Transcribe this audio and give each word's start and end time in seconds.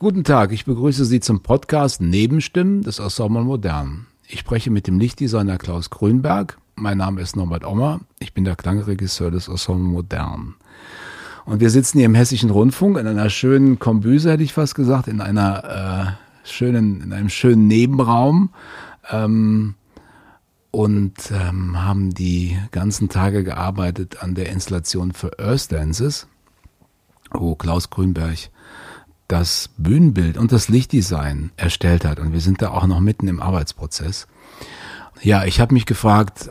Guten 0.00 0.22
Tag, 0.22 0.52
ich 0.52 0.64
begrüße 0.64 1.04
Sie 1.04 1.18
zum 1.18 1.40
Podcast 1.40 2.00
Nebenstimmen 2.00 2.82
des 2.82 3.00
Ensemble 3.00 3.42
Modern. 3.42 4.06
Ich 4.28 4.38
spreche 4.38 4.70
mit 4.70 4.86
dem 4.86 5.00
Lichtdesigner 5.00 5.58
Klaus 5.58 5.90
Grünberg. 5.90 6.56
Mein 6.76 6.98
Name 6.98 7.20
ist 7.20 7.34
Norbert 7.34 7.64
Ommer. 7.64 7.98
Ich 8.20 8.32
bin 8.32 8.44
der 8.44 8.54
Klangregisseur 8.54 9.32
des 9.32 9.48
Ensemble 9.48 9.88
Modern. 9.88 10.54
Und 11.46 11.58
wir 11.58 11.70
sitzen 11.70 11.98
hier 11.98 12.06
im 12.06 12.14
Hessischen 12.14 12.50
Rundfunk 12.50 12.96
in 12.96 13.08
einer 13.08 13.28
schönen 13.28 13.80
Kombüse, 13.80 14.30
hätte 14.30 14.44
ich 14.44 14.52
fast 14.52 14.76
gesagt, 14.76 15.08
in 15.08 15.20
einer 15.20 16.16
äh, 16.44 16.48
schönen, 16.48 17.00
in 17.00 17.12
einem 17.12 17.28
schönen 17.28 17.66
Nebenraum. 17.66 18.50
Ähm, 19.10 19.74
und 20.70 21.32
ähm, 21.32 21.84
haben 21.84 22.14
die 22.14 22.56
ganzen 22.70 23.08
Tage 23.08 23.42
gearbeitet 23.42 24.22
an 24.22 24.36
der 24.36 24.50
Installation 24.50 25.10
für 25.10 25.40
Earth 25.40 25.72
Dances, 25.72 26.28
wo 27.32 27.56
Klaus 27.56 27.90
Grünberg 27.90 28.48
das 29.28 29.70
Bühnenbild 29.76 30.38
und 30.38 30.52
das 30.52 30.68
Lichtdesign 30.68 31.52
erstellt 31.56 32.04
hat. 32.04 32.18
Und 32.18 32.32
wir 32.32 32.40
sind 32.40 32.62
da 32.62 32.70
auch 32.70 32.86
noch 32.86 33.00
mitten 33.00 33.28
im 33.28 33.40
Arbeitsprozess. 33.40 34.26
Ja, 35.20 35.44
ich 35.44 35.60
habe 35.60 35.74
mich 35.74 35.86
gefragt, 35.86 36.50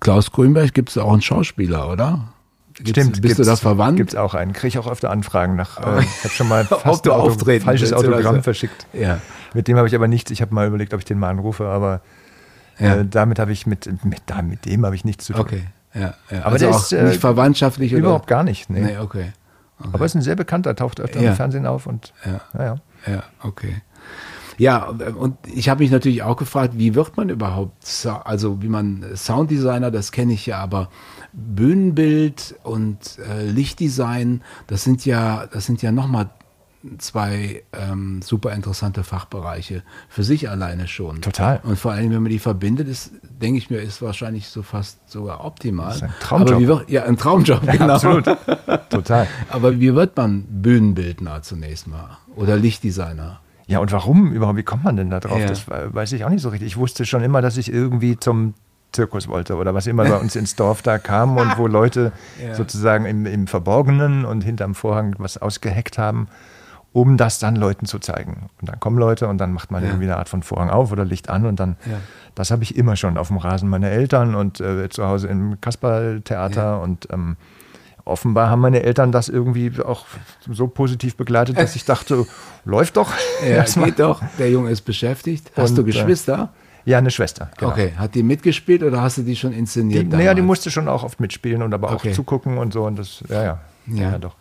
Klaus 0.00 0.32
Grünberg, 0.32 0.72
gibt 0.72 0.88
es 0.88 0.98
auch 0.98 1.12
einen 1.12 1.22
Schauspieler, 1.22 1.90
oder? 1.90 2.32
Gibt's, 2.74 2.90
Stimmt. 2.90 3.20
Bist 3.20 3.38
du 3.38 3.44
da 3.44 3.56
verwandt? 3.56 3.98
Gibt 3.98 4.10
es 4.10 4.16
auch 4.16 4.34
einen. 4.34 4.52
Kriege 4.52 4.68
ich 4.68 4.78
auch 4.78 4.90
öfter 4.90 5.10
Anfragen 5.10 5.56
nach. 5.56 5.78
Äh, 5.78 6.00
ich 6.00 6.24
habe 6.24 6.34
schon 6.34 6.48
mal 6.48 6.64
fast 6.64 7.06
ein 7.06 7.12
Auto, 7.12 7.44
falsches 7.60 7.92
Autogramm 7.92 8.36
so. 8.36 8.42
verschickt. 8.42 8.86
Ja. 8.92 9.20
Mit 9.52 9.68
dem 9.68 9.76
habe 9.76 9.88
ich 9.88 9.94
aber 9.94 10.08
nichts. 10.08 10.30
Ich 10.30 10.40
habe 10.40 10.54
mal 10.54 10.66
überlegt, 10.66 10.94
ob 10.94 11.00
ich 11.00 11.04
den 11.04 11.18
mal 11.18 11.28
anrufe, 11.28 11.66
aber 11.66 12.00
ja. 12.78 12.96
äh, 12.96 13.04
damit 13.04 13.38
habe 13.38 13.52
ich 13.52 13.66
mit, 13.66 14.04
mit, 14.04 14.22
da, 14.26 14.40
mit 14.40 14.64
dem 14.64 14.86
habe 14.86 14.94
ich 14.94 15.04
nichts 15.04 15.26
zu 15.26 15.34
tun. 15.34 15.42
Okay. 15.42 15.64
Ja, 15.92 16.14
ja. 16.30 16.38
Aber 16.44 16.52
also 16.52 16.66
der 16.66 16.76
ist 16.76 16.92
äh, 16.92 17.02
nicht 17.02 17.20
verwandtschaftlich 17.20 17.92
überhaupt 17.92 18.28
gar 18.28 18.44
nicht. 18.44 18.70
Nee, 18.70 18.80
nee 18.80 18.98
okay. 18.98 19.32
Okay. 19.80 19.90
Aber 19.92 20.04
ist 20.04 20.14
ein 20.14 20.22
sehr 20.22 20.36
bekannter, 20.36 20.76
taucht 20.76 21.00
öfter 21.00 21.20
ja. 21.20 21.30
im 21.30 21.36
Fernsehen 21.36 21.66
auf 21.66 21.86
und 21.86 22.12
ja. 22.24 22.40
ja. 22.58 22.76
Ja, 23.06 23.22
okay. 23.42 23.82
Ja, 24.58 24.84
und 24.84 25.38
ich 25.46 25.70
habe 25.70 25.82
mich 25.82 25.90
natürlich 25.90 26.22
auch 26.22 26.36
gefragt, 26.36 26.74
wie 26.76 26.94
wird 26.94 27.16
man 27.16 27.30
überhaupt, 27.30 28.06
also 28.24 28.60
wie 28.60 28.68
man 28.68 29.06
Sounddesigner, 29.16 29.90
das 29.90 30.12
kenne 30.12 30.34
ich 30.34 30.44
ja, 30.44 30.58
aber 30.58 30.90
Bühnenbild 31.32 32.56
und 32.62 33.18
äh, 33.20 33.46
Lichtdesign, 33.46 34.42
das 34.66 34.84
sind 34.84 35.06
ja, 35.06 35.46
das 35.46 35.64
sind 35.64 35.80
ja 35.80 35.92
nochmal 35.92 36.28
zwei 36.98 37.62
ähm, 37.72 38.22
super 38.22 38.52
interessante 38.52 39.04
Fachbereiche 39.04 39.82
für 40.08 40.22
sich 40.22 40.48
alleine 40.48 40.88
schon. 40.88 41.20
Total. 41.20 41.60
Und 41.62 41.78
vor 41.78 41.92
allem, 41.92 42.10
wenn 42.10 42.22
man 42.22 42.30
die 42.30 42.38
verbindet, 42.38 42.88
ist, 42.88 43.12
denke 43.22 43.58
ich 43.58 43.70
mir, 43.70 43.78
ist 43.78 44.00
wahrscheinlich 44.00 44.48
so 44.48 44.62
fast 44.62 45.10
sogar 45.10 45.44
optimal. 45.44 45.88
Das 45.88 45.96
ist 45.96 46.02
ein 46.04 46.14
Traumjob. 46.20 46.50
Aber 46.50 46.60
wie 46.60 46.68
wird, 46.68 46.90
ja, 46.90 47.04
ein 47.04 47.16
Traumjob, 47.16 47.62
ja, 47.64 47.72
genau. 47.72 47.94
Absolut. 47.94 48.24
Total. 48.88 49.26
Aber 49.50 49.78
wie 49.78 49.94
wird 49.94 50.16
man 50.16 50.44
Bühnenbildner 50.48 51.42
zunächst 51.42 51.86
mal? 51.86 52.18
Oder 52.36 52.56
Lichtdesigner? 52.56 53.40
Ja, 53.66 53.78
und 53.78 53.92
warum 53.92 54.32
überhaupt? 54.32 54.56
Wie 54.56 54.62
kommt 54.62 54.84
man 54.84 54.96
denn 54.96 55.10
da 55.10 55.20
drauf? 55.20 55.38
Ja. 55.38 55.46
Das 55.46 55.68
weiß 55.68 56.12
ich 56.12 56.24
auch 56.24 56.30
nicht 56.30 56.42
so 56.42 56.48
richtig. 56.48 56.68
Ich 56.68 56.76
wusste 56.76 57.04
schon 57.04 57.22
immer, 57.22 57.42
dass 57.42 57.56
ich 57.56 57.70
irgendwie 57.72 58.18
zum 58.18 58.54
Zirkus 58.92 59.28
wollte 59.28 59.54
oder 59.56 59.74
was 59.74 59.86
immer 59.86 60.04
bei 60.04 60.16
uns 60.16 60.34
ins 60.34 60.56
Dorf 60.56 60.82
da 60.82 60.98
kam 60.98 61.36
und 61.36 61.52
wo 61.58 61.66
Leute 61.66 62.12
ja. 62.42 62.54
sozusagen 62.54 63.04
im, 63.04 63.26
im 63.26 63.46
Verborgenen 63.46 64.24
und 64.24 64.42
hinterm 64.42 64.74
Vorhang 64.74 65.14
was 65.18 65.38
ausgeheckt 65.38 65.98
haben 65.98 66.26
um 66.92 67.16
das 67.16 67.38
dann 67.38 67.56
Leuten 67.56 67.86
zu 67.86 67.98
zeigen. 67.98 68.50
Und 68.60 68.68
dann 68.68 68.80
kommen 68.80 68.98
Leute 68.98 69.28
und 69.28 69.38
dann 69.38 69.52
macht 69.52 69.70
man 69.70 69.82
ja. 69.82 69.90
irgendwie 69.90 70.06
eine 70.06 70.16
Art 70.16 70.28
von 70.28 70.42
Vorhang 70.42 70.70
auf 70.70 70.90
oder 70.90 71.04
Licht 71.04 71.28
an 71.28 71.46
und 71.46 71.60
dann, 71.60 71.76
ja. 71.86 71.98
das 72.34 72.50
habe 72.50 72.62
ich 72.62 72.76
immer 72.76 72.96
schon 72.96 73.16
auf 73.16 73.28
dem 73.28 73.36
Rasen 73.36 73.68
meiner 73.68 73.90
Eltern 73.90 74.34
und 74.34 74.60
äh, 74.60 74.88
zu 74.88 75.06
Hause 75.06 75.28
im 75.28 75.60
Kasperltheater 75.60 76.62
ja. 76.62 76.76
und 76.76 77.08
ähm, 77.12 77.36
offenbar 78.04 78.50
haben 78.50 78.60
meine 78.60 78.82
Eltern 78.82 79.12
das 79.12 79.28
irgendwie 79.28 79.72
auch 79.82 80.04
so 80.50 80.66
positiv 80.66 81.16
begleitet, 81.16 81.58
dass 81.58 81.76
ich 81.76 81.84
dachte, 81.84 82.26
läuft 82.64 82.96
doch. 82.96 83.12
Ja, 83.46 83.64
geht 83.64 83.98
doch. 83.98 84.20
Der 84.38 84.50
Junge 84.50 84.70
ist 84.70 84.82
beschäftigt. 84.82 85.50
Hast 85.56 85.70
und, 85.70 85.76
du 85.76 85.82
äh, 85.82 85.84
Geschwister? 85.86 86.50
Ja, 86.84 86.98
eine 86.98 87.10
Schwester. 87.10 87.50
Genau. 87.56 87.72
Okay, 87.72 87.92
hat 87.96 88.14
die 88.14 88.22
mitgespielt 88.22 88.82
oder 88.82 89.00
hast 89.00 89.18
du 89.18 89.22
die 89.22 89.36
schon 89.36 89.52
inszeniert? 89.52 90.04
Die, 90.04 90.08
naja, 90.08 90.34
die 90.34 90.42
musste 90.42 90.70
schon 90.70 90.88
auch 90.88 91.04
oft 91.04 91.20
mitspielen 91.20 91.62
und 91.62 91.72
aber 91.72 91.92
okay. 91.92 92.10
auch 92.10 92.14
zugucken 92.14 92.58
und 92.58 92.72
so 92.72 92.84
und 92.84 92.98
das, 92.98 93.22
ja, 93.28 93.42
ja. 93.42 93.60
Ja, 93.86 94.10
ja 94.12 94.18
doch. 94.18 94.34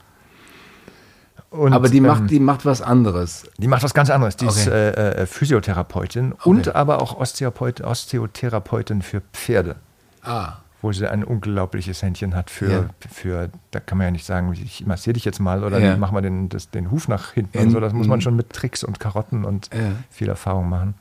Und, 1.51 1.73
aber 1.73 1.89
die 1.89 1.97
ähm, 1.97 2.03
macht, 2.03 2.29
die 2.29 2.39
macht 2.39 2.65
was 2.65 2.81
anderes. 2.81 3.49
Die 3.57 3.67
macht 3.67 3.83
was 3.83 3.93
ganz 3.93 4.09
anderes. 4.09 4.35
Die 4.37 4.45
okay. 4.45 4.59
ist 4.59 4.67
äh, 4.67 5.11
äh, 5.11 5.25
Physiotherapeutin 5.25 6.33
okay. 6.33 6.49
und 6.49 6.75
aber 6.75 7.01
auch 7.01 7.17
Osteopath 7.17 7.81
Osteotherapeutin 7.81 9.01
für 9.01 9.21
Pferde. 9.33 9.75
Ah. 10.21 10.57
Wo 10.81 10.93
sie 10.93 11.09
ein 11.09 11.23
unglaubliches 11.23 12.03
Händchen 12.03 12.35
hat 12.35 12.49
für, 12.49 12.71
ja. 12.71 12.89
für 13.11 13.49
da 13.71 13.79
kann 13.79 13.97
man 13.97 14.05
ja 14.05 14.11
nicht 14.11 14.25
sagen, 14.25 14.53
ich 14.53 14.85
massiere 14.85 15.15
dich 15.15 15.25
jetzt 15.25 15.39
mal 15.39 15.63
oder 15.63 15.79
ja. 15.79 15.97
mach 15.97 16.11
mal 16.11 16.21
den, 16.21 16.49
das, 16.49 16.69
den 16.69 16.91
Huf 16.91 17.07
nach 17.07 17.33
hinten 17.33 17.57
In, 17.57 17.65
und 17.65 17.71
so. 17.71 17.79
Das 17.79 17.93
muss 17.93 18.07
man 18.07 18.21
schon 18.21 18.35
mit 18.35 18.51
Tricks 18.51 18.83
und 18.83 18.99
Karotten 18.99 19.43
und 19.43 19.69
ja. 19.73 19.91
viel 20.11 20.29
Erfahrung 20.29 20.69
machen. 20.69 20.93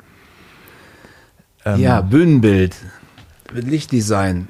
Ähm, 1.65 1.81
ja, 1.81 2.01
Bühnenbild, 2.01 2.75
Lichtdesign. 3.53 4.49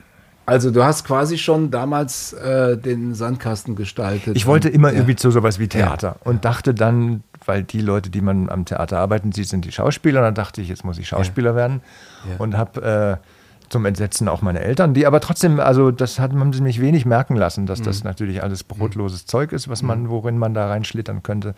Also 0.48 0.70
du 0.70 0.82
hast 0.82 1.04
quasi 1.04 1.36
schon 1.36 1.70
damals 1.70 2.32
äh, 2.32 2.78
den 2.78 3.14
Sandkasten 3.14 3.76
gestaltet. 3.76 4.34
Ich 4.34 4.46
wollte 4.46 4.70
immer 4.70 4.88
ja. 4.88 4.94
irgendwie 4.94 5.14
zu 5.14 5.30
sowas 5.30 5.58
wie 5.58 5.68
Theater 5.68 6.16
ja. 6.18 6.30
und 6.30 6.46
dachte 6.46 6.72
dann, 6.72 7.22
weil 7.44 7.64
die 7.64 7.82
Leute, 7.82 8.08
die 8.08 8.22
man 8.22 8.48
am 8.48 8.64
Theater 8.64 8.98
arbeiten 8.98 9.32
sieht, 9.32 9.48
sind 9.48 9.66
die 9.66 9.72
Schauspieler. 9.72 10.20
Und 10.20 10.24
dann 10.24 10.34
dachte 10.34 10.62
ich, 10.62 10.70
jetzt 10.70 10.86
muss 10.86 10.98
ich 10.98 11.06
Schauspieler 11.06 11.50
ja. 11.50 11.56
werden 11.56 11.82
und 12.38 12.56
habe 12.56 13.20
äh, 13.20 13.68
zum 13.68 13.84
Entsetzen 13.84 14.26
auch 14.26 14.40
meine 14.40 14.60
Eltern, 14.60 14.94
die 14.94 15.06
aber 15.06 15.20
trotzdem, 15.20 15.60
also 15.60 15.90
das 15.90 16.18
hat, 16.18 16.32
haben 16.32 16.54
sie 16.54 16.62
mich 16.62 16.80
wenig 16.80 17.04
merken 17.04 17.36
lassen, 17.36 17.66
dass 17.66 17.80
mhm. 17.80 17.84
das 17.84 18.04
natürlich 18.04 18.42
alles 18.42 18.64
brotloses 18.64 19.24
mhm. 19.24 19.28
Zeug 19.28 19.52
ist, 19.52 19.68
was 19.68 19.82
man, 19.82 20.04
mhm. 20.04 20.08
worin 20.08 20.38
man 20.38 20.54
da 20.54 20.66
reinschlittern 20.68 21.22
könnte 21.22 21.54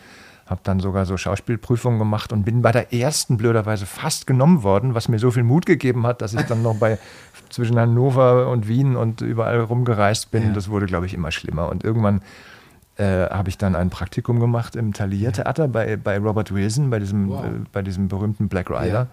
habe 0.50 0.60
dann 0.64 0.80
sogar 0.80 1.06
so 1.06 1.16
Schauspielprüfungen 1.16 2.00
gemacht 2.00 2.32
und 2.32 2.42
bin 2.42 2.60
bei 2.60 2.72
der 2.72 2.92
ersten 2.92 3.36
blöderweise 3.36 3.86
fast 3.86 4.26
genommen 4.26 4.64
worden, 4.64 4.96
was 4.96 5.08
mir 5.08 5.20
so 5.20 5.30
viel 5.30 5.44
Mut 5.44 5.64
gegeben 5.64 6.06
hat, 6.06 6.20
dass 6.20 6.34
ich 6.34 6.42
dann 6.42 6.62
noch 6.62 6.76
bei 6.76 6.98
zwischen 7.50 7.78
Hannover 7.78 8.48
und 8.48 8.66
Wien 8.66 8.96
und 8.96 9.20
überall 9.20 9.60
rumgereist 9.60 10.32
bin. 10.32 10.48
Ja. 10.48 10.52
Das 10.52 10.68
wurde, 10.68 10.86
glaube 10.86 11.06
ich, 11.06 11.14
immer 11.14 11.30
schlimmer. 11.30 11.68
Und 11.68 11.84
irgendwann 11.84 12.20
äh, 12.96 13.28
habe 13.30 13.48
ich 13.48 13.58
dann 13.58 13.76
ein 13.76 13.90
Praktikum 13.90 14.40
gemacht 14.40 14.74
im 14.74 14.92
Thalia-Theater 14.92 15.68
bei, 15.68 15.96
bei 15.96 16.18
Robert 16.18 16.52
Wilson, 16.52 16.90
bei 16.90 16.98
diesem, 16.98 17.28
wow. 17.28 17.44
äh, 17.44 17.48
bei 17.72 17.82
diesem 17.82 18.08
berühmten 18.08 18.48
Black 18.48 18.70
Rider. 18.70 18.86
Ja. 18.86 19.06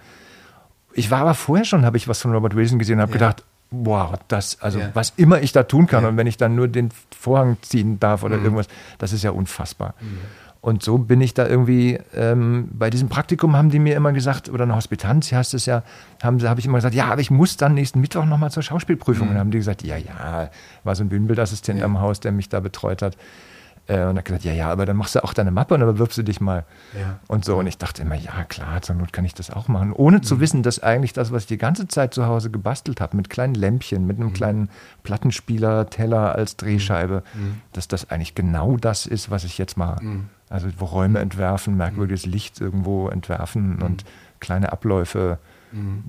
Ich 0.94 1.12
war 1.12 1.20
aber 1.20 1.36
vorher 1.36 1.66
schon, 1.66 1.86
habe 1.86 1.98
ich 1.98 2.08
was 2.08 2.20
von 2.20 2.34
Robert 2.34 2.56
Wilson 2.56 2.80
gesehen 2.80 2.96
und 2.96 3.02
habe 3.04 3.12
ja. 3.12 3.18
gedacht, 3.20 3.44
wow, 3.70 4.18
das, 4.28 4.60
also 4.62 4.80
was 4.96 5.14
immer 5.18 5.42
ich 5.42 5.52
da 5.52 5.64
tun 5.64 5.86
kann 5.86 6.04
und 6.06 6.18
wenn 6.18 6.26
ich 6.26 6.38
dann 6.38 6.56
nur 6.56 6.68
den 6.68 6.90
Vorhang 7.16 7.58
ziehen 7.62 8.00
darf 8.00 8.24
oder 8.24 8.38
mhm. 8.38 8.46
irgendwas, 8.46 8.68
das 8.98 9.14
ist 9.14 9.24
ja 9.24 9.32
unfassbar. 9.32 9.94
Mhm. 10.00 10.20
Und 10.68 10.84
so 10.84 10.98
bin 10.98 11.22
ich 11.22 11.34
da 11.34 11.48
irgendwie, 11.48 11.98
ähm, 12.14 12.68
bei 12.74 12.90
diesem 12.90 13.08
Praktikum 13.08 13.56
haben 13.56 13.70
die 13.70 13.80
mir 13.80 13.96
immer 13.96 14.12
gesagt, 14.12 14.50
oder 14.50 14.64
eine 14.64 14.76
Hospitanz 14.76 15.32
heißt 15.32 15.54
es 15.54 15.66
ja, 15.66 15.82
haben 16.22 16.46
habe 16.46 16.60
ich 16.60 16.66
immer 16.66 16.80
gesagt, 16.80 16.94
ja, 16.94 17.06
aber 17.06 17.22
ich 17.22 17.32
muss 17.32 17.56
dann 17.56 17.74
nächsten 17.74 18.02
Mittwoch 18.02 18.26
nochmal 18.26 18.52
zur 18.52 18.64
Schauspielprüfung. 18.64 19.28
Mhm. 19.28 19.32
Und 19.32 19.40
haben 19.40 19.52
die 19.52 19.60
gesagt, 19.60 19.84
ja, 19.84 19.96
ja, 19.96 20.50
war 20.84 20.96
so 20.96 21.06
ein 21.06 21.08
Bühnenbildassistent 21.08 21.80
ja. 21.80 21.86
am 21.86 22.02
Haus, 22.02 22.20
der 22.20 22.34
mich 22.34 22.50
da 22.50 22.60
betreut 22.60 23.02
hat. 23.02 23.16
Äh, 23.88 24.04
und 24.08 24.18
hat 24.18 24.26
gesagt, 24.26 24.44
ja, 24.44 24.52
ja, 24.52 24.70
aber 24.70 24.86
dann 24.86 24.98
machst 24.98 25.16
du 25.16 25.24
auch 25.24 25.32
deine 25.32 25.52
Mappe 25.52 25.74
und 25.74 25.80
dann 25.80 25.90
bewirbst 25.90 26.18
du 26.18 26.24
dich 26.24 26.42
mal. 26.42 26.66
Ja. 27.00 27.18
Und 27.28 27.46
so. 27.46 27.56
Und 27.56 27.68
ich 27.68 27.78
dachte 27.78 28.02
immer, 28.02 28.16
ja, 28.16 28.44
klar, 28.44 28.82
zur 28.82 28.96
Not 28.96 29.14
kann 29.14 29.24
ich 29.24 29.34
das 29.34 29.50
auch 29.50 29.70
machen. 29.70 29.94
Ohne 29.94 30.18
mhm. 30.18 30.24
zu 30.24 30.42
wissen, 30.42 30.64
dass 30.64 30.84
eigentlich 30.84 31.14
das, 31.14 31.32
was 31.32 31.44
ich 31.44 31.48
die 31.48 31.58
ganze 31.58 31.88
Zeit 31.88 32.14
zu 32.14 32.26
Hause 32.26 32.52
gebastelt 32.52 33.00
habe, 33.00 33.16
mit 33.16 33.30
kleinen 33.30 33.56
Lämpchen, 33.56 34.06
mit 34.06 34.18
einem 34.18 34.32
mhm. 34.32 34.34
kleinen 34.34 34.70
Plattenspieler, 35.04 35.90
Teller 35.90 36.36
als 36.36 36.58
Drehscheibe, 36.58 37.24
mhm. 37.34 37.42
mhm. 37.42 37.62
dass 37.72 37.88
das 37.88 38.10
eigentlich 38.10 38.36
genau 38.36 38.76
das 38.76 39.06
ist, 39.06 39.32
was 39.32 39.46
ich 39.46 39.58
jetzt 39.58 39.78
mache. 39.78 40.04
Mhm. 40.50 40.54
Also 40.54 40.68
wo 40.78 40.86
Räume 40.86 41.20
entwerfen, 41.20 41.78
merkwürdiges 41.78 42.26
Licht 42.26 42.62
irgendwo 42.62 43.10
entwerfen 43.10 43.82
und 43.82 44.06
kleine 44.40 44.72
Abläufe 44.72 45.40
mhm. 45.72 46.04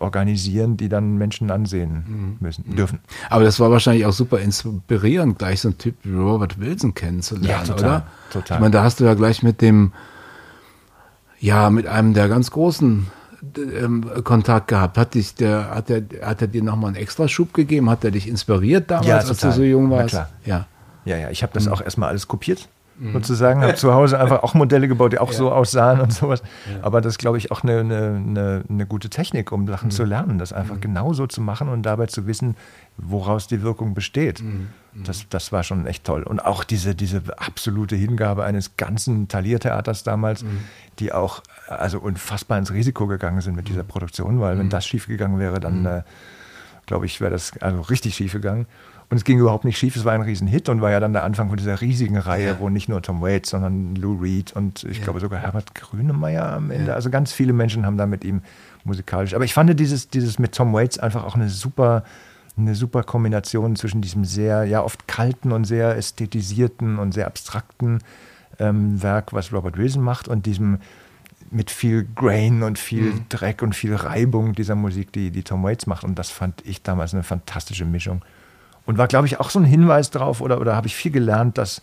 organisieren, 0.00 0.76
die 0.76 0.88
dann 0.88 1.16
Menschen 1.16 1.50
ansehen 1.50 2.04
mhm. 2.06 2.36
müssen, 2.40 2.64
mhm. 2.66 2.76
dürfen. 2.76 3.00
Aber 3.30 3.44
das 3.44 3.60
war 3.60 3.70
wahrscheinlich 3.70 4.06
auch 4.06 4.12
super 4.12 4.38
inspirierend, 4.38 5.38
gleich 5.38 5.60
so 5.60 5.68
einen 5.68 5.78
Typ 5.78 5.96
wie 6.02 6.14
Robert 6.14 6.60
Wilson 6.60 6.94
kennenzulernen, 6.94 7.48
ja, 7.48 7.74
total, 7.74 7.78
oder? 7.78 8.06
Total. 8.30 8.56
Ich 8.56 8.60
meine, 8.60 8.72
da 8.72 8.82
hast 8.82 9.00
du 9.00 9.04
ja 9.04 9.14
gleich 9.14 9.42
mit 9.42 9.60
dem, 9.60 9.92
ja, 11.38 11.70
mit 11.70 11.86
einem 11.86 12.14
der 12.14 12.28
ganz 12.28 12.50
großen 12.50 13.06
ähm, 13.56 14.04
Kontakt 14.24 14.68
gehabt? 14.68 14.98
Hat, 14.98 15.14
dich 15.14 15.34
der, 15.34 15.70
hat, 15.70 15.88
der, 15.88 16.02
hat 16.22 16.42
er 16.42 16.48
dir 16.48 16.62
nochmal 16.62 16.88
einen 16.88 16.96
Extraschub 16.96 17.54
gegeben? 17.54 17.90
Hat 17.90 18.04
er 18.04 18.10
dich 18.10 18.28
inspiriert 18.28 18.90
damals, 18.90 19.06
Ja, 19.06 19.16
als 19.18 19.38
du 19.38 19.52
so 19.52 19.62
jung 19.62 19.90
warst? 19.90 20.10
klar. 20.10 20.28
Ja. 20.44 20.66
Ja, 21.04 21.16
ja, 21.16 21.30
ich 21.30 21.44
habe 21.44 21.52
das 21.52 21.68
auch 21.68 21.80
erstmal 21.80 22.08
alles 22.08 22.26
kopiert, 22.26 22.68
sozusagen. 23.12 23.62
Habe 23.62 23.74
zu 23.74 23.92
Hause 23.94 24.18
einfach 24.18 24.42
auch 24.42 24.54
Modelle 24.54 24.88
gebaut, 24.88 25.12
die 25.12 25.18
auch 25.18 25.32
so 25.32 25.52
aussahen 25.52 26.00
und 26.00 26.12
sowas. 26.12 26.42
Aber 26.82 27.00
das 27.00 27.14
ist, 27.14 27.18
glaube 27.18 27.38
ich, 27.38 27.50
auch 27.50 27.62
eine, 27.62 27.80
eine, 27.80 28.64
eine, 28.68 28.86
gute 28.86 29.10
Technik, 29.10 29.52
um 29.52 29.66
Sachen 29.66 29.90
zu 29.90 30.04
lernen, 30.04 30.38
das 30.38 30.52
einfach 30.52 30.80
genau 30.80 31.12
so 31.12 31.26
zu 31.26 31.40
machen 31.40 31.68
und 31.68 31.82
dabei 31.82 32.06
zu 32.06 32.26
wissen, 32.26 32.56
woraus 32.96 33.46
die 33.46 33.62
Wirkung 33.62 33.94
besteht. 33.94 34.42
Das, 35.04 35.28
das 35.28 35.52
war 35.52 35.62
schon 35.62 35.86
echt 35.86 36.04
toll. 36.04 36.22
Und 36.22 36.40
auch 36.40 36.64
diese, 36.64 36.94
diese 36.94 37.22
absolute 37.36 37.96
Hingabe 37.96 38.44
eines 38.44 38.76
ganzen 38.78 39.28
Taliertheaters 39.28 40.04
damals, 40.04 40.44
die 40.98 41.12
auch 41.12 41.42
also 41.68 41.98
unfassbar 41.98 42.58
ins 42.58 42.72
Risiko 42.72 43.06
gegangen 43.06 43.42
sind 43.42 43.56
mit 43.56 43.68
dieser 43.68 43.82
Produktion, 43.82 44.40
weil 44.40 44.58
wenn 44.58 44.70
das 44.70 44.86
schiefgegangen 44.86 45.38
wäre, 45.38 45.60
dann 45.60 45.84
äh, 45.84 46.02
glaube 46.86 47.06
ich, 47.06 47.20
wäre 47.20 47.32
das 47.32 47.52
also 47.60 47.82
richtig 47.82 48.14
schief 48.14 48.32
gegangen. 48.32 48.66
Und 49.08 49.18
es 49.18 49.24
ging 49.24 49.38
überhaupt 49.38 49.64
nicht 49.64 49.78
schief, 49.78 49.94
es 49.94 50.04
war 50.04 50.14
ein 50.14 50.22
Riesenhit 50.22 50.68
und 50.68 50.80
war 50.80 50.90
ja 50.90 50.98
dann 50.98 51.12
der 51.12 51.22
Anfang 51.22 51.48
von 51.48 51.56
dieser 51.56 51.80
riesigen 51.80 52.16
Reihe, 52.16 52.56
wo 52.58 52.68
nicht 52.68 52.88
nur 52.88 53.02
Tom 53.02 53.20
Waits, 53.20 53.50
sondern 53.50 53.94
Lou 53.94 54.20
Reed 54.20 54.52
und 54.52 54.82
ich 54.82 55.00
glaube 55.00 55.20
sogar 55.20 55.40
Herbert 55.40 55.76
Grönemeyer 55.76 56.52
am 56.52 56.72
Ende. 56.72 56.92
Also 56.94 57.08
ganz 57.08 57.32
viele 57.32 57.52
Menschen 57.52 57.86
haben 57.86 57.96
da 57.96 58.06
mit 58.06 58.24
ihm 58.24 58.42
musikalisch. 58.82 59.34
Aber 59.34 59.44
ich 59.44 59.54
fand 59.54 59.78
dieses, 59.78 60.08
dieses 60.08 60.40
mit 60.40 60.56
Tom 60.56 60.72
Waits 60.72 60.98
einfach 60.98 61.24
auch 61.24 61.36
eine 61.36 61.48
super, 61.48 62.02
eine 62.56 62.74
super 62.74 63.04
Kombination 63.04 63.76
zwischen 63.76 64.02
diesem 64.02 64.24
sehr, 64.24 64.64
ja, 64.64 64.82
oft 64.82 65.06
kalten 65.06 65.52
und 65.52 65.64
sehr 65.64 65.96
ästhetisierten 65.96 66.98
und 66.98 67.12
sehr 67.12 67.28
abstrakten 67.28 68.00
ähm, 68.58 69.00
Werk, 69.02 69.32
was 69.32 69.52
Robert 69.52 69.76
Wilson 69.76 70.02
macht, 70.02 70.26
und 70.26 70.46
diesem 70.46 70.78
mit 71.50 71.70
viel 71.70 72.08
Grain 72.16 72.64
und 72.64 72.76
viel 72.76 73.12
Dreck 73.28 73.62
und 73.62 73.74
viel 73.74 73.94
Reibung 73.94 74.54
dieser 74.54 74.74
Musik, 74.74 75.12
die, 75.12 75.30
die 75.30 75.44
Tom 75.44 75.62
Waits 75.62 75.86
macht. 75.86 76.02
Und 76.02 76.18
das 76.18 76.30
fand 76.30 76.66
ich 76.66 76.82
damals 76.82 77.14
eine 77.14 77.22
fantastische 77.22 77.84
Mischung. 77.84 78.22
Und 78.86 78.98
war, 78.98 79.08
glaube 79.08 79.26
ich, 79.26 79.38
auch 79.40 79.50
so 79.50 79.58
ein 79.58 79.64
Hinweis 79.64 80.10
drauf, 80.10 80.40
oder, 80.40 80.60
oder 80.60 80.74
habe 80.76 80.86
ich 80.86 80.94
viel 80.96 81.10
gelernt, 81.12 81.58
dass, 81.58 81.82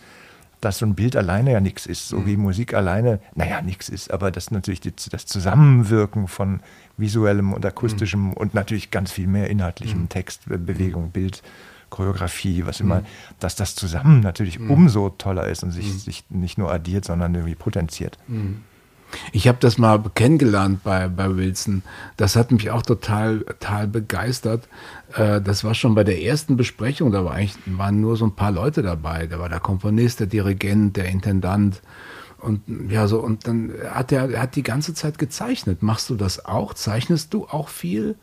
dass 0.60 0.78
so 0.78 0.86
ein 0.86 0.94
Bild 0.94 1.14
alleine 1.16 1.52
ja 1.52 1.60
nichts 1.60 1.84
ist, 1.86 2.08
so 2.08 2.24
wie 2.26 2.36
Musik 2.38 2.72
alleine, 2.72 3.20
naja, 3.34 3.60
nichts 3.60 3.88
ist, 3.90 4.10
aber 4.10 4.30
dass 4.30 4.50
natürlich 4.50 4.80
die, 4.80 4.92
das 5.10 5.26
Zusammenwirken 5.26 6.26
von 6.28 6.60
visuellem 6.96 7.52
und 7.52 7.66
akustischem 7.66 8.32
und 8.32 8.54
natürlich 8.54 8.90
ganz 8.90 9.12
viel 9.12 9.26
mehr 9.26 9.50
inhaltlichem 9.50 10.08
Text, 10.08 10.48
Be- 10.48 10.56
Bewegung, 10.58 11.10
Bild, 11.10 11.42
Choreografie, 11.90 12.64
was 12.66 12.80
immer, 12.80 13.02
dass 13.38 13.54
das 13.54 13.74
zusammen 13.76 14.20
natürlich 14.20 14.58
umso 14.58 15.10
toller 15.10 15.46
ist 15.46 15.62
und 15.62 15.70
sich, 15.70 15.92
sich 16.02 16.24
nicht 16.30 16.56
nur 16.58 16.72
addiert, 16.72 17.04
sondern 17.04 17.34
irgendwie 17.34 17.54
potenziert. 17.54 18.18
Ich 19.32 19.48
habe 19.48 19.58
das 19.60 19.78
mal 19.78 20.02
kennengelernt 20.14 20.82
bei, 20.82 21.08
bei 21.08 21.36
Wilson. 21.36 21.82
Das 22.16 22.36
hat 22.36 22.50
mich 22.50 22.70
auch 22.70 22.82
total, 22.82 23.40
total 23.40 23.86
begeistert. 23.86 24.68
Äh, 25.14 25.40
das 25.40 25.64
war 25.64 25.74
schon 25.74 25.94
bei 25.94 26.04
der 26.04 26.22
ersten 26.22 26.56
Besprechung, 26.56 27.12
da 27.12 27.24
war 27.24 27.34
eigentlich, 27.34 27.56
waren 27.66 28.00
nur 28.00 28.16
so 28.16 28.26
ein 28.26 28.34
paar 28.34 28.52
Leute 28.52 28.82
dabei. 28.82 29.26
Da 29.26 29.38
war 29.38 29.48
der 29.48 29.60
Komponist, 29.60 30.20
der 30.20 30.26
Dirigent, 30.26 30.96
der 30.96 31.06
Intendant. 31.06 31.82
Und 32.38 32.62
ja, 32.90 33.06
so, 33.06 33.20
und 33.20 33.46
dann 33.46 33.72
hat 33.90 34.12
er, 34.12 34.40
hat 34.40 34.54
die 34.56 34.62
ganze 34.62 34.92
Zeit 34.92 35.18
gezeichnet. 35.18 35.82
Machst 35.82 36.10
du 36.10 36.14
das 36.14 36.44
auch? 36.44 36.74
Zeichnest 36.74 37.32
du 37.32 37.46
auch 37.46 37.68
viel? 37.68 38.16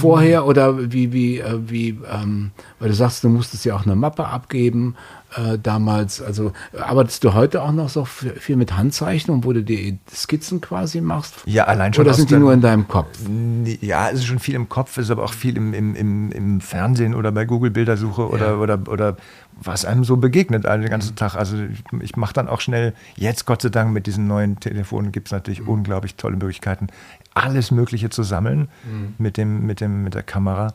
Vorher 0.00 0.46
oder 0.46 0.90
wie, 0.92 1.12
wie, 1.12 1.38
äh, 1.38 1.58
wie, 1.66 1.98
ähm, 2.10 2.50
weil 2.78 2.88
du 2.88 2.94
sagst, 2.94 3.22
du 3.24 3.28
musstest 3.28 3.66
ja 3.66 3.76
auch 3.76 3.84
eine 3.84 3.94
Mappe 3.94 4.26
abgeben 4.26 4.96
äh, 5.36 5.58
damals. 5.58 6.22
Also 6.22 6.52
arbeitest 6.78 7.24
du 7.24 7.34
heute 7.34 7.60
auch 7.62 7.72
noch 7.72 7.90
so 7.90 8.06
viel 8.06 8.56
mit 8.56 8.74
Handzeichnung, 8.74 9.44
wo 9.44 9.52
du 9.52 9.62
die 9.62 9.98
Skizzen 10.10 10.62
quasi 10.62 11.02
machst? 11.02 11.34
Ja, 11.44 11.64
allein 11.64 11.92
schon 11.92 12.06
Oder 12.06 12.14
sind 12.14 12.30
die 12.30 12.36
nur 12.36 12.54
in 12.54 12.62
deinem 12.62 12.88
Kopf? 12.88 13.18
Ja, 13.82 14.08
es 14.08 14.20
ist 14.20 14.24
schon 14.26 14.38
viel 14.38 14.54
im 14.54 14.70
Kopf, 14.70 14.96
es 14.96 15.06
ist 15.06 15.10
aber 15.10 15.24
auch 15.24 15.34
viel 15.34 15.58
im, 15.58 15.74
im, 15.74 15.94
im, 15.94 16.32
im 16.32 16.60
Fernsehen 16.62 17.14
oder 17.14 17.30
bei 17.30 17.44
Google 17.44 17.70
Bildersuche 17.70 18.26
oder, 18.28 18.52
Ja. 18.52 18.56
oder, 18.56 18.78
oder 18.88 19.16
was 19.60 19.84
einem 19.84 20.04
so 20.04 20.16
begegnet 20.16 20.64
den 20.64 20.88
ganzen 20.88 21.16
Tag. 21.16 21.34
Also 21.36 21.56
ich, 21.56 21.82
ich 22.00 22.16
mache 22.16 22.32
dann 22.32 22.48
auch 22.48 22.60
schnell, 22.60 22.94
jetzt 23.16 23.46
Gott 23.46 23.62
sei 23.62 23.68
Dank 23.68 23.92
mit 23.92 24.06
diesen 24.06 24.26
neuen 24.26 24.60
Telefonen 24.60 25.12
gibt 25.12 25.28
es 25.28 25.32
natürlich 25.32 25.66
unglaublich 25.66 26.16
tolle 26.16 26.36
Möglichkeiten, 26.36 26.88
alles 27.34 27.70
Mögliche 27.70 28.10
zu 28.10 28.22
sammeln 28.22 28.68
mit, 29.18 29.36
dem, 29.36 29.66
mit, 29.66 29.80
dem, 29.80 30.04
mit 30.04 30.14
der 30.14 30.22
Kamera. 30.22 30.74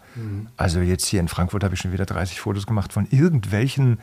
Also 0.58 0.80
jetzt 0.80 1.06
hier 1.06 1.20
in 1.20 1.28
Frankfurt 1.28 1.64
habe 1.64 1.76
ich 1.76 1.82
schon 1.82 1.92
wieder 1.92 2.06
30 2.06 2.40
Fotos 2.40 2.68
gemacht 2.68 2.94
von 2.94 3.08
irgendwelchen 3.10 4.00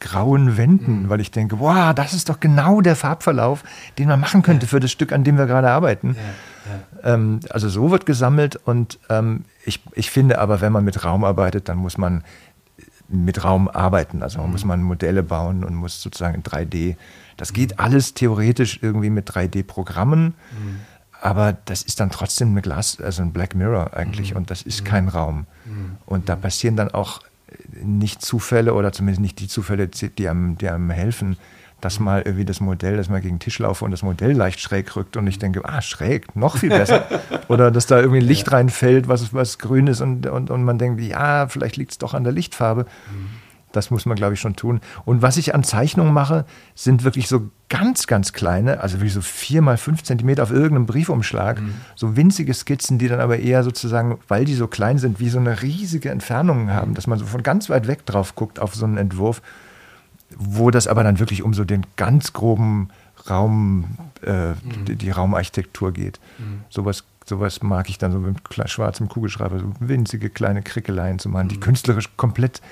grauen 0.00 0.56
Wänden, 0.56 1.08
weil 1.10 1.20
ich 1.20 1.30
denke, 1.30 1.60
wow, 1.60 1.94
das 1.94 2.14
ist 2.14 2.30
doch 2.30 2.40
genau 2.40 2.80
der 2.80 2.96
Farbverlauf, 2.96 3.62
den 3.98 4.08
man 4.08 4.18
machen 4.18 4.42
könnte 4.42 4.66
für 4.66 4.80
das 4.80 4.90
Stück, 4.90 5.12
an 5.12 5.24
dem 5.24 5.36
wir 5.36 5.46
gerade 5.46 5.70
arbeiten. 5.70 6.16
Ähm, 7.04 7.40
also 7.50 7.68
so 7.68 7.90
wird 7.90 8.06
gesammelt 8.06 8.56
und 8.56 8.98
ähm, 9.10 9.44
ich, 9.64 9.80
ich 9.92 10.10
finde 10.10 10.38
aber, 10.38 10.60
wenn 10.62 10.72
man 10.72 10.84
mit 10.84 11.04
Raum 11.04 11.22
arbeitet, 11.22 11.68
dann 11.68 11.76
muss 11.76 11.98
man 11.98 12.24
mit 13.10 13.44
Raum 13.44 13.68
arbeiten. 13.68 14.22
Also 14.22 14.38
man 14.40 14.50
muss 14.52 14.64
man 14.64 14.82
Modelle 14.82 15.22
bauen 15.22 15.64
und 15.64 15.74
muss 15.74 16.00
sozusagen 16.00 16.36
in 16.36 16.42
3D. 16.42 16.96
Das 17.36 17.52
geht 17.52 17.78
alles 17.78 18.14
theoretisch 18.14 18.78
irgendwie 18.82 19.10
mit 19.10 19.30
3D-Programmen, 19.30 20.34
aber 21.20 21.56
das 21.64 21.82
ist 21.82 22.00
dann 22.00 22.10
trotzdem 22.10 22.50
eine 22.50 22.62
Glas, 22.62 23.00
also 23.00 23.22
ein 23.22 23.32
Black 23.32 23.54
Mirror 23.54 23.94
eigentlich 23.94 24.34
und 24.36 24.50
das 24.50 24.62
ist 24.62 24.84
kein 24.84 25.08
Raum. 25.08 25.46
Und 26.06 26.28
da 26.28 26.36
passieren 26.36 26.76
dann 26.76 26.90
auch 26.90 27.20
nicht 27.82 28.22
Zufälle 28.22 28.74
oder 28.74 28.92
zumindest 28.92 29.20
nicht 29.20 29.40
die 29.40 29.48
Zufälle, 29.48 29.88
die 29.88 30.28
einem, 30.28 30.56
die 30.58 30.68
einem 30.68 30.90
helfen, 30.90 31.36
dass 31.80 32.00
mal 32.00 32.22
irgendwie 32.22 32.44
das 32.44 32.60
Modell, 32.60 32.96
dass 32.96 33.08
mal 33.08 33.20
gegen 33.20 33.36
den 33.36 33.40
Tisch 33.40 33.58
laufe 33.58 33.84
und 33.84 33.90
das 33.90 34.02
Modell 34.02 34.32
leicht 34.32 34.60
schräg 34.60 34.94
rückt 34.96 35.16
und 35.16 35.26
ich 35.26 35.38
denke, 35.38 35.64
ah, 35.64 35.82
schräg, 35.82 36.36
noch 36.36 36.58
viel 36.58 36.70
besser. 36.70 37.04
Oder 37.48 37.70
dass 37.70 37.86
da 37.86 37.98
irgendwie 37.98 38.20
Licht 38.20 38.52
reinfällt, 38.52 39.08
was, 39.08 39.32
was 39.32 39.58
grün 39.58 39.86
ist 39.86 40.00
und, 40.00 40.26
und, 40.26 40.50
und 40.50 40.64
man 40.64 40.78
denkt, 40.78 41.00
ja, 41.00 41.48
vielleicht 41.48 41.76
liegt 41.76 41.92
es 41.92 41.98
doch 41.98 42.14
an 42.14 42.24
der 42.24 42.32
Lichtfarbe. 42.32 42.86
Das 43.72 43.90
muss 43.90 44.04
man, 44.04 44.16
glaube 44.16 44.34
ich, 44.34 44.40
schon 44.40 44.56
tun. 44.56 44.80
Und 45.04 45.22
was 45.22 45.36
ich 45.36 45.54
an 45.54 45.62
Zeichnungen 45.62 46.12
mache, 46.12 46.44
sind 46.74 47.04
wirklich 47.04 47.28
so 47.28 47.50
ganz, 47.68 48.08
ganz 48.08 48.32
kleine, 48.32 48.80
also 48.80 49.00
wie 49.00 49.08
so 49.08 49.20
vier 49.20 49.62
mal 49.62 49.76
fünf 49.76 50.02
Zentimeter 50.02 50.42
auf 50.42 50.50
irgendeinem 50.50 50.86
Briefumschlag, 50.86 51.62
so 51.94 52.16
winzige 52.16 52.52
Skizzen, 52.52 52.98
die 52.98 53.06
dann 53.06 53.20
aber 53.20 53.38
eher 53.38 53.62
sozusagen, 53.62 54.18
weil 54.26 54.44
die 54.44 54.54
so 54.54 54.66
klein 54.66 54.98
sind, 54.98 55.20
wie 55.20 55.28
so 55.28 55.38
eine 55.38 55.62
riesige 55.62 56.10
Entfernung 56.10 56.70
haben, 56.70 56.94
dass 56.94 57.06
man 57.06 57.18
so 57.18 57.26
von 57.26 57.44
ganz 57.44 57.70
weit 57.70 57.86
weg 57.86 58.04
drauf 58.06 58.34
guckt 58.34 58.58
auf 58.58 58.74
so 58.74 58.86
einen 58.86 58.96
Entwurf, 58.96 59.40
wo 60.36 60.70
das 60.70 60.86
aber 60.86 61.02
dann 61.02 61.18
wirklich 61.18 61.42
um 61.42 61.54
so 61.54 61.64
den 61.64 61.86
ganz 61.96 62.32
groben 62.32 62.90
Raum, 63.28 63.96
äh, 64.22 64.54
die, 64.86 64.96
die 64.96 65.10
Raumarchitektur 65.10 65.92
geht. 65.92 66.20
Sowas, 66.68 67.04
sowas 67.26 67.62
mag 67.62 67.88
ich 67.90 67.98
dann 67.98 68.12
so 68.12 68.18
mit 68.18 68.38
schwarzem 68.66 69.08
Kugelschreiber, 69.08 69.58
so 69.58 69.72
winzige 69.80 70.30
kleine 70.30 70.62
Krickeleien 70.62 71.18
zu 71.18 71.28
machen, 71.28 71.48
die 71.48 71.60
künstlerisch 71.60 72.08
komplett, 72.16 72.62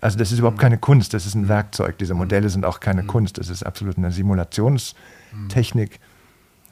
also 0.00 0.18
das 0.18 0.32
ist 0.32 0.38
überhaupt 0.38 0.58
keine 0.58 0.78
Kunst, 0.78 1.14
das 1.14 1.26
ist 1.26 1.34
ein 1.34 1.48
Werkzeug. 1.48 1.98
Diese 1.98 2.14
Modelle 2.14 2.48
sind 2.48 2.64
auch 2.64 2.80
keine 2.80 3.04
Kunst, 3.04 3.38
das 3.38 3.48
ist 3.48 3.64
absolut 3.64 3.96
eine 3.96 4.12
Simulationstechnik. 4.12 6.00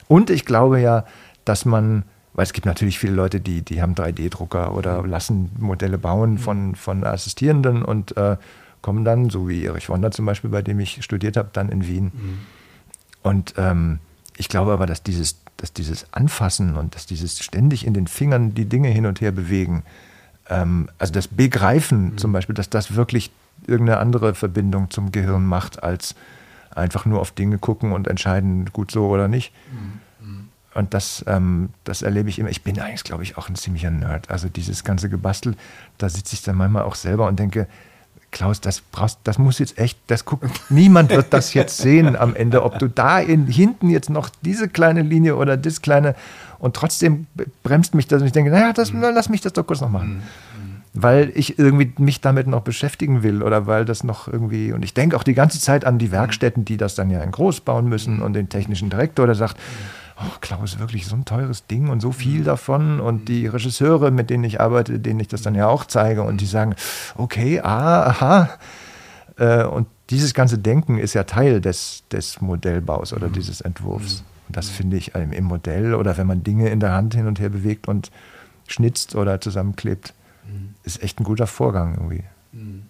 Und 0.09 0.29
ich 0.31 0.45
glaube 0.45 0.81
ja, 0.81 1.05
dass 1.45 1.65
man, 1.65 2.05
weil 2.35 2.45
es 2.45 2.53
gibt 2.53 2.67
natürlich 2.67 2.99
viele 2.99 3.15
Leute, 3.15 3.41
die, 3.41 3.63
die 3.63 3.81
haben 3.81 3.95
3D-Drucker 3.95 4.75
oder 4.75 5.07
lassen 5.07 5.51
Modelle 5.59 5.99
bauen 5.99 6.39
von, 6.39 6.75
von 6.75 7.05
Assistierenden 7.05 7.83
und 7.83 8.17
äh, 8.17 8.37
kommen 8.83 9.05
dann, 9.05 9.31
so 9.31 9.49
wie 9.49 9.65
Erich 9.65 9.89
Wonder 9.89 10.11
zum 10.11 10.27
Beispiel, 10.27 10.51
bei 10.51 10.63
dem 10.63 10.81
ich 10.81 11.03
studiert 11.03 11.37
habe, 11.37 11.51
dann 11.53 11.69
in 11.69 11.87
Wien. 11.87 12.13
Und 13.23 13.55
ähm, 13.57 14.01
ich 14.37 14.49
glaube 14.49 14.73
aber, 14.73 14.87
dass 14.87 15.03
dieses, 15.03 15.39
dass 15.57 15.73
dieses 15.73 16.13
Anfassen 16.13 16.77
und 16.77 16.95
dass 16.95 17.07
dieses 17.07 17.43
ständig 17.43 17.87
in 17.87 17.95
den 17.95 18.07
Fingern 18.07 18.55
die 18.55 18.67
Dinge 18.67 18.89
hin 18.89 19.07
und 19.07 19.21
her 19.21 19.33
bewegen, 19.33 19.85
ähm, 20.49 20.89
also 20.99 21.13
das 21.13 21.29
Begreifen 21.29 22.19
zum 22.19 22.33
Beispiel, 22.33 22.55
dass 22.55 22.69
das 22.69 22.95
wirklich 22.95 23.31
irgendeine 23.67 23.99
andere 23.99 24.35
Verbindung 24.35 24.91
zum 24.91 25.13
Gehirn 25.13 25.47
macht, 25.47 25.83
als 25.83 26.15
einfach 26.75 27.05
nur 27.05 27.21
auf 27.21 27.31
Dinge 27.31 27.59
gucken 27.59 27.93
und 27.93 28.09
entscheiden, 28.09 28.67
gut 28.73 28.91
so 28.91 29.07
oder 29.09 29.29
nicht. 29.29 29.53
Und 30.75 30.95
das, 30.95 31.23
ähm, 31.29 31.69
das 31.85 32.03
erlebe 32.03 32.31
ich 32.31 32.39
immer. 32.39 32.49
Ich 32.49 32.63
bin 32.63 32.81
eigentlich, 32.81 33.05
glaube 33.05 33.23
ich, 33.23 33.37
auch 33.37 33.49
ein 33.49 33.57
ziemlicher 33.57 33.91
Nerd. 33.91 34.31
Also 34.31 34.49
dieses 34.49 34.85
ganze 34.85 35.11
Gebastel, 35.11 35.55
da 35.99 36.09
sitze 36.09 36.35
ich 36.35 36.43
dann 36.43 36.57
manchmal 36.57 36.85
auch 36.85 36.95
selber 36.95 37.27
und 37.27 37.39
denke, 37.39 37.69
Klaus, 38.33 38.61
das 38.63 38.81
brauchst, 38.81 39.19
das 39.25 39.39
muss 39.39 39.59
jetzt 39.59 39.79
echt, 39.79 39.99
das 40.09 40.25
guckt, 40.25 40.49
niemand 40.71 41.11
wird 41.11 41.33
das 41.33 41.53
jetzt 41.53 41.77
sehen 41.77 42.17
am 42.17 42.35
Ende, 42.35 42.65
ob 42.65 42.79
du 42.79 42.89
da 42.89 43.21
in, 43.21 43.47
hinten 43.47 43.91
jetzt 43.91 44.09
noch 44.09 44.31
diese 44.41 44.69
kleine 44.69 45.03
Linie 45.03 45.37
oder 45.37 45.59
das 45.59 45.83
kleine 45.83 46.15
und 46.59 46.75
trotzdem 46.75 47.27
bremst 47.63 47.95
mich 47.95 48.09
das 48.09 48.23
und 48.23 48.27
ich 48.27 48.33
denke, 48.33 48.51
naja, 48.51 48.73
das, 48.73 48.93
na, 48.93 49.11
lass 49.11 49.29
mich 49.29 49.43
das 49.43 49.53
doch 49.53 49.67
kurz 49.67 49.83
noch 49.83 49.91
machen. 49.91 50.23
Weil 50.95 51.31
ich 51.35 51.59
irgendwie 51.59 51.93
mich 51.99 52.21
damit 52.21 52.47
noch 52.47 52.63
beschäftigen 52.63 53.23
will 53.23 53.43
oder 53.43 53.67
weil 53.67 53.85
das 53.85 54.03
noch 54.03 54.29
irgendwie, 54.29 54.73
und 54.73 54.83
ich 54.83 54.95
denke 54.95 55.17
auch 55.17 55.25
die 55.25 55.35
ganze 55.35 55.61
Zeit 55.61 55.85
an 55.85 55.99
die 55.99 56.11
Werkstätten, 56.11 56.65
die 56.65 56.77
das 56.77 56.95
dann 56.95 57.11
ja 57.11 57.23
in 57.23 57.31
groß 57.31 57.61
bauen 57.61 57.89
müssen 57.89 58.23
und 58.23 58.33
den 58.33 58.49
technischen 58.49 58.91
Direktor, 58.91 59.27
der 59.27 59.35
sagt, 59.35 59.59
oh, 60.19 60.37
Klaus, 60.41 60.79
wirklich 60.79 61.07
so 61.07 61.17
ein 61.17 61.25
teures 61.25 61.67
Ding 61.67 61.89
und 61.89 62.01
so 62.01 62.13
viel 62.13 62.45
davon. 62.45 63.01
Und 63.01 63.29
die 63.29 63.47
Regisseure, 63.47 64.11
mit 64.11 64.31
denen 64.31 64.45
ich 64.45 64.61
arbeite, 64.61 64.99
denen 64.99 65.21
ich 65.21 65.29
das 65.29 65.43
dann 65.43 65.55
ja 65.55 65.69
auch 65.69 65.85
zeige, 65.85 66.23
und 66.23 66.41
die 66.41 66.47
sagen, 66.47 66.75
okay, 67.17 67.61
ah, 67.61 68.07
aha. 68.07 68.51
Äh, 69.39 69.65
und 69.65 69.87
dieses 70.11 70.35
ganze 70.35 70.59
Denken 70.59 70.99
ist 70.99 71.15
ja 71.15 71.25
Teil 71.25 71.61
des, 71.61 72.05
des 72.11 72.41
Modellbaus 72.41 73.13
oder 73.13 73.29
dieses 73.29 73.61
Entwurfs. 73.61 74.25
Und 74.49 74.57
das 74.57 74.69
finde 74.69 74.97
ich 74.99 75.15
im 75.15 75.45
Modell 75.45 75.95
oder 75.95 76.19
wenn 76.19 76.27
man 76.27 76.43
Dinge 76.43 76.69
in 76.69 76.81
der 76.81 76.93
Hand 76.93 77.15
hin 77.15 77.27
und 77.27 77.41
her 77.41 77.49
bewegt 77.49 77.89
und 77.89 78.11
schnitzt 78.67 79.15
oder 79.15 79.41
zusammenklebt, 79.41 80.13
mhm. 80.47 80.75
ist 80.85 81.03
echt 81.03 81.19
ein 81.21 81.25
guter 81.25 81.47
Vorgang 81.47 81.95
irgendwie. 81.95 82.25
Mhm. 82.53 82.83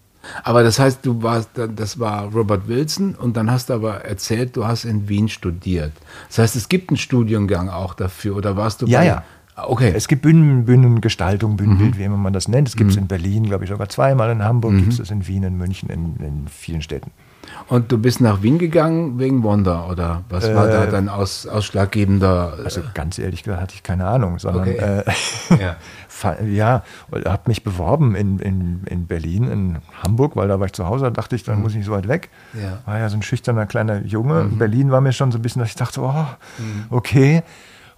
Aber 0.45 0.63
das 0.63 0.79
heißt, 0.79 1.05
du 1.05 1.23
warst, 1.23 1.51
das 1.55 1.99
war 1.99 2.33
Robert 2.33 2.69
Wilson 2.69 3.15
und 3.15 3.37
dann 3.37 3.51
hast 3.51 3.71
du 3.71 3.75
aber 3.75 4.05
erzählt, 4.05 4.57
du 4.57 4.67
hast 4.67 4.85
in 4.85 5.09
Wien 5.09 5.29
studiert. 5.29 5.93
Das 6.29 6.39
heißt, 6.39 6.57
es 6.57 6.69
gibt 6.69 6.91
einen 6.91 6.97
Studiengang 6.97 7.69
auch 7.69 7.95
dafür 7.95 8.37
oder 8.37 8.57
warst 8.57 8.83
du 8.83 8.87
ja, 8.87 9.01
bei, 9.01 9.07
ja. 9.07 9.25
Okay. 9.55 9.93
Es 9.95 10.09
gibt 10.09 10.23
Bühnen, 10.23 10.65
Bühnengestaltung, 10.65 11.57
Bühnenbild, 11.57 11.95
mhm. 11.95 11.99
wie 11.99 12.05
immer 12.05 12.17
man 12.17 12.33
das 12.33 12.49
nennt. 12.49 12.69
Es 12.69 12.77
gibt 12.77 12.91
es 12.91 12.97
mhm. 12.97 13.03
in 13.03 13.09
Berlin, 13.09 13.45
glaube 13.45 13.65
ich, 13.65 13.71
sogar 13.71 13.89
zweimal. 13.89 14.31
In 14.31 14.43
Hamburg 14.43 14.73
mhm. 14.73 14.79
gibt 14.79 14.93
es 14.95 14.99
es 14.99 15.11
in 15.11 15.27
Wien, 15.27 15.43
in 15.43 15.59
München, 15.59 15.91
in, 15.91 16.17
in, 16.17 16.49
vielen 16.49 16.81
Städten. 16.81 17.11
Und 17.69 17.93
du 17.93 17.99
bist 17.99 18.21
nach 18.21 18.43
Wien 18.43 18.59
gegangen 18.59 19.19
wegen 19.19 19.43
Wonder 19.43 19.91
oder 19.91 20.23
was 20.31 20.45
äh, 20.45 20.55
war 20.55 20.69
da 20.69 20.85
äh, 20.85 20.91
dein 20.91 21.11
aus, 21.11 21.47
ausschlaggebender? 21.47 22.57
Äh, 22.61 22.65
also 22.65 22.81
ganz 22.95 23.19
ehrlich 23.19 23.43
gesagt 23.43 23.61
hatte 23.61 23.75
ich 23.75 23.83
keine 23.83 24.07
Ahnung, 24.07 24.39
sondern 24.39 24.69
okay. 24.69 25.03
äh, 25.51 25.61
ja, 25.61 25.77
ja 26.25 26.83
habe 27.13 27.43
mich 27.47 27.65
beworben 27.65 28.15
in, 28.15 28.39
in, 28.39 28.85
in 28.85 29.07
Berlin, 29.07 29.45
in 29.45 29.79
Hamburg, 30.03 30.37
weil 30.37 30.49
da 30.49 30.59
war 30.59 30.67
ich 30.67 30.73
zu 30.73 30.87
Hause, 30.87 31.05
da 31.05 31.11
dachte 31.11 31.37
ich, 31.37 31.45
dann 31.45 31.57
mhm. 31.57 31.63
muss 31.63 31.73
ich 31.73 31.79
nicht 31.79 31.87
so 31.87 31.93
weit 31.93 32.09
weg. 32.09 32.31
Ja. 32.55 32.79
War 32.87 32.99
ja 32.99 33.09
so 33.09 33.17
ein 33.17 33.23
schüchterner 33.23 33.67
kleiner 33.67 34.05
Junge. 34.05 34.45
Mhm. 34.45 34.59
Berlin 34.59 34.91
war 34.91 35.01
mir 35.01 35.13
schon 35.13 35.33
so 35.33 35.39
ein 35.39 35.43
bisschen, 35.43 35.61
dass 35.61 35.69
ich 35.69 35.77
dachte, 35.77 36.01
oh, 36.01 36.27
mhm. 36.59 36.85
okay. 36.91 37.43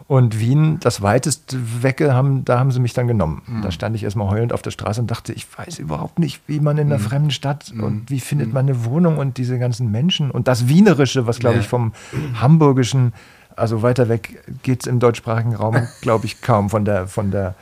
Und 0.07 0.39
Wien, 0.39 0.79
das 0.81 1.01
weitest 1.01 1.57
Wecke, 1.83 2.13
haben, 2.13 2.45
da 2.45 2.59
haben 2.59 2.71
sie 2.73 2.81
mich 2.81 2.93
dann 2.93 3.07
genommen. 3.07 3.43
Mhm. 3.47 3.63
Da 3.63 3.71
stand 3.71 3.97
ich 3.97 4.05
erstmal 4.05 4.29
heulend 4.29 4.53
auf 4.53 4.61
der 4.61 4.71
Straße 4.71 5.01
und 5.01 5.11
dachte, 5.11 5.33
ich 5.33 5.47
weiß 5.57 5.79
überhaupt 5.79 6.19
nicht, 6.19 6.43
wie 6.47 6.61
man 6.61 6.77
in 6.77 6.89
einer 6.89 6.99
mhm. 6.99 7.05
fremden 7.05 7.31
Stadt 7.31 7.73
mhm. 7.73 7.85
und 7.85 8.11
wie 8.11 8.21
findet 8.21 8.53
man 8.53 8.67
eine 8.67 8.85
Wohnung 8.85 9.17
und 9.17 9.39
diese 9.39 9.59
ganzen 9.59 9.91
Menschen 9.91 10.31
und 10.31 10.47
das 10.47 10.69
Wienerische, 10.69 11.27
was 11.27 11.39
glaube 11.39 11.57
ja. 11.57 11.61
ich 11.63 11.69
vom 11.69 11.93
Hamburgischen, 12.39 13.15
also 13.57 13.83
weiter 13.83 14.09
weg 14.09 14.43
geht 14.63 14.83
es 14.83 14.87
im 14.87 14.99
deutschsprachigen 14.99 15.55
Raum, 15.55 15.77
glaube 16.03 16.27
ich, 16.27 16.43
kaum 16.43 16.69
von 16.69 16.85
der, 16.85 17.07
von, 17.07 17.31
der, 17.31 17.55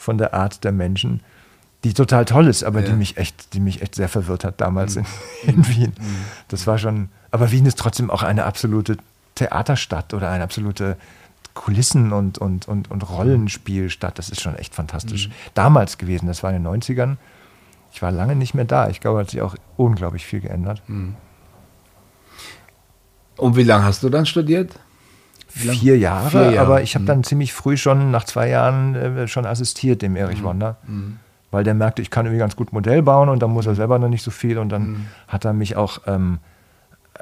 von 0.00 0.16
der 0.16 0.32
Art 0.32 0.64
der 0.64 0.72
Menschen, 0.72 1.20
die 1.84 1.92
total 1.94 2.24
toll 2.24 2.46
ist, 2.46 2.64
aber 2.64 2.80
ja. 2.80 2.86
die 2.86 2.92
mich 2.94 3.18
echt, 3.18 3.52
die 3.54 3.60
mich 3.60 3.82
echt 3.82 3.94
sehr 3.94 4.08
verwirrt 4.08 4.44
hat 4.44 4.60
damals 4.60 4.96
mhm. 4.96 5.04
in, 5.42 5.54
in 5.54 5.68
Wien. 5.68 5.92
Mhm. 5.98 6.16
Das 6.48 6.66
war 6.66 6.78
schon, 6.78 7.10
aber 7.30 7.50
Wien 7.52 7.66
ist 7.66 7.78
trotzdem 7.78 8.10
auch 8.10 8.22
eine 8.22 8.44
absolute 8.44 8.96
Theaterstadt 9.34 10.14
oder 10.14 10.30
eine 10.30 10.42
absolute 10.42 10.96
Kulissen 11.54 12.12
und, 12.12 12.38
und, 12.38 12.66
und, 12.66 12.90
und 12.90 13.08
Rollenspiel 13.10 13.90
statt. 13.90 14.18
Das 14.18 14.30
ist 14.30 14.40
schon 14.40 14.56
echt 14.56 14.74
fantastisch. 14.74 15.28
Mhm. 15.28 15.32
Damals 15.54 15.98
gewesen, 15.98 16.26
das 16.26 16.42
war 16.42 16.50
in 16.52 16.62
den 16.62 16.72
90ern. 16.80 17.16
Ich 17.92 18.00
war 18.00 18.10
lange 18.10 18.36
nicht 18.36 18.54
mehr 18.54 18.64
da. 18.64 18.88
Ich 18.88 19.00
glaube, 19.00 19.20
hat 19.20 19.30
sich 19.30 19.42
auch 19.42 19.54
unglaublich 19.76 20.24
viel 20.24 20.40
geändert. 20.40 20.82
Mhm. 20.86 21.16
Und 23.36 23.56
wie 23.56 23.64
lange 23.64 23.84
hast 23.84 24.02
du 24.02 24.08
dann 24.08 24.26
studiert? 24.26 24.78
Vier 25.50 25.98
Jahre, 25.98 26.30
Vier 26.30 26.50
Jahre, 26.52 26.60
aber 26.60 26.82
ich 26.82 26.94
habe 26.94 27.02
mhm. 27.02 27.06
dann 27.06 27.24
ziemlich 27.24 27.52
früh 27.52 27.76
schon, 27.76 28.10
nach 28.10 28.24
zwei 28.24 28.48
Jahren, 28.48 28.94
äh, 28.94 29.28
schon 29.28 29.46
assistiert 29.46 30.02
dem 30.02 30.16
Erich 30.16 30.40
mhm. 30.40 30.46
Wonder. 30.46 30.76
Mhm. 30.86 31.18
Weil 31.50 31.64
der 31.64 31.74
merkte, 31.74 32.00
ich 32.00 32.10
kann 32.10 32.26
irgendwie 32.26 32.38
ganz 32.38 32.54
gut 32.54 32.72
Modell 32.72 33.02
bauen 33.02 33.28
und 33.28 33.42
dann 33.42 33.50
muss 33.50 33.66
er 33.66 33.74
selber 33.74 33.98
noch 33.98 34.08
nicht 34.08 34.22
so 34.22 34.30
viel. 34.30 34.58
Und 34.58 34.68
dann 34.68 34.82
mhm. 34.82 35.06
hat 35.26 35.44
er 35.44 35.52
mich 35.52 35.76
auch 35.76 35.98
ähm, 36.06 36.38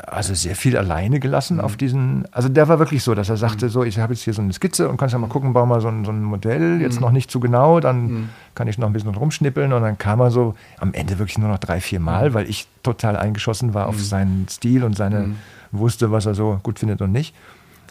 also 0.06 0.34
sehr 0.34 0.54
viel 0.54 0.76
alleine 0.76 1.18
gelassen 1.18 1.56
mhm. 1.56 1.62
auf 1.62 1.76
diesen. 1.76 2.26
Also 2.30 2.50
der 2.50 2.68
war 2.68 2.78
wirklich 2.78 3.02
so, 3.02 3.14
dass 3.14 3.30
er 3.30 3.38
sagte: 3.38 3.66
mhm. 3.66 3.70
So, 3.70 3.84
ich 3.84 3.98
habe 3.98 4.12
jetzt 4.12 4.22
hier 4.22 4.34
so 4.34 4.42
eine 4.42 4.52
Skizze 4.52 4.88
und 4.88 4.98
kannst 4.98 5.14
ja 5.14 5.18
mal 5.18 5.28
gucken, 5.28 5.54
bau 5.54 5.64
mal 5.64 5.80
so 5.80 5.88
ein, 5.88 6.04
so 6.04 6.10
ein 6.10 6.22
Modell, 6.22 6.82
jetzt 6.82 7.00
noch 7.00 7.10
nicht 7.10 7.30
zu 7.30 7.40
genau, 7.40 7.80
dann 7.80 8.28
kann 8.54 8.68
ich 8.68 8.76
noch 8.76 8.86
ein 8.86 8.92
bisschen 8.92 9.14
rumschnippeln. 9.14 9.72
Und 9.72 9.80
dann 9.82 9.96
kam 9.96 10.20
er 10.20 10.30
so 10.30 10.54
am 10.78 10.92
Ende 10.92 11.18
wirklich 11.18 11.38
nur 11.38 11.48
noch 11.48 11.58
drei, 11.58 11.80
vier 11.80 12.00
Mal, 12.00 12.34
weil 12.34 12.48
ich 12.50 12.68
total 12.82 13.16
eingeschossen 13.16 13.72
war 13.72 13.86
auf 13.86 13.98
seinen 13.98 14.46
Stil 14.48 14.84
und 14.84 14.94
seine 14.94 15.30
wusste, 15.72 16.10
was 16.10 16.26
er 16.26 16.34
so 16.34 16.60
gut 16.62 16.78
findet 16.78 17.02
und 17.02 17.12
nicht. 17.12 17.34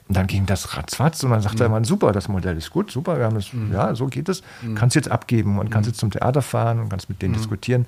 Und 0.07 0.15
dann 0.15 0.27
ging 0.27 0.45
das 0.45 0.77
ratzfatz 0.77 1.23
und 1.23 1.31
dann 1.31 1.41
sagte 1.41 1.63
er, 1.63 1.69
man, 1.69 1.83
super, 1.83 2.13
das 2.13 2.29
Modell 2.29 2.57
ist 2.57 2.69
gut, 2.69 2.91
super, 2.91 3.17
wir 3.17 3.25
haben 3.25 3.35
das, 3.35 3.49
ja, 3.71 3.93
so 3.93 4.07
geht 4.07 4.29
es. 4.29 4.41
Kannst 4.75 4.95
jetzt 4.95 5.11
abgeben 5.11 5.59
und 5.59 5.69
kannst 5.69 5.87
jetzt 5.89 5.99
zum 5.99 6.11
Theater 6.11 6.41
fahren 6.41 6.79
und 6.79 6.89
kannst 6.89 7.09
mit 7.09 7.21
denen 7.21 7.33
diskutieren. 7.33 7.85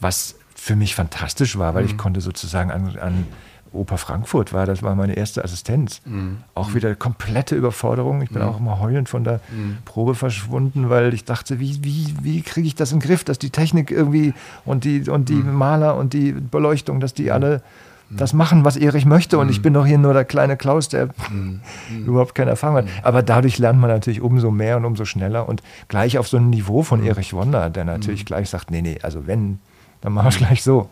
Was 0.00 0.34
für 0.54 0.76
mich 0.76 0.94
fantastisch 0.94 1.58
war, 1.58 1.74
weil 1.74 1.86
ich 1.86 1.96
konnte 1.96 2.20
sozusagen 2.20 2.70
an, 2.70 2.98
an 2.98 3.26
Oper 3.72 3.98
Frankfurt 3.98 4.52
war, 4.52 4.66
das 4.66 4.82
war 4.82 4.94
meine 4.94 5.16
erste 5.16 5.44
Assistenz. 5.44 6.00
Mhm. 6.04 6.38
Auch 6.54 6.74
wieder 6.74 6.94
komplette 6.94 7.54
Überforderung. 7.54 8.22
Ich 8.22 8.30
bin 8.30 8.42
mhm. 8.42 8.48
auch 8.48 8.58
immer 8.58 8.80
heulend 8.80 9.08
von 9.08 9.24
der 9.24 9.40
mhm. 9.50 9.78
Probe 9.84 10.14
verschwunden, 10.14 10.88
weil 10.90 11.14
ich 11.14 11.24
dachte, 11.24 11.60
wie, 11.60 11.84
wie, 11.84 12.14
wie 12.22 12.42
kriege 12.42 12.66
ich 12.66 12.74
das 12.74 12.92
in 12.92 13.00
den 13.00 13.08
Griff, 13.08 13.24
dass 13.24 13.38
die 13.38 13.50
Technik 13.50 13.90
irgendwie 13.90 14.34
und 14.64 14.84
die, 14.84 15.08
und 15.08 15.28
die 15.28 15.34
mhm. 15.34 15.54
Maler 15.54 15.96
und 15.96 16.12
die 16.12 16.32
Beleuchtung, 16.32 17.00
dass 17.00 17.14
die 17.14 17.24
mhm. 17.24 17.32
alle 17.32 17.56
mhm. 17.56 17.62
Das 18.10 18.32
machen, 18.32 18.64
was 18.64 18.76
Erich 18.76 19.04
möchte. 19.04 19.38
Und 19.38 19.48
ich 19.48 19.62
bin 19.62 19.74
doch 19.74 19.86
hier 19.86 19.98
nur 19.98 20.12
der 20.12 20.24
kleine 20.24 20.56
Klaus, 20.56 20.88
der 20.88 21.08
überhaupt 22.06 22.34
keine 22.34 22.50
Erfahrung 22.50 22.78
hat. 22.78 22.86
Aber 23.02 23.22
dadurch 23.22 23.58
lernt 23.58 23.80
man 23.80 23.90
natürlich 23.90 24.20
umso 24.20 24.50
mehr 24.50 24.76
und 24.76 24.84
umso 24.84 25.04
schneller 25.04 25.48
und 25.48 25.62
gleich 25.88 26.18
auf 26.18 26.28
so 26.28 26.36
einem 26.36 26.50
Niveau 26.50 26.82
von 26.82 27.04
Erich 27.04 27.32
Wonder, 27.32 27.70
der 27.70 27.84
natürlich 27.84 28.24
gleich 28.24 28.48
sagt, 28.48 28.70
nee, 28.70 28.82
nee, 28.82 28.98
also 29.02 29.26
wenn, 29.26 29.58
dann 30.00 30.12
machen 30.12 30.26
wir 30.26 30.30
es 30.30 30.38
gleich 30.38 30.62
so. 30.62 30.88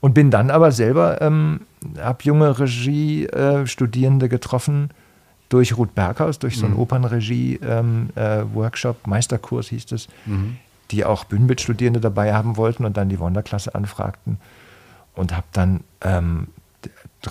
Und 0.00 0.14
bin 0.14 0.30
dann 0.30 0.50
aber 0.50 0.72
selber, 0.72 1.22
ähm, 1.22 1.60
habe 1.98 2.18
junge 2.24 2.58
Regie-Studierende 2.58 4.26
äh, 4.26 4.28
getroffen 4.28 4.90
durch 5.48 5.76
Ruth 5.76 5.94
Berghaus, 5.94 6.38
durch 6.38 6.58
so 6.58 6.66
einen 6.66 6.74
mhm. 6.74 6.80
Opernregie-Workshop, 6.80 8.96
ähm, 8.96 9.02
äh, 9.04 9.08
Meisterkurs 9.08 9.68
hieß 9.68 9.92
es, 9.92 10.08
mhm. 10.26 10.56
die 10.90 11.04
auch 11.04 11.24
Bühnenbildstudierende 11.24 12.00
dabei 12.00 12.34
haben 12.34 12.56
wollten 12.56 12.84
und 12.84 12.96
dann 12.96 13.08
die 13.08 13.20
Wonderklasse 13.20 13.74
anfragten. 13.74 14.38
Und 15.14 15.34
habe 15.34 15.46
dann 15.52 15.84
ähm, 16.00 16.48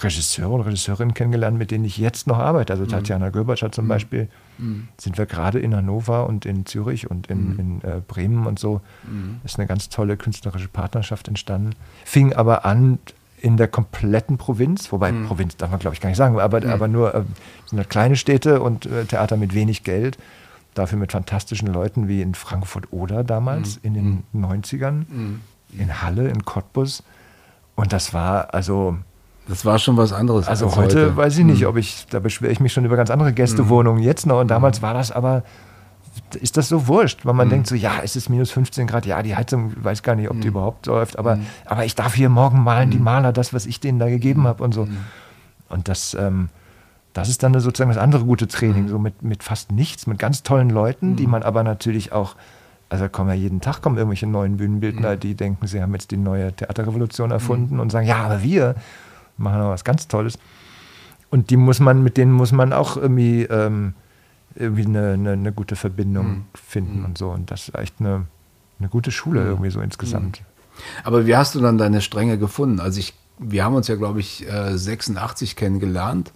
Regisseure 0.02 0.54
und 0.54 0.62
Regisseurinnen 0.62 1.13
kennengelernt, 1.13 1.58
mit 1.58 1.72
denen 1.72 1.86
ich 1.86 1.98
jetzt 1.98 2.28
noch 2.28 2.40
arbeite. 2.40 2.74
Also 2.74 2.86
mhm. 2.86 2.90
Tatjana 2.90 3.30
Göbertsch 3.30 3.63
hat 3.63 3.75
zum 3.75 3.86
mhm. 3.86 3.90
Beispiel, 3.90 4.30
mhm. 4.58 4.88
sind 4.98 5.18
wir 5.18 5.25
gerade 5.25 5.60
in 5.60 5.75
Hannover 5.75 6.28
und 6.28 6.46
in 6.46 6.66
Zürich 6.66 7.10
und 7.10 7.28
in, 7.28 7.54
mhm. 7.54 7.60
in 7.60 7.82
äh, 7.82 8.02
Bremen 8.06 8.48
und 8.48 8.60
so. 8.60 8.82
Mhm. 9.04 9.42
Ist 9.44 9.60
eine 9.60 9.68
ganz 9.68 9.90
tolle 9.90 10.18
künstlerische 10.18 10.68
Partnerschaft 10.68 11.28
entstanden. 11.28 11.72
Fing 12.06 12.34
aber 12.34 12.66
an 12.66 13.00
in 13.40 13.58
der 13.58 13.68
kompletten 13.68 14.38
Provinz, 14.38 14.92
wobei 14.92 15.12
mhm. 15.12 15.25
Provinz 15.28 15.58
darf 15.58 15.70
man 15.70 15.80
glaube 15.80 15.96
ich 15.96 16.02
gar 16.02 16.10
nicht 16.10 16.18
sagen, 16.18 16.40
aber, 16.40 16.66
aber 16.66 16.88
nur 16.88 17.13
äh, 17.13 17.24
sind 17.66 17.78
halt 17.78 17.90
kleine 17.90 18.16
Städte 18.16 18.62
und 18.62 18.86
äh, 18.86 19.06
Theater 19.06 19.36
mit 19.38 19.54
wenig 19.54 19.84
Geld. 19.84 20.18
Dafür 20.74 20.98
mit 20.98 21.12
fantastischen 21.12 21.68
Leuten 21.68 22.08
wie 22.08 22.24
in 22.24 22.34
Frankfurt-Oder 22.34 23.24
damals 23.24 23.78
in 23.84 23.94
den 23.94 24.24
90ern, 24.34 25.06
in 25.78 26.02
Halle, 26.02 26.30
in 26.30 26.46
Cottbus. 26.46 27.04
Und 27.75 27.94
das 27.94 28.13
war 28.13 28.53
also 28.53 28.98
das 29.48 29.65
war 29.65 29.77
schon 29.77 29.98
was 29.98 30.13
anderes. 30.13 30.48
Also 30.48 30.68
als 30.68 30.75
heute, 30.75 31.01
heute, 31.06 31.18
weiß 31.18 31.38
ich 31.38 31.46
nicht, 31.46 31.62
hm. 31.62 31.68
ob 31.68 31.77
ich, 31.77 32.06
da 32.10 32.20
beschwere 32.20 32.51
ich 32.51 32.60
mich 32.60 32.72
schon 32.72 32.86
über 32.86 32.96
ganz 32.96 33.10
andere 33.10 33.34
Gästewohnungen 33.34 34.00
hm. 34.00 34.08
jetzt 34.08 34.25
noch. 34.25 34.39
Und 34.39 34.48
damals 34.50 34.82
war 34.82 34.94
das 34.94 35.12
aber, 35.12 35.44
ist 36.39 36.56
das 36.56 36.70
so 36.70 36.88
wurscht, 36.88 37.25
weil 37.25 37.34
man 37.34 37.48
hm. 37.48 37.51
denkt 37.51 37.68
so, 37.68 37.75
ja, 37.75 38.00
es 38.03 38.15
ist 38.15 38.30
minus 38.30 38.51
15 38.51 38.88
Grad, 38.88 39.06
ja, 39.06 39.22
die 39.22 39.36
Heizung, 39.36 39.74
weiß 39.75 40.01
gar 40.01 40.15
nicht, 40.15 40.30
ob 40.30 40.38
die 40.38 40.48
hm. 40.48 40.53
überhaupt 40.53 40.86
läuft, 40.86 41.20
aber, 41.20 41.36
hm. 41.36 41.46
aber 41.65 41.84
ich 41.84 41.96
darf 41.96 42.13
hier 42.13 42.30
morgen 42.30 42.63
malen, 42.63 42.89
die 42.89 42.98
hm. 42.98 43.03
Maler, 43.03 43.34
das, 43.34 43.53
was 43.53 43.65
ich 43.65 43.80
denen 43.82 44.00
da 44.00 44.08
gegeben 44.08 44.48
habe 44.48 44.63
und 44.63 44.74
so. 44.74 44.88
Und 45.68 45.89
das, 45.89 46.13
ähm, 46.13 46.50
das 47.12 47.27
ist 47.27 47.44
dann 47.44 47.53
sozusagen 47.60 47.92
das 47.92 48.01
andere 48.01 48.24
gute 48.24 48.48
Training, 48.48 48.88
so 48.88 48.98
mit, 48.98 49.24
mit 49.24 49.44
fast 49.44 49.72
nichts, 49.72 50.08
mit 50.08 50.20
ganz 50.20 50.44
tollen 50.44 50.70
Leuten, 50.70 51.15
die 51.15 51.27
man 51.27 51.44
aber 51.44 51.63
natürlich 51.63 52.13
auch 52.13 52.36
also 52.94 53.10
kommen 53.10 53.30
ja 53.30 53.36
jeden 53.36 53.60
Tag 53.60 53.82
kommen 53.82 53.98
irgendwelche 53.98 54.28
neuen 54.28 54.58
Bühnenbildner, 54.58 55.16
die 55.16 55.34
denken, 55.34 55.66
sie 55.66 55.82
haben 55.82 55.94
jetzt 55.94 56.12
die 56.12 56.18
neue 56.18 56.54
Theaterrevolution 56.54 57.32
erfunden 57.32 57.80
und 57.80 57.92
sagen, 57.92 58.06
ja, 58.06 58.18
aber 58.18 58.44
wir, 58.44 58.76
machen 59.38 59.58
noch 59.58 59.70
was 59.70 59.84
ganz 59.84 60.08
Tolles. 60.08 60.38
Und 61.32 61.50
die 61.50 61.58
muss 61.58 61.80
man, 61.80 62.04
mit 62.04 62.18
denen 62.18 62.32
muss 62.32 62.52
man 62.52 62.72
auch 62.72 62.96
irgendwie, 62.96 63.46
ähm, 63.46 63.96
irgendwie 64.54 64.86
eine, 64.86 65.14
eine, 65.14 65.32
eine, 65.32 65.52
gute 65.52 65.76
Verbindung 65.76 66.28
mhm. 66.28 66.46
finden 66.54 67.00
mhm. 67.00 67.06
und 67.06 67.18
so. 67.18 67.32
Und 67.32 67.50
das 67.50 67.70
ist 67.70 67.76
echt 67.76 67.96
eine, 67.98 68.28
eine 68.78 68.90
gute 68.90 69.10
Schule 69.10 69.42
mhm. 69.42 69.48
irgendwie 69.48 69.72
so 69.72 69.82
insgesamt. 69.82 70.42
Mhm. 70.42 70.86
Aber 71.04 71.26
wie 71.26 71.36
hast 71.36 71.56
du 71.56 71.62
dann 71.62 71.80
deine 71.80 72.00
Stränge 72.00 72.38
gefunden? 72.38 72.80
Also 72.80 73.00
ich, 73.00 73.16
wir 73.40 73.64
haben 73.64 73.74
uns 73.74 73.88
ja, 73.88 73.96
glaube 73.96 74.20
ich, 74.20 74.46
86 74.48 75.52
äh, 75.52 75.56
kennengelernt. 75.56 76.32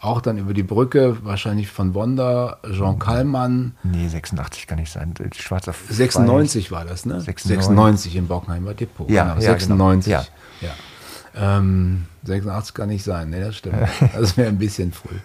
Auch 0.00 0.22
dann 0.22 0.38
über 0.38 0.54
die 0.54 0.62
Brücke, 0.62 1.18
wahrscheinlich 1.24 1.68
von 1.68 1.92
Wonder, 1.92 2.58
Jean 2.72 2.98
Kallmann. 2.98 3.74
Nee, 3.82 4.08
86 4.08 4.66
kann 4.66 4.78
nicht 4.78 4.90
sein. 4.90 5.12
Schwarz 5.36 5.68
auf 5.68 5.76
96 5.90 6.72
war 6.72 6.86
das, 6.86 7.04
ne? 7.04 7.20
96, 7.20 7.66
96 7.66 8.16
im 8.16 8.26
Bockenheimer 8.26 8.72
Depot. 8.72 9.10
Ja, 9.10 9.34
genau. 9.34 9.40
96. 9.40 10.10
Ja. 10.10 10.24
ja. 10.62 11.58
Ähm, 11.58 12.06
86 12.24 12.74
kann 12.74 12.88
nicht 12.88 13.04
sein, 13.04 13.28
ne, 13.28 13.40
das 13.40 13.56
stimmt. 13.56 13.76
Das 14.14 14.38
wäre 14.38 14.48
ein 14.48 14.58
bisschen 14.58 14.92
früh. 14.92 15.16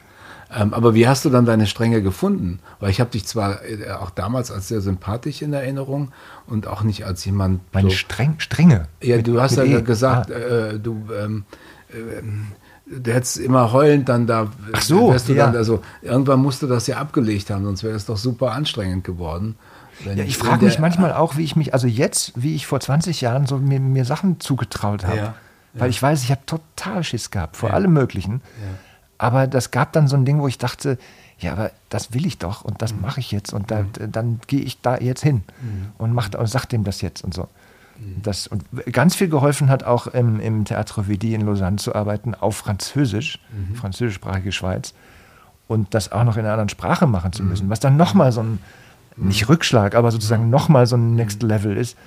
Ähm, 0.54 0.74
aber 0.74 0.94
wie 0.94 1.08
hast 1.08 1.24
du 1.24 1.30
dann 1.30 1.46
deine 1.46 1.68
Stränge 1.68 2.02
gefunden? 2.02 2.60
Weil 2.80 2.90
ich 2.90 3.00
habe 3.00 3.10
dich 3.10 3.26
zwar 3.26 3.64
äh, 3.64 3.92
auch 3.92 4.10
damals 4.10 4.52
als 4.52 4.68
sehr 4.68 4.82
sympathisch 4.82 5.42
in 5.42 5.54
Erinnerung 5.54 6.12
und 6.48 6.68
auch 6.68 6.84
nicht 6.84 7.06
als 7.06 7.24
jemand. 7.26 7.62
Meine 7.74 7.90
so, 7.90 7.96
Streng, 7.96 8.36
Stränge? 8.40 8.88
Ja, 9.02 9.22
du 9.22 9.42
hast 9.42 9.56
ja 9.56 9.64
e. 9.64 9.82
gesagt, 9.82 10.32
ah. 10.32 10.36
äh, 10.36 10.80
du, 10.80 11.08
ähm, 11.18 11.46
äh, 11.90 12.22
du 12.86 13.14
hättest 13.14 13.38
immer 13.38 13.72
heulend 13.72 14.10
dann 14.10 14.28
da. 14.28 14.52
Ach 14.74 14.82
so, 14.82 15.14
du 15.14 15.34
ja. 15.34 15.46
dann, 15.46 15.56
also 15.56 15.82
irgendwann 16.02 16.40
musst 16.40 16.62
du 16.62 16.68
das 16.68 16.88
ja 16.88 16.98
abgelegt 16.98 17.50
haben, 17.50 17.66
sonst 17.66 17.84
wäre 17.84 17.96
es 17.96 18.06
doch 18.06 18.18
super 18.18 18.52
anstrengend 18.52 19.04
geworden. 19.04 19.56
Ja, 20.04 20.24
ich 20.24 20.38
frage 20.38 20.66
mich 20.66 20.78
manchmal 20.78 21.14
auch, 21.14 21.38
wie 21.38 21.44
ich 21.44 21.56
mich, 21.56 21.74
also 21.74 21.88
jetzt, 21.88 22.34
wie 22.36 22.56
ich 22.56 22.68
vor 22.68 22.80
20 22.80 23.22
Jahren 23.22 23.46
so 23.46 23.58
mir, 23.58 23.80
mir 23.80 24.06
Sachen 24.06 24.40
zugetraut 24.40 25.06
habe. 25.06 25.18
Ja. 25.18 25.36
Weil 25.74 25.90
ich 25.90 26.02
weiß, 26.02 26.24
ich 26.24 26.32
habe 26.32 26.42
total 26.46 27.04
Schiss 27.04 27.32
gehabt 27.32 27.58
vor 27.58 27.74
allem 27.74 27.94
Möglichen. 27.94 28.42
Aber 29.18 29.48
das 29.48 29.72
gab 29.72 29.94
dann 29.94 30.08
so 30.08 30.16
ein 30.16 30.26
Ding, 30.26 30.40
wo 30.40 30.48
ich 30.48 30.58
dachte, 30.58 30.98
ja, 31.40 31.54
aber 31.54 31.72
das 31.90 32.14
will 32.14 32.26
ich 32.26 32.38
doch 32.38 32.64
und 32.64 32.82
das 32.82 32.94
mhm. 32.94 33.02
mache 33.02 33.20
ich 33.20 33.32
jetzt 33.32 33.54
und 33.54 33.72
da, 33.72 33.82
mhm. 33.82 34.12
dann 34.12 34.40
gehe 34.48 34.62
ich 34.62 34.82
da 34.82 34.98
jetzt 34.98 35.22
hin 35.24 35.44
mhm. 35.62 35.88
und, 35.98 36.14
mach, 36.14 36.34
und 36.34 36.48
sag 36.48 36.66
dem 36.66 36.84
das 36.84 37.02
jetzt 37.02 37.24
und 37.24 37.34
so. 37.34 37.48
Mhm. 37.98 38.22
Das, 38.24 38.48
und 38.48 38.64
ganz 38.92 39.16
viel 39.16 39.30
geholfen 39.30 39.70
hat 39.70 39.84
auch 39.84 40.08
im, 40.08 40.40
im 40.40 40.64
Théâtre 40.64 41.08
Vidi 41.08 41.34
in 41.34 41.42
Lausanne 41.42 41.78
zu 41.78 41.96
arbeiten 41.96 42.36
auf 42.36 42.58
Französisch, 42.58 43.40
mhm. 43.52 43.76
französischsprachige 43.76 44.52
Schweiz 44.52 44.94
und 45.68 45.94
das 45.94 46.12
auch 46.12 46.24
noch 46.24 46.38
in 46.38 46.42
einer 46.42 46.54
anderen 46.54 46.70
Sprache 46.70 47.08
machen 47.08 47.34
zu 47.34 47.44
müssen, 47.44 47.70
was 47.70 47.80
dann 47.80 47.98
nochmal 47.98 48.32
so 48.32 48.42
ein, 48.42 48.60
nicht 49.18 49.48
Rückschlag, 49.48 49.96
aber 49.96 50.12
sozusagen 50.12 50.50
nochmal 50.50 50.88
so 50.88 50.98
ein 50.98 51.16
Next 51.16 51.42
Level 51.42 51.78
ist, 51.78 51.98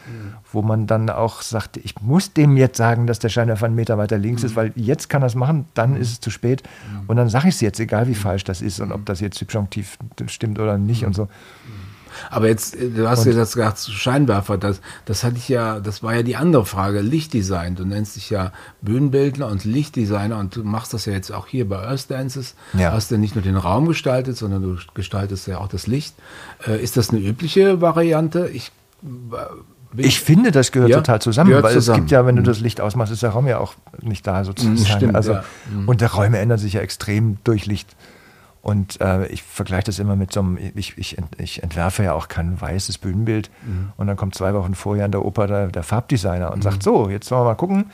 wo 0.52 0.60
man 0.60 0.86
dann 0.86 1.08
auch 1.08 1.40
sagt, 1.40 1.78
ich 1.78 2.00
muss 2.02 2.34
dem 2.34 2.56
jetzt 2.56 2.76
sagen, 2.76 3.06
dass 3.06 3.18
der 3.18 3.30
Scheinwerfer 3.30 3.66
einen 3.66 3.74
Meter 3.74 3.96
weiter 3.96 4.18
links 4.18 4.44
ist, 4.44 4.56
weil 4.56 4.72
jetzt 4.76 5.08
kann 5.08 5.22
er 5.22 5.26
es 5.26 5.34
machen, 5.34 5.64
dann 5.72 5.96
ist 5.96 6.12
es 6.12 6.20
zu 6.20 6.30
spät. 6.30 6.62
Und 7.06 7.16
dann 7.16 7.30
sage 7.30 7.48
ich 7.48 7.54
es 7.54 7.60
jetzt, 7.62 7.80
egal 7.80 8.08
wie 8.08 8.14
falsch 8.14 8.44
das 8.44 8.60
ist 8.60 8.80
und 8.80 8.92
ob 8.92 9.06
das 9.06 9.20
jetzt 9.20 9.38
subjunktiv 9.38 9.98
stimmt 10.26 10.58
oder 10.58 10.76
nicht 10.76 11.06
und 11.06 11.14
so. 11.14 11.28
Aber 12.30 12.48
jetzt, 12.48 12.76
äh, 12.76 12.90
du 12.90 13.08
hast 13.08 13.20
und, 13.20 13.32
ja 13.32 13.38
das 13.38 13.54
gesagt, 13.54 13.80
Scheinwerfer, 13.80 14.58
das, 14.58 14.80
das 15.04 15.24
hatte 15.24 15.36
ich 15.36 15.48
ja, 15.48 15.80
das 15.80 16.02
war 16.02 16.14
ja 16.14 16.22
die 16.22 16.36
andere 16.36 16.66
Frage, 16.66 17.00
Lichtdesign. 17.00 17.74
Du 17.74 17.84
nennst 17.84 18.16
dich 18.16 18.30
ja 18.30 18.52
Bühnenbildner 18.82 19.46
und 19.46 19.64
Lichtdesigner 19.64 20.38
und 20.38 20.56
du 20.56 20.64
machst 20.64 20.94
das 20.94 21.06
ja 21.06 21.12
jetzt 21.12 21.32
auch 21.32 21.46
hier 21.46 21.68
bei 21.68 21.78
Earth 21.78 22.10
Dances. 22.10 22.54
Ja. 22.74 22.92
Hast 22.92 23.10
du 23.10 23.18
nicht 23.18 23.34
nur 23.34 23.42
den 23.42 23.56
Raum 23.56 23.86
gestaltet, 23.86 24.36
sondern 24.36 24.62
du 24.62 24.76
gestaltest 24.94 25.46
ja 25.46 25.58
auch 25.58 25.68
das 25.68 25.86
Licht. 25.86 26.14
Äh, 26.66 26.82
ist 26.82 26.96
das 26.96 27.10
eine 27.10 27.20
übliche 27.20 27.80
Variante? 27.80 28.48
Ich, 28.48 28.72
äh, 29.02 29.96
ich 29.96 30.20
finde, 30.20 30.50
das 30.50 30.72
gehört 30.72 30.90
ja, 30.90 30.96
total 30.98 31.22
zusammen, 31.22 31.48
gehört 31.48 31.64
weil 31.64 31.72
zusammen. 31.72 31.96
es 31.96 32.02
gibt 32.02 32.10
ja, 32.10 32.26
wenn 32.26 32.36
du 32.36 32.42
mhm. 32.42 32.46
das 32.46 32.60
Licht 32.60 32.80
ausmachst, 32.80 33.12
ist 33.12 33.22
der 33.22 33.30
Raum 33.30 33.46
ja 33.46 33.58
auch 33.58 33.74
nicht 34.00 34.26
da 34.26 34.44
sozusagen. 34.44 34.76
Stimmt, 34.78 35.14
also, 35.14 35.32
ja. 35.32 35.44
Mhm. 35.72 35.88
Und 35.88 36.00
der 36.00 36.12
Räume 36.12 36.38
ändern 36.38 36.58
sich 36.58 36.74
ja 36.74 36.80
extrem 36.80 37.38
durch 37.44 37.66
Licht. 37.66 37.96
Und 38.68 39.00
äh, 39.00 39.26
ich 39.28 39.42
vergleiche 39.42 39.84
das 39.84 39.98
immer 39.98 40.14
mit 40.14 40.30
so 40.30 40.40
einem, 40.40 40.58
ich, 40.74 40.98
ich, 40.98 41.16
ich 41.38 41.62
entwerfe 41.62 42.02
ja 42.02 42.12
auch 42.12 42.28
kein 42.28 42.60
weißes 42.60 42.98
Bühnenbild. 42.98 43.50
Mhm. 43.64 43.92
Und 43.96 44.08
dann 44.08 44.16
kommt 44.18 44.34
zwei 44.34 44.52
Wochen 44.52 44.74
vorher 44.74 45.06
in 45.06 45.10
der 45.10 45.24
Oper 45.24 45.46
der, 45.46 45.68
der 45.68 45.82
Farbdesigner 45.82 46.52
und 46.52 46.58
mhm. 46.58 46.62
sagt, 46.62 46.82
so, 46.82 47.08
jetzt 47.08 47.30
wollen 47.30 47.40
wir 47.40 47.44
mal 47.46 47.54
gucken. 47.54 47.90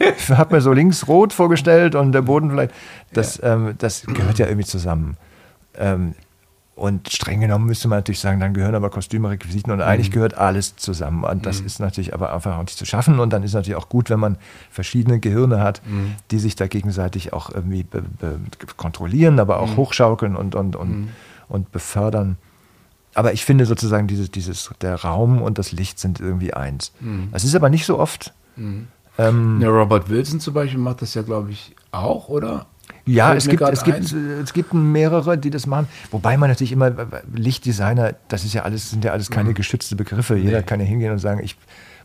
ich 0.00 0.28
habe 0.30 0.56
mir 0.56 0.60
so 0.60 0.72
links 0.72 1.06
rot 1.06 1.32
vorgestellt 1.32 1.94
und 1.94 2.10
der 2.10 2.22
Boden 2.22 2.50
vielleicht. 2.50 2.72
Das, 3.12 3.36
ja. 3.36 3.54
ähm, 3.54 3.76
das 3.78 4.06
gehört 4.06 4.40
ja 4.40 4.46
irgendwie 4.46 4.66
zusammen. 4.66 5.16
Ähm, 5.76 6.16
und 6.78 7.12
streng 7.12 7.40
genommen 7.40 7.66
müsste 7.66 7.88
man 7.88 7.98
natürlich 7.98 8.20
sagen, 8.20 8.40
dann 8.40 8.54
gehören 8.54 8.74
aber 8.74 8.88
Kostüme, 8.88 9.30
Requisiten 9.30 9.72
und 9.72 9.82
eigentlich 9.82 10.10
mhm. 10.10 10.14
gehört 10.14 10.38
alles 10.38 10.76
zusammen. 10.76 11.24
Und 11.24 11.44
das 11.44 11.60
mhm. 11.60 11.66
ist 11.66 11.80
natürlich 11.80 12.14
aber 12.14 12.32
einfach 12.32 12.56
auch 12.56 12.62
nicht 12.62 12.78
zu 12.78 12.86
schaffen. 12.86 13.18
Und 13.18 13.32
dann 13.32 13.42
ist 13.42 13.54
natürlich 13.54 13.76
auch 13.76 13.88
gut, 13.88 14.10
wenn 14.10 14.20
man 14.20 14.38
verschiedene 14.70 15.18
Gehirne 15.18 15.60
hat, 15.60 15.82
mhm. 15.84 16.14
die 16.30 16.38
sich 16.38 16.56
da 16.56 16.68
gegenseitig 16.68 17.32
auch 17.32 17.50
irgendwie 17.50 17.84
kontrollieren, 18.76 19.40
aber 19.40 19.60
auch 19.60 19.72
mhm. 19.72 19.76
hochschaukeln 19.76 20.36
und, 20.36 20.54
und, 20.54 20.76
und, 20.76 20.90
mhm. 20.90 21.08
und 21.48 21.72
befördern. 21.72 22.36
Aber 23.14 23.32
ich 23.32 23.44
finde 23.44 23.66
sozusagen, 23.66 24.06
dieses, 24.06 24.30
dieses, 24.30 24.70
der 24.80 24.94
Raum 24.94 25.42
und 25.42 25.58
das 25.58 25.72
Licht 25.72 25.98
sind 25.98 26.20
irgendwie 26.20 26.54
eins. 26.54 26.92
Mhm. 27.00 27.28
Das 27.32 27.42
ist 27.42 27.56
aber 27.56 27.70
nicht 27.70 27.86
so 27.86 27.98
oft. 27.98 28.32
Ähm, 29.18 29.60
ja, 29.60 29.68
Robert 29.68 30.08
Wilson 30.08 30.38
zum 30.38 30.54
Beispiel 30.54 30.78
macht 30.78 31.02
das 31.02 31.14
ja, 31.14 31.22
glaube 31.22 31.50
ich, 31.50 31.74
auch, 31.90 32.28
oder? 32.28 32.66
Ja, 33.08 33.34
es 33.34 33.48
gibt, 33.48 33.62
es, 33.62 33.84
gibt, 33.84 34.12
es 34.12 34.52
gibt 34.52 34.74
mehrere, 34.74 35.38
die 35.38 35.50
das 35.50 35.66
machen. 35.66 35.88
Wobei 36.10 36.36
man 36.36 36.50
natürlich 36.50 36.72
immer, 36.72 36.92
Lichtdesigner, 37.34 38.14
das 38.28 38.44
ist 38.44 38.54
ja 38.54 38.62
alles, 38.62 38.90
sind 38.90 39.04
ja 39.04 39.12
alles 39.12 39.30
keine 39.30 39.50
mhm. 39.50 39.54
geschützte 39.54 39.96
Begriffe. 39.96 40.36
Jeder 40.36 40.58
nee. 40.58 40.64
kann 40.64 40.80
ja 40.80 40.86
hingehen 40.86 41.12
und 41.12 41.18
sagen, 41.18 41.42
ich 41.42 41.56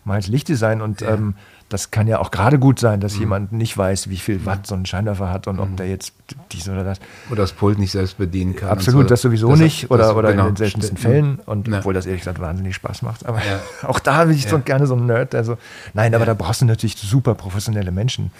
mache 0.06 0.20
jetzt 0.20 0.30
Lichtdesign 0.30 0.82
und 0.82 1.02
ja. 1.02 1.14
ähm, 1.14 1.36
das 1.74 1.90
kann 1.90 2.08
ja 2.08 2.20
auch 2.20 2.30
gerade 2.30 2.60
gut 2.60 2.80
sein, 2.80 3.00
dass 3.00 3.16
mhm. 3.16 3.20
jemand 3.20 3.52
nicht 3.52 3.76
weiß, 3.76 4.10
wie 4.10 4.18
viel 4.18 4.46
Watt 4.46 4.68
so 4.68 4.76
ein 4.76 4.86
Scheinwerfer 4.86 5.32
hat 5.32 5.48
und 5.48 5.56
mhm. 5.56 5.62
ob 5.62 5.78
der 5.78 5.90
jetzt 5.90 6.14
dies 6.52 6.70
oder 6.70 6.84
das. 6.84 7.00
Oder 7.32 7.42
das 7.42 7.52
Pult 7.52 7.80
nicht 7.80 7.92
selbst 7.92 8.18
bedienen 8.18 8.56
kann. 8.56 8.70
Absolut, 8.70 9.04
so. 9.04 9.10
das 9.10 9.22
sowieso 9.22 9.50
das, 9.50 9.60
nicht. 9.60 9.90
Oder, 9.90 10.04
das, 10.04 10.16
oder 10.16 10.32
genau, 10.32 10.44
in 10.44 10.50
den 10.52 10.56
seltensten 10.58 10.98
Fällen. 10.98 11.40
Und 11.46 11.68
ja. 11.68 11.80
obwohl 11.80 11.96
das 11.96 12.06
ehrlich 12.06 12.22
gesagt 12.22 12.40
wahnsinnig 12.40 12.76
Spaß 12.76 13.02
macht. 13.02 13.26
Aber 13.26 13.40
ja. 13.40 13.60
auch 13.88 14.00
da 14.00 14.26
bin 14.26 14.36
ich 14.36 14.48
so 14.48 14.60
gerne 14.60 14.86
so 14.86 14.96
ein 14.96 15.08
Nerd, 15.08 15.34
der 15.34 15.44
so. 15.44 15.58
Nein, 15.94 16.14
aber 16.14 16.26
da 16.26 16.36
brauchst 16.36 16.62
du 16.62 16.66
natürlich 16.66 16.96
super 16.96 17.34
professionelle 17.34 17.92
Menschen, 17.92 18.32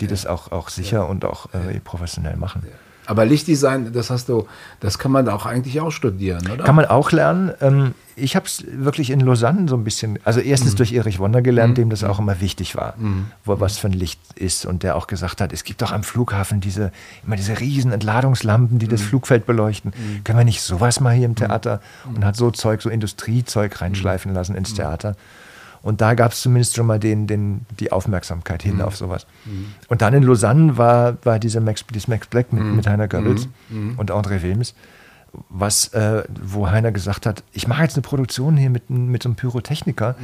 die 0.00 0.06
das 0.06 0.24
auch, 0.24 0.52
auch 0.52 0.68
sicher 0.68 1.08
und 1.08 1.24
auch 1.24 1.46
äh, 1.52 1.80
professionell 1.80 2.36
machen. 2.36 2.62
Aber 3.08 3.24
Lichtdesign, 3.24 3.90
das 3.94 4.10
hast 4.10 4.28
du, 4.28 4.46
das 4.80 4.98
kann 4.98 5.10
man 5.10 5.30
auch 5.30 5.46
eigentlich 5.46 5.80
auch 5.80 5.90
studieren, 5.90 6.46
oder? 6.52 6.62
Kann 6.64 6.74
man 6.74 6.84
auch 6.84 7.10
lernen. 7.10 7.52
Ähm, 7.62 7.94
ich 8.16 8.36
habe 8.36 8.44
es 8.44 8.62
wirklich 8.70 9.08
in 9.08 9.20
Lausanne 9.20 9.66
so 9.66 9.76
ein 9.76 9.82
bisschen, 9.82 10.18
also 10.24 10.40
erstens 10.40 10.72
mhm. 10.72 10.76
durch 10.76 10.92
Erich 10.92 11.18
Wonder 11.18 11.40
gelernt, 11.40 11.70
mhm. 11.70 11.82
dem 11.82 11.90
das 11.90 12.04
auch 12.04 12.18
immer 12.18 12.38
wichtig 12.42 12.76
war, 12.76 12.92
mhm. 12.98 13.28
wo 13.46 13.58
was 13.60 13.78
für 13.78 13.86
ein 13.86 13.94
Licht 13.94 14.20
ist 14.34 14.66
und 14.66 14.82
der 14.82 14.94
auch 14.94 15.06
gesagt 15.06 15.40
hat, 15.40 15.54
es 15.54 15.64
gibt 15.64 15.80
doch 15.80 15.90
am 15.90 16.02
Flughafen 16.02 16.60
diese 16.60 16.92
immer 17.24 17.36
diese 17.36 17.58
riesen 17.58 17.92
Entladungslampen, 17.92 18.78
die 18.78 18.88
das 18.88 19.00
mhm. 19.00 19.06
Flugfeld 19.06 19.46
beleuchten. 19.46 19.94
Mhm. 19.96 20.24
Können 20.24 20.36
wir 20.36 20.44
nicht 20.44 20.60
sowas 20.60 21.00
mal 21.00 21.14
hier 21.14 21.24
im 21.24 21.30
mhm. 21.30 21.36
Theater 21.36 21.80
und 22.14 22.26
hat 22.26 22.36
so 22.36 22.50
Zeug, 22.50 22.82
so 22.82 22.90
Industriezeug 22.90 23.80
reinschleifen 23.80 24.34
lassen 24.34 24.54
ins 24.54 24.74
Theater. 24.74 25.16
Und 25.82 26.00
da 26.00 26.14
gab 26.14 26.32
es 26.32 26.40
zumindest 26.42 26.76
schon 26.76 26.86
mal 26.86 26.98
den, 26.98 27.26
den, 27.26 27.66
die 27.78 27.92
Aufmerksamkeit 27.92 28.62
hin 28.62 28.76
mhm. 28.76 28.82
auf 28.82 28.96
sowas. 28.96 29.26
Mhm. 29.44 29.66
Und 29.88 30.02
dann 30.02 30.14
in 30.14 30.22
Lausanne 30.22 30.76
war, 30.76 31.16
war 31.24 31.38
diese 31.38 31.60
Max, 31.60 31.84
dieses 31.86 32.08
Max 32.08 32.26
Black 32.26 32.52
mit, 32.52 32.62
mhm. 32.62 32.76
mit 32.76 32.86
Heiner 32.86 33.08
Goebbels 33.08 33.48
mhm. 33.68 33.94
und 33.96 34.10
André 34.10 34.42
Wilms 34.42 34.74
was, 35.48 35.88
äh, 35.88 36.24
wo 36.42 36.70
Heiner 36.70 36.92
gesagt 36.92 37.26
hat, 37.26 37.42
ich 37.52 37.68
mache 37.68 37.82
jetzt 37.82 37.96
eine 37.96 38.02
Produktion 38.02 38.56
hier 38.56 38.70
mit, 38.70 38.90
mit 38.90 39.22
so 39.22 39.28
einem 39.28 39.36
Pyrotechniker. 39.36 40.16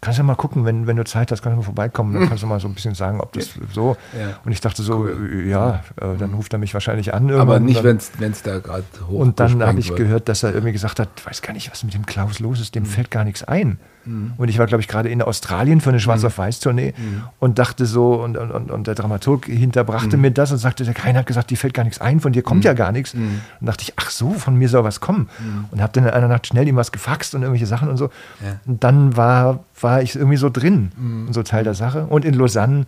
Kannst 0.00 0.18
du 0.18 0.22
ja 0.22 0.26
mal 0.26 0.36
gucken, 0.36 0.64
wenn, 0.64 0.86
wenn 0.86 0.96
du 0.96 1.04
Zeit 1.04 1.32
hast, 1.32 1.42
kannst 1.42 1.54
du 1.54 1.58
mal 1.58 1.64
vorbeikommen, 1.64 2.14
dann 2.14 2.28
kannst 2.28 2.44
du 2.44 2.46
mal 2.46 2.60
so 2.60 2.68
ein 2.68 2.74
bisschen 2.74 2.94
sagen, 2.94 3.20
ob 3.20 3.32
das 3.32 3.50
so. 3.72 3.96
Ja. 4.16 4.38
Und 4.44 4.52
ich 4.52 4.60
dachte 4.60 4.82
so, 4.82 4.98
cool. 4.98 5.44
ja, 5.48 5.82
äh, 6.00 6.16
dann 6.16 6.34
ruft 6.34 6.52
er 6.52 6.60
mich 6.60 6.72
wahrscheinlich 6.72 7.12
an. 7.14 7.32
Aber 7.32 7.58
nicht, 7.58 7.82
wenn 7.82 7.96
es 7.96 8.42
da 8.42 8.60
gerade 8.60 8.84
hoch 9.08 9.18
Und 9.18 9.40
dann 9.40 9.60
habe 9.60 9.80
ich 9.80 9.88
wird. 9.88 9.98
gehört, 9.98 10.28
dass 10.28 10.44
er 10.44 10.52
irgendwie 10.52 10.72
gesagt 10.72 11.00
hat, 11.00 11.08
weiß 11.24 11.42
gar 11.42 11.52
nicht, 11.52 11.70
was 11.72 11.82
mit 11.82 11.94
dem 11.94 12.06
Klaus 12.06 12.38
los 12.38 12.60
ist, 12.60 12.76
dem 12.76 12.84
mhm. 12.84 12.86
fällt 12.86 13.10
gar 13.10 13.24
nichts 13.24 13.42
ein. 13.42 13.78
Mhm. 14.04 14.34
Und 14.36 14.48
ich 14.48 14.58
war, 14.60 14.66
glaube 14.66 14.82
ich, 14.82 14.88
gerade 14.88 15.08
in 15.08 15.20
Australien 15.20 15.80
für 15.80 15.90
eine 15.90 15.98
Schwarz-auf-Weiß-Tournee 15.98 16.94
mhm. 16.96 17.22
und 17.40 17.58
dachte 17.58 17.84
so, 17.84 18.22
und, 18.22 18.36
und, 18.36 18.70
und 18.70 18.86
der 18.86 18.94
Dramaturg 18.94 19.46
hinterbrachte 19.46 20.16
mir 20.16 20.30
das 20.30 20.52
und 20.52 20.58
sagte, 20.58 20.84
der 20.84 20.94
Keiner 20.94 21.20
hat 21.20 21.26
gesagt, 21.26 21.50
dir 21.50 21.56
fällt 21.56 21.74
gar 21.74 21.82
nichts 21.82 22.00
ein, 22.00 22.20
von 22.20 22.32
dir 22.32 22.42
kommt 22.42 22.64
ja 22.64 22.72
gar 22.72 22.92
nichts. 22.92 23.14
Und 23.14 23.40
dachte 23.60 23.82
ich, 23.82 23.94
ach 23.96 24.10
so, 24.10 24.30
von 24.32 24.54
mir 24.54 24.68
soll 24.68 24.84
was 24.84 25.00
kommen. 25.00 25.28
Und 25.70 25.82
habe 25.82 25.92
dann 25.92 26.04
in 26.04 26.10
einer 26.10 26.28
Nacht 26.28 26.46
schnell 26.46 26.68
ihm 26.68 26.76
was 26.76 26.92
gefaxt 26.92 27.34
und 27.34 27.42
irgendwelche 27.42 27.66
Sachen 27.66 27.88
und 27.88 27.96
so. 27.96 28.10
Ja. 28.44 28.60
Und 28.66 28.84
dann 28.84 29.16
war, 29.16 29.64
war 29.82 30.02
ich 30.02 30.16
irgendwie 30.16 30.36
so 30.36 30.50
drin 30.50 30.92
und 31.26 31.32
so 31.32 31.42
Teil 31.42 31.64
der 31.64 31.74
Sache. 31.74 32.06
Und 32.06 32.24
in 32.24 32.34
Lausanne 32.34 32.86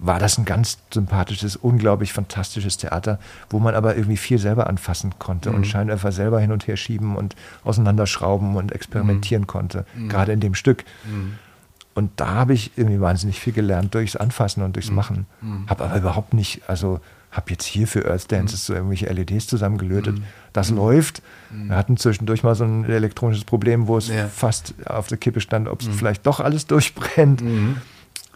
war 0.00 0.18
das 0.18 0.38
ein 0.38 0.46
ganz 0.46 0.78
sympathisches, 0.92 1.56
unglaublich 1.56 2.12
fantastisches 2.12 2.78
Theater, 2.78 3.18
wo 3.50 3.58
man 3.58 3.74
aber 3.74 3.96
irgendwie 3.96 4.16
viel 4.16 4.38
selber 4.38 4.66
anfassen 4.66 5.14
konnte 5.18 5.50
mhm. 5.50 5.56
und 5.56 5.66
Scheinwerfer 5.66 6.10
selber 6.10 6.40
hin 6.40 6.52
und 6.52 6.66
her 6.66 6.76
schieben 6.76 7.16
und 7.16 7.36
auseinanderschrauben 7.64 8.56
und 8.56 8.72
experimentieren 8.72 9.42
mhm. 9.42 9.46
konnte, 9.46 9.84
mhm. 9.94 10.08
gerade 10.08 10.32
in 10.32 10.40
dem 10.40 10.54
Stück. 10.54 10.84
Mhm. 11.04 11.34
Und 11.94 12.12
da 12.16 12.28
habe 12.28 12.54
ich 12.54 12.72
irgendwie 12.76 13.00
wahnsinnig 13.00 13.38
viel 13.38 13.52
gelernt 13.52 13.94
durchs 13.94 14.16
Anfassen 14.16 14.62
und 14.62 14.74
durchs 14.76 14.90
mhm. 14.90 14.96
Machen. 14.96 15.26
Mhm. 15.42 15.66
Habe 15.68 15.84
aber 15.84 15.98
überhaupt 15.98 16.32
nicht, 16.32 16.62
also 16.66 17.00
habe 17.30 17.50
jetzt 17.50 17.64
hier 17.64 17.86
für 17.86 18.10
Earth 18.10 18.30
Dances 18.32 18.66
so 18.66 18.74
irgendwelche 18.74 19.06
LEDs 19.06 19.46
zusammengelötet. 19.46 20.20
Das 20.52 20.70
läuft. 20.70 21.22
Wir 21.50 21.76
hatten 21.76 21.96
zwischendurch 21.96 22.42
mal 22.42 22.54
so 22.54 22.64
ein 22.64 22.84
elektronisches 22.84 23.44
Problem, 23.44 23.86
wo 23.86 23.98
es 23.98 24.08
ja. 24.08 24.26
fast 24.26 24.74
auf 24.84 25.06
der 25.06 25.18
Kippe 25.18 25.40
stand, 25.40 25.68
ob 25.68 25.80
es 25.80 25.88
vielleicht 25.88 26.26
doch 26.26 26.40
alles 26.40 26.66
durchbrennt. 26.66 27.42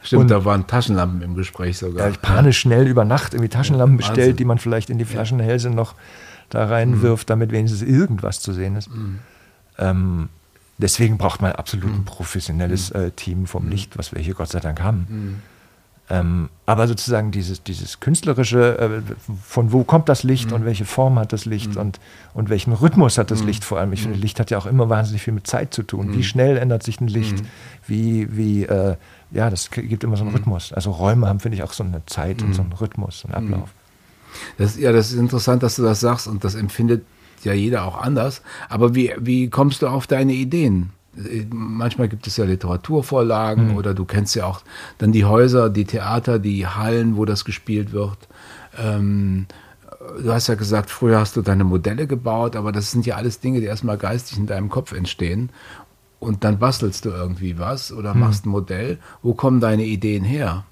Stimmt, 0.05 0.23
und 0.23 0.31
da 0.31 0.45
waren 0.45 0.67
Taschenlampen 0.67 1.23
im 1.23 1.35
Gespräch 1.35 1.79
sogar. 1.79 2.07
Ja, 2.07 2.11
ich 2.11 2.21
panisch 2.21 2.59
schnell 2.59 2.87
über 2.87 3.07
Nacht 3.07 3.33
irgendwie 3.33 3.49
Taschenlampen 3.49 3.99
ja, 3.99 4.07
bestellt, 4.07 4.39
die 4.39 4.45
man 4.45 4.59
vielleicht 4.59 4.91
in 4.91 4.99
die 4.99 5.07
Flaschenhälse 5.07 5.71
noch 5.71 5.95
da 6.51 6.67
reinwirft, 6.67 7.27
mhm. 7.27 7.31
damit 7.31 7.53
wenigstens 7.53 7.81
irgendwas 7.81 8.41
zu 8.41 8.53
sehen 8.53 8.77
ist. 8.77 8.95
Mhm. 8.95 9.21
Ähm, 9.79 10.29
deswegen 10.77 11.17
braucht 11.17 11.41
man 11.41 11.53
absolut 11.53 11.87
ein 11.87 11.99
mhm. 12.01 12.05
professionelles 12.05 12.93
mhm. 12.93 13.01
äh, 13.01 13.11
Team 13.13 13.47
vom 13.47 13.65
mhm. 13.65 13.71
Licht, 13.71 13.97
was 13.97 14.15
wir 14.15 14.21
hier 14.21 14.35
Gott 14.35 14.51
sei 14.51 14.61
Dank 14.61 14.83
haben. 14.83 15.41
Mhm. 16.11 16.17
Ähm, 16.17 16.49
aber 16.67 16.87
sozusagen 16.87 17.31
dieses, 17.31 17.63
dieses 17.63 18.01
künstlerische, 18.01 18.79
äh, 18.79 19.15
von 19.43 19.73
wo 19.73 19.85
kommt 19.85 20.09
das 20.09 20.23
Licht 20.23 20.49
mhm. 20.49 20.57
und 20.57 20.65
welche 20.65 20.85
Form 20.85 21.19
hat 21.19 21.33
das 21.33 21.45
Licht 21.45 21.75
mhm. 21.75 21.81
und, 21.81 22.01
und 22.35 22.51
welchen 22.51 22.73
Rhythmus 22.73 23.17
hat 23.19 23.31
das 23.31 23.41
mhm. 23.41 23.47
Licht 23.47 23.65
vor 23.65 23.79
allem. 23.79 23.93
Ich 23.93 24.03
finde, 24.03 24.19
Licht 24.19 24.39
hat 24.41 24.51
ja 24.51 24.59
auch 24.59 24.67
immer 24.67 24.89
wahnsinnig 24.89 25.23
viel 25.23 25.33
mit 25.33 25.47
Zeit 25.47 25.73
zu 25.73 25.83
tun. 25.83 26.15
Wie 26.15 26.23
schnell 26.23 26.57
ändert 26.57 26.83
sich 26.83 27.01
ein 27.01 27.09
Licht? 27.09 27.43
Wie, 27.87 28.37
wie 28.37 28.65
äh, 28.65 28.97
ja, 29.31 29.51
das 29.51 29.71
gibt 29.71 30.05
immer 30.05 30.17
so 30.17 30.23
einen 30.23 30.31
mhm. 30.31 30.37
Rhythmus. 30.37 30.73
Also 30.73 30.91
Räume 30.91 31.27
haben, 31.27 31.41
finde 31.41 31.57
ich, 31.57 31.63
auch 31.63 31.73
so 31.73 31.85
eine 31.85 32.05
Zeit 32.07 32.41
mhm. 32.41 32.49
und 32.49 32.55
so 32.55 32.63
einen 32.63 32.73
Rhythmus, 32.73 33.21
so 33.21 33.29
einen 33.29 33.53
Ablauf. 33.53 33.71
Das, 34.59 34.79
ja, 34.79 34.93
das 34.93 35.13
ist 35.13 35.19
interessant, 35.19 35.63
dass 35.63 35.77
du 35.77 35.83
das 35.83 36.01
sagst 36.01 36.27
und 36.27 36.45
das 36.45 36.55
empfindet 36.55 37.05
ja 37.45 37.53
jeder 37.53 37.85
auch 37.85 37.99
anders. 37.99 38.43
Aber 38.69 38.95
wie, 38.95 39.13
wie 39.19 39.49
kommst 39.49 39.83
du 39.83 39.89
auf 39.89 40.07
deine 40.07 40.33
Ideen? 40.33 40.91
Manchmal 41.51 42.09
gibt 42.09 42.27
es 42.27 42.37
ja 42.37 42.45
Literaturvorlagen 42.45 43.71
mhm. 43.71 43.77
oder 43.77 43.95
du 43.95 44.05
kennst 44.05 44.35
ja 44.35 44.47
auch 44.47 44.63
dann 44.99 45.13
die 45.13 45.25
Häuser, 45.25 45.71
die 45.71 45.85
Theater, 45.85 46.39
die 46.39 46.67
Hallen, 46.67 47.17
wo 47.17 47.25
das 47.25 47.45
gespielt 47.45 47.93
wird. 47.93 48.19
Ähm, 48.79 49.47
du 50.23 50.33
hast 50.33 50.49
ja 50.49 50.55
gesagt, 50.55 50.91
früher 50.91 51.21
hast 51.21 51.37
du 51.37 51.43
deine 51.43 51.65
Modelle 51.65 52.07
gebaut, 52.07 52.57
aber 52.57 52.73
das 52.73 52.91
sind 52.91 53.07
ja 53.07 53.17
alles 53.17 53.41
Dinge, 53.41 53.61
die 53.61 53.67
erstmal 53.67 53.99
geistig 53.99 54.39
in 54.39 54.47
deinem 54.47 54.69
Kopf 54.69 54.93
entstehen 54.93 55.51
und 56.25 56.43
dann 56.45 56.59
bastelst 56.59 57.05
du 57.05 57.11
irgendwie 57.11 57.59
was 57.59 57.93
oder 57.93 58.13
hm. 58.13 58.21
machst 58.21 58.47
ein 58.47 58.51
Modell. 58.51 58.99
Wo 59.23 59.35
kommen 59.35 59.61
deine 59.61 59.85
Ideen 59.85 60.25
her? 60.25 60.65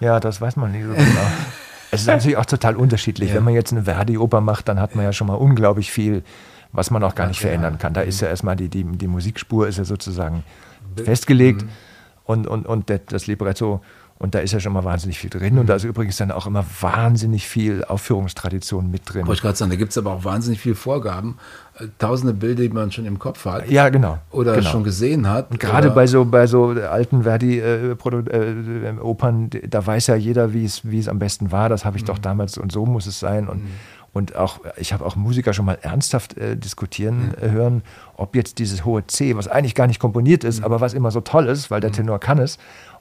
Ja, 0.00 0.18
das 0.20 0.40
weiß 0.40 0.56
man 0.56 0.72
nicht 0.72 0.84
so 0.84 0.92
genau. 0.92 1.04
Es 1.90 2.00
ist 2.00 2.06
natürlich 2.08 2.36
auch 2.36 2.46
total 2.46 2.74
unterschiedlich. 2.74 3.28
Ja. 3.28 3.36
Wenn 3.36 3.44
man 3.44 3.54
jetzt 3.54 3.70
eine 3.70 3.84
Verdi-Oper 3.84 4.40
macht, 4.40 4.66
dann 4.66 4.80
hat 4.80 4.96
man 4.96 5.04
ja 5.04 5.12
schon 5.12 5.28
mal 5.28 5.34
unglaublich 5.34 5.92
viel, 5.92 6.24
was 6.74 6.90
man 6.90 7.02
auch 7.02 7.14
gar 7.14 7.28
nicht 7.28 7.40
verändern 7.40 7.78
kann. 7.78 7.94
Da 7.94 8.02
ist 8.02 8.20
ja 8.20 8.28
erstmal 8.28 8.56
die, 8.56 8.68
die, 8.68 8.84
die 8.84 9.08
Musikspur 9.08 9.68
ist 9.68 9.78
ja 9.78 9.84
sozusagen 9.84 10.44
festgelegt 11.02 11.62
mhm. 11.62 11.68
und, 12.24 12.46
und, 12.46 12.66
und 12.66 12.92
das 13.06 13.26
Libretto 13.26 13.80
und 14.16 14.34
da 14.34 14.38
ist 14.38 14.52
ja 14.52 14.60
schon 14.60 14.72
mal 14.72 14.84
wahnsinnig 14.84 15.18
viel 15.18 15.28
drin. 15.28 15.58
Und 15.58 15.68
da 15.68 15.74
ist 15.74 15.82
übrigens 15.84 16.16
dann 16.16 16.30
auch 16.30 16.46
immer 16.46 16.64
wahnsinnig 16.80 17.48
viel 17.48 17.84
Aufführungstradition 17.84 18.88
mit 18.90 19.02
drin. 19.04 19.26
Wollte 19.26 19.38
ich 19.38 19.42
gerade 19.42 19.56
sagen, 19.56 19.70
da 19.70 19.76
gibt 19.76 19.90
es 19.90 19.98
aber 19.98 20.12
auch 20.12 20.24
wahnsinnig 20.24 20.60
viele 20.60 20.76
Vorgaben. 20.76 21.36
Äh, 21.78 21.88
tausende 21.98 22.32
Bilder, 22.32 22.62
die 22.62 22.68
man 22.68 22.92
schon 22.92 23.06
im 23.06 23.18
Kopf 23.18 23.44
hat. 23.44 23.68
Ja, 23.68 23.88
genau. 23.88 24.18
Oder 24.30 24.54
genau. 24.54 24.70
schon 24.70 24.84
gesehen 24.84 25.28
hat. 25.28 25.50
Und 25.50 25.58
gerade 25.58 25.90
bei 25.90 26.06
so, 26.06 26.24
bei 26.24 26.46
so 26.46 26.68
alten 26.68 27.24
Verdi-Opern, 27.24 28.30
äh, 29.52 29.56
äh, 29.58 29.68
da 29.68 29.84
weiß 29.84 30.06
ja 30.06 30.14
jeder, 30.14 30.54
wie 30.54 30.64
es, 30.64 30.88
wie 30.88 31.00
es 31.00 31.08
am 31.08 31.18
besten 31.18 31.50
war. 31.50 31.68
Das 31.68 31.84
habe 31.84 31.96
ich 31.96 32.04
mhm. 32.04 32.06
doch 32.06 32.18
damals 32.18 32.56
und 32.56 32.70
so 32.70 32.86
muss 32.86 33.06
es 33.06 33.18
sein. 33.18 33.48
Und, 33.48 33.64
mhm. 33.64 33.70
Und 34.14 34.36
auch, 34.36 34.60
ich 34.76 34.92
habe 34.92 35.04
auch 35.04 35.16
Musiker 35.16 35.52
schon 35.52 35.66
mal 35.66 35.76
ernsthaft 35.82 36.38
äh, 36.38 36.56
diskutieren 36.56 37.34
mhm. 37.40 37.50
hören, 37.50 37.82
ob 38.16 38.36
jetzt 38.36 38.60
dieses 38.60 38.84
hohe 38.84 39.04
C, 39.06 39.36
was 39.36 39.48
eigentlich 39.48 39.74
gar 39.74 39.88
nicht 39.88 39.98
komponiert 39.98 40.44
ist, 40.44 40.60
mhm. 40.60 40.64
aber 40.64 40.80
was 40.80 40.94
immer 40.94 41.10
so 41.10 41.20
toll 41.20 41.48
ist, 41.48 41.70
weil 41.70 41.80
der 41.80 41.90
mhm. 41.90 41.94
Tenor 41.94 42.20
kann 42.20 42.38
es, 42.38 42.58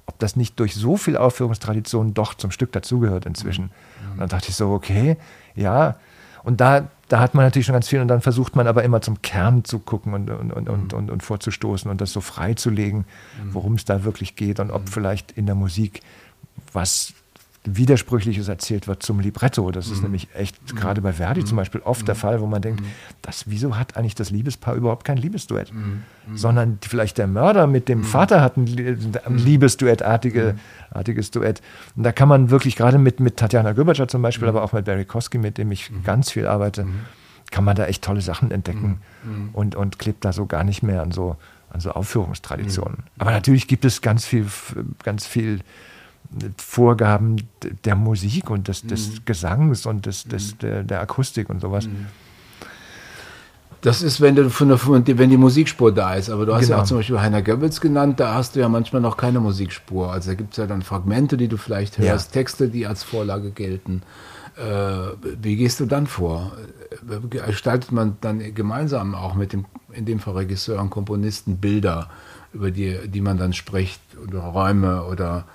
ob 0.07 0.17
das 0.17 0.35
nicht 0.35 0.59
durch 0.59 0.73
so 0.73 0.97
viel 0.97 1.15
Aufführungstradition 1.15 2.15
doch 2.15 2.33
zum 2.33 2.49
Stück 2.49 2.71
dazugehört 2.71 3.27
inzwischen. 3.27 3.65
Mhm. 3.65 4.11
Und 4.13 4.19
dann 4.21 4.29
dachte 4.29 4.49
ich 4.49 4.55
so, 4.55 4.71
okay, 4.71 5.17
ja. 5.55 5.95
Und 6.43 6.59
da, 6.59 6.87
da 7.09 7.19
hat 7.19 7.35
man 7.35 7.45
natürlich 7.45 7.67
schon 7.67 7.73
ganz 7.73 7.87
viel 7.87 8.01
und 8.01 8.07
dann 8.07 8.21
versucht 8.21 8.55
man 8.55 8.65
aber 8.65 8.83
immer 8.83 9.01
zum 9.01 9.21
Kern 9.21 9.63
zu 9.63 9.77
gucken 9.77 10.15
und, 10.15 10.31
und, 10.31 10.51
und, 10.51 10.67
und, 10.67 10.93
und, 10.93 11.11
und 11.11 11.23
vorzustoßen 11.23 11.89
und 11.91 12.01
das 12.01 12.11
so 12.11 12.21
freizulegen, 12.21 13.05
mhm. 13.41 13.53
worum 13.53 13.75
es 13.75 13.85
da 13.85 14.03
wirklich 14.03 14.35
geht 14.35 14.59
und 14.59 14.71
ob 14.71 14.81
mhm. 14.81 14.87
vielleicht 14.87 15.31
in 15.33 15.45
der 15.45 15.55
Musik 15.55 16.01
was 16.73 17.13
Widersprüchliches 17.65 18.49
erzählt 18.49 18.87
wird 18.87 19.03
zum 19.03 19.19
Libretto. 19.19 19.71
Das 19.71 19.87
ist 19.87 19.97
mhm. 19.97 20.03
nämlich 20.03 20.27
echt 20.33 20.57
mhm. 20.73 20.77
gerade 20.77 21.01
bei 21.01 21.13
Verdi 21.13 21.41
mhm. 21.41 21.45
zum 21.45 21.57
Beispiel 21.57 21.81
oft 21.81 22.07
der 22.07 22.15
mhm. 22.15 22.19
Fall, 22.19 22.41
wo 22.41 22.45
man 22.45 22.61
denkt, 22.61 22.83
das, 23.21 23.45
wieso 23.47 23.77
hat 23.77 23.95
eigentlich 23.95 24.15
das 24.15 24.31
Liebespaar 24.31 24.75
überhaupt 24.75 25.05
kein 25.05 25.17
Liebesduett? 25.17 25.71
Sondern 26.35 26.79
vielleicht 26.81 27.17
der 27.17 27.27
Mörder 27.27 27.67
mit 27.67 27.87
dem 27.89 28.03
Vater 28.03 28.41
hat 28.41 28.57
ein, 28.57 28.67
ein 29.25 29.37
Liebesduettartige, 29.37 30.55
artiges 30.91 31.31
Duett. 31.31 31.61
Und 31.95 32.03
da 32.03 32.11
kann 32.11 32.27
man 32.27 32.49
wirklich 32.49 32.75
gerade 32.75 32.97
mit, 32.97 33.19
mit 33.19 33.37
Tatjana 33.37 33.73
Göbertscher 33.73 34.07
zum 34.07 34.21
Beispiel, 34.21 34.47
aber 34.47 34.63
auch 34.63 34.73
mit 34.73 34.85
Barry 34.85 35.05
Kosky, 35.05 35.37
mit 35.37 35.57
dem 35.57 35.71
ich 35.71 35.91
ganz 36.03 36.31
viel 36.31 36.47
arbeite, 36.47 36.85
kann 37.51 37.63
man 37.63 37.75
da 37.75 37.85
echt 37.85 38.03
tolle 38.03 38.21
Sachen 38.21 38.51
entdecken 38.51 38.99
und, 39.53 39.75
und 39.75 39.99
klebt 39.99 40.25
da 40.25 40.33
so 40.33 40.45
gar 40.45 40.63
nicht 40.63 40.83
mehr 40.83 41.01
an 41.01 41.11
so, 41.11 41.37
an 41.69 41.79
so 41.79 41.91
Aufführungstraditionen. 41.91 42.99
Aber 43.17 43.31
natürlich 43.31 43.67
gibt 43.67 43.85
es 43.85 44.01
ganz 44.01 44.25
viel, 44.25 44.47
ganz 45.03 45.25
viel 45.25 45.61
Vorgaben 46.57 47.47
der 47.85 47.95
Musik 47.95 48.49
und 48.49 48.67
des, 48.67 48.81
des 48.83 49.09
mhm. 49.09 49.17
Gesangs 49.25 49.85
und 49.85 50.05
des, 50.05 50.23
des, 50.25 50.53
mhm. 50.53 50.57
der, 50.59 50.83
der, 50.83 51.01
Akustik 51.01 51.49
und 51.49 51.61
sowas. 51.61 51.87
Mhm. 51.87 52.07
Das 53.81 54.01
ist, 54.01 54.21
wenn, 54.21 54.35
du 54.35 54.49
von 54.49 54.69
der, 54.69 55.17
wenn 55.17 55.29
die 55.29 55.37
Musikspur 55.37 55.93
da 55.93 56.15
ist. 56.15 56.29
Aber 56.29 56.45
du 56.45 56.53
hast 56.53 56.61
genau. 56.61 56.77
ja 56.77 56.81
auch 56.81 56.87
zum 56.87 56.97
Beispiel 56.97 57.19
Heiner 57.19 57.41
Goebbels 57.41 57.81
genannt, 57.81 58.17
da 58.19 58.33
hast 58.33 58.55
du 58.55 58.61
ja 58.61 58.69
manchmal 58.69 59.01
noch 59.01 59.17
keine 59.17 59.41
Musikspur. 59.41 60.09
Also 60.09 60.31
da 60.31 60.35
gibt 60.35 60.51
es 60.51 60.57
ja 60.57 60.67
dann 60.67 60.83
Fragmente, 60.83 61.35
die 61.35 61.49
du 61.49 61.57
vielleicht 61.57 61.97
hörst, 61.97 62.33
ja. 62.33 62.41
Texte, 62.41 62.69
die 62.69 62.87
als 62.87 63.03
Vorlage 63.03 63.51
gelten. 63.51 64.01
Äh, 64.55 65.13
wie 65.41 65.57
gehst 65.57 65.81
du 65.81 65.85
dann 65.85 66.07
vor? 66.07 66.53
Gestaltet 67.29 67.91
man 67.91 68.17
dann 68.21 68.53
gemeinsam 68.53 69.15
auch 69.15 69.33
mit 69.33 69.51
dem, 69.51 69.65
in 69.91 70.05
dem 70.05 70.19
Fall 70.19 70.35
Regisseur 70.35 70.79
und 70.79 70.89
Komponisten, 70.89 71.57
Bilder, 71.57 72.09
über 72.53 72.71
die, 72.71 72.95
die 73.07 73.21
man 73.21 73.37
dann 73.37 73.51
spricht, 73.51 73.99
oder 74.25 74.39
Räume 74.39 75.03
oder 75.05 75.45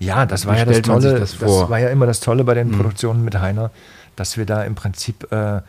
ja, 0.00 0.24
das 0.26 0.46
war 0.46 0.56
ja 0.56 0.64
das 0.64 0.80
Tolle. 0.80 1.20
Das, 1.20 1.38
das, 1.38 1.70
war 1.70 1.78
ja 1.78 1.90
immer 1.90 2.06
das 2.06 2.20
Tolle 2.20 2.42
bei 2.42 2.54
den 2.54 2.68
mhm. 2.68 2.76
Produktionen 2.76 3.24
mit 3.24 3.38
Heiner, 3.38 3.70
dass 4.16 4.38
wir 4.38 4.46
da 4.46 4.64
im 4.64 4.74
Prinzip 4.74 5.30
äh, 5.30 5.60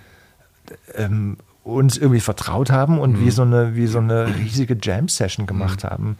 ähm, 0.96 1.38
uns 1.63 1.98
irgendwie 1.98 2.22
vertraut 2.22 2.72
haben 2.72 2.98
und 2.98 3.20
mhm. 3.20 3.26
wie, 3.26 3.32
so 3.32 3.41
eine, 3.41 3.76
wie 3.76 3.88
so 3.88 4.00
eine 4.00 4.34
riesige 4.36 4.78
Jam-Session 4.82 5.46
gemacht 5.46 5.84
mhm. 5.84 5.89
haben. 5.89 6.17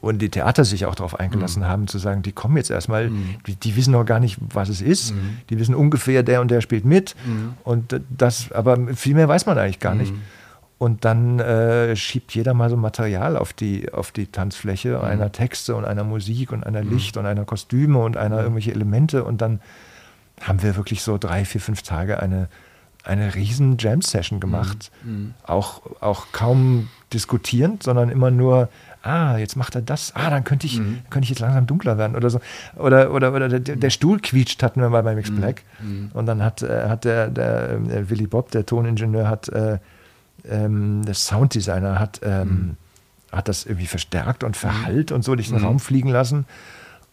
Und 0.00 0.18
die 0.18 0.30
Theater 0.30 0.64
sich 0.64 0.86
auch 0.86 0.96
darauf 0.96 1.20
eingelassen 1.20 1.62
mhm. 1.62 1.68
haben, 1.68 1.86
zu 1.86 1.98
sagen, 1.98 2.22
die 2.22 2.32
kommen 2.32 2.56
jetzt 2.56 2.70
erstmal, 2.70 3.12
die, 3.46 3.54
die, 3.54 3.76
wissen 3.76 3.92
noch 3.92 4.04
gar 4.04 4.18
nicht, 4.18 4.38
was 4.40 4.68
es 4.68 4.80
ist. 4.80 5.14
Die 5.48 5.60
wissen 5.60 5.76
ungefähr, 5.76 6.24
der 6.24 6.40
und 6.40 6.50
der 6.50 6.60
spielt 6.60 6.84
mit. 6.84 7.14
Und 7.62 8.00
das, 8.10 8.50
aber 8.50 8.78
viel 8.96 9.14
mehr 9.14 9.28
weiß 9.28 9.46
man 9.46 9.56
eigentlich 9.58 9.78
gar 9.78 9.94
nicht. 9.94 10.12
Und 10.82 11.04
dann 11.04 11.38
äh, 11.38 11.94
schiebt 11.94 12.34
jeder 12.34 12.54
mal 12.54 12.68
so 12.68 12.76
Material 12.76 13.36
auf 13.36 13.52
die, 13.52 13.92
auf 13.92 14.10
die 14.10 14.26
Tanzfläche, 14.26 14.98
mhm. 14.98 15.04
einer 15.04 15.30
Texte 15.30 15.76
und 15.76 15.84
einer 15.84 16.02
Musik 16.02 16.50
und 16.50 16.66
einer 16.66 16.82
mhm. 16.82 16.94
Licht 16.94 17.16
und 17.16 17.24
einer 17.24 17.44
Kostüme 17.44 18.00
und 18.00 18.16
einer 18.16 18.38
mhm. 18.38 18.42
irgendwelche 18.42 18.72
Elemente. 18.72 19.22
Und 19.22 19.40
dann 19.40 19.60
haben 20.40 20.60
wir 20.60 20.74
wirklich 20.74 21.02
so 21.02 21.18
drei, 21.18 21.44
vier, 21.44 21.60
fünf 21.60 21.82
Tage 21.82 22.20
eine, 22.20 22.48
eine 23.04 23.36
riesen 23.36 23.76
Jam-Session 23.78 24.40
gemacht. 24.40 24.90
Mhm. 25.04 25.12
mhm. 25.12 25.34
Auch, 25.46 25.82
auch 26.00 26.32
kaum 26.32 26.88
diskutierend, 27.12 27.84
sondern 27.84 28.08
immer 28.08 28.32
nur, 28.32 28.68
ah, 29.04 29.36
jetzt 29.36 29.54
macht 29.54 29.76
er 29.76 29.82
das, 29.82 30.16
ah, 30.16 30.30
dann 30.30 30.42
könnte 30.42 30.66
ich, 30.66 30.80
mhm. 30.80 30.98
könnte 31.10 31.26
ich 31.26 31.30
jetzt 31.30 31.38
langsam 31.38 31.68
dunkler 31.68 31.96
werden 31.96 32.16
oder 32.16 32.28
so. 32.28 32.40
Oder, 32.74 33.12
oder, 33.12 33.32
oder 33.32 33.48
der, 33.48 33.76
der 33.76 33.90
Stuhl 33.90 34.18
quietscht, 34.18 34.60
hatten 34.64 34.80
wir 34.80 34.88
mal 34.88 35.04
bei 35.04 35.14
Mix 35.14 35.30
Black. 35.30 35.62
Und 36.12 36.26
dann 36.26 36.42
hat, 36.42 36.62
äh, 36.62 36.88
hat 36.88 37.04
der, 37.04 37.28
der, 37.28 37.78
der 37.78 37.98
äh, 37.98 38.10
Willy 38.10 38.26
Bob, 38.26 38.50
der 38.50 38.66
Toningenieur, 38.66 39.28
hat 39.28 39.48
äh, 39.50 39.78
ähm, 40.48 41.04
der 41.04 41.14
Sounddesigner 41.14 41.98
hat, 41.98 42.20
ähm, 42.22 42.48
mhm. 42.48 42.76
hat 43.36 43.48
das 43.48 43.64
irgendwie 43.64 43.86
verstärkt 43.86 44.44
und 44.44 44.56
verhallt 44.56 45.10
mhm. 45.10 45.16
und 45.16 45.22
so 45.22 45.34
durch 45.34 45.48
den 45.48 45.58
mhm. 45.58 45.64
Raum 45.64 45.80
fliegen 45.80 46.08
lassen. 46.08 46.46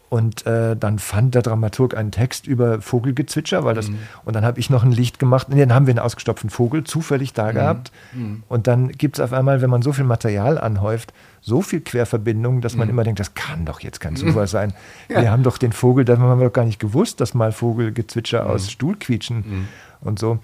Und 0.09 0.47
äh, 0.47 0.75
dann 0.75 0.97
fand 0.97 1.35
der 1.35 1.43
Dramaturg 1.43 1.95
einen 1.95 2.09
Text 2.09 2.47
über 2.47 2.81
Vogelgezwitscher, 2.81 3.63
weil 3.63 3.75
das, 3.75 3.89
mhm. 3.89 3.99
und 4.25 4.35
dann 4.35 4.43
habe 4.43 4.59
ich 4.59 4.71
noch 4.71 4.83
ein 4.83 4.91
Licht 4.91 5.19
gemacht. 5.19 5.49
Und 5.49 5.59
dann 5.59 5.71
haben 5.71 5.85
wir 5.85 5.91
einen 5.91 5.99
ausgestopften 5.99 6.49
Vogel 6.49 6.83
zufällig 6.83 7.33
da 7.33 7.49
mhm. 7.49 7.53
gehabt. 7.53 7.91
Mhm. 8.13 8.43
Und 8.49 8.65
dann 8.65 8.89
gibt 8.89 9.19
es 9.19 9.23
auf 9.23 9.33
einmal, 9.33 9.61
wenn 9.61 9.69
man 9.69 9.83
so 9.83 9.93
viel 9.93 10.05
Material 10.05 10.57
anhäuft, 10.57 11.13
so 11.41 11.61
viel 11.61 11.81
Querverbindungen, 11.81 12.61
dass 12.61 12.75
man 12.75 12.89
immer 12.89 13.03
denkt, 13.03 13.19
das 13.19 13.35
kann 13.35 13.65
doch 13.65 13.81
jetzt 13.81 13.99
kein 13.99 14.15
Zufall 14.15 14.47
sein. 14.47 14.73
Ja. 15.09 15.21
Wir 15.21 15.31
haben 15.31 15.43
doch 15.43 15.57
den 15.57 15.71
Vogel, 15.71 16.05
da 16.05 16.17
haben 16.17 16.39
wir 16.39 16.45
doch 16.45 16.53
gar 16.53 16.65
nicht 16.65 16.79
gewusst, 16.79 17.19
dass 17.19 17.33
mal 17.33 17.51
Vogelgezwitscher 17.51 18.45
aus 18.47 18.69
Stuhl 18.69 18.95
quietschen 18.95 19.67
und 20.01 20.19
so. 20.19 20.39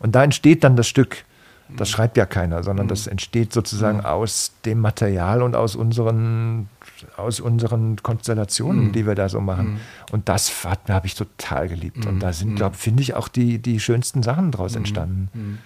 Und 0.00 0.14
da 0.14 0.24
entsteht 0.24 0.64
dann 0.64 0.74
das 0.74 0.88
Stück. 0.88 1.24
Das 1.76 1.88
schreibt 1.88 2.16
ja 2.16 2.26
keiner, 2.26 2.62
sondern 2.62 2.88
das 2.88 3.06
mhm. 3.06 3.12
entsteht 3.12 3.52
sozusagen 3.52 3.98
mhm. 3.98 4.06
aus 4.06 4.52
dem 4.64 4.80
Material 4.80 5.42
und 5.42 5.54
aus 5.54 5.76
unseren, 5.76 6.68
aus 7.16 7.40
unseren 7.40 7.96
Konstellationen, 8.02 8.88
mhm. 8.88 8.92
die 8.92 9.06
wir 9.06 9.14
da 9.14 9.28
so 9.28 9.40
machen. 9.40 9.80
Und 10.12 10.28
das 10.28 10.52
habe 10.64 11.06
ich 11.06 11.14
total 11.14 11.68
geliebt. 11.68 12.06
Und 12.06 12.20
da 12.20 12.32
sind, 12.32 12.56
glaube 12.56 12.76
finde 12.76 13.02
ich, 13.02 13.14
auch 13.14 13.28
die, 13.28 13.58
die 13.58 13.80
schönsten 13.80 14.22
Sachen 14.22 14.50
draus 14.50 14.76
entstanden. 14.76 15.58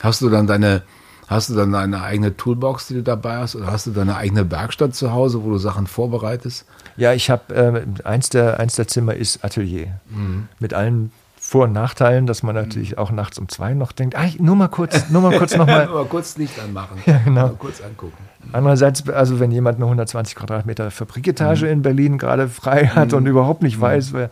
Hast 0.00 0.20
du 0.20 0.28
dann 0.28 0.46
deine, 0.46 0.82
hast 1.28 1.48
du 1.48 1.54
dann 1.54 1.74
eine 1.74 2.02
eigene 2.02 2.36
Toolbox, 2.36 2.88
die 2.88 2.94
du 2.94 3.02
dabei 3.02 3.38
hast, 3.38 3.54
oder 3.54 3.66
hast 3.68 3.86
du 3.86 3.92
deine 3.92 4.16
eigene 4.16 4.50
Werkstatt 4.50 4.94
zu 4.94 5.12
Hause, 5.12 5.42
wo 5.44 5.50
du 5.50 5.58
Sachen 5.58 5.86
vorbereitest? 5.86 6.66
Ja, 6.96 7.12
ich 7.12 7.30
habe 7.30 7.54
äh, 7.54 8.06
eins 8.06 8.28
der 8.28 8.60
eins 8.60 8.74
der 8.74 8.88
Zimmer 8.88 9.14
ist 9.14 9.44
Atelier 9.44 10.00
mhm. 10.10 10.48
mit 10.58 10.74
allen 10.74 11.12
vor- 11.52 11.64
und 11.64 11.72
Nachteilen, 11.72 12.26
dass 12.26 12.42
man 12.42 12.54
natürlich 12.54 12.96
auch 12.96 13.10
nachts 13.10 13.38
um 13.38 13.46
zwei 13.46 13.74
noch 13.74 13.92
denkt, 13.92 14.16
ah, 14.16 14.24
nur 14.38 14.56
mal 14.56 14.68
kurz, 14.68 15.10
nur 15.10 15.20
mal 15.20 15.36
kurz 15.36 15.54
nochmal. 15.54 15.84
nur 15.86 15.96
mal 15.96 16.08
kurz 16.08 16.38
Licht 16.38 16.58
anmachen. 16.58 16.96
Ja, 17.06 17.18
genau. 17.18 17.48
Mal 17.48 17.56
kurz 17.58 17.82
angucken. 17.82 18.16
Andererseits, 18.52 19.06
also 19.10 19.38
wenn 19.38 19.50
jemand 19.50 19.76
eine 19.76 19.84
120 19.84 20.34
Quadratmeter 20.34 20.90
Fabriketage 20.90 21.66
mhm. 21.66 21.72
in 21.72 21.82
Berlin 21.82 22.16
gerade 22.16 22.48
frei 22.48 22.86
hat 22.86 23.10
mhm. 23.10 23.18
und 23.18 23.26
überhaupt 23.26 23.62
nicht 23.62 23.76
mhm. 23.76 23.82
weiß, 23.82 24.14
wer, 24.14 24.30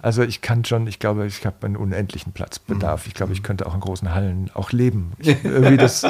also 0.00 0.22
ich 0.22 0.40
kann 0.40 0.64
schon, 0.64 0.86
ich 0.86 0.98
glaube, 0.98 1.26
ich 1.26 1.44
habe 1.44 1.66
einen 1.66 1.76
unendlichen 1.76 2.32
Platzbedarf. 2.32 3.04
Mhm. 3.04 3.08
Ich 3.08 3.14
glaube, 3.14 3.34
ich 3.34 3.42
könnte 3.42 3.66
auch 3.66 3.74
in 3.74 3.80
großen 3.80 4.14
Hallen 4.14 4.50
auch 4.54 4.72
leben. 4.72 5.12
Ich, 5.18 5.44
irgendwie 5.44 5.76
das, 5.76 6.06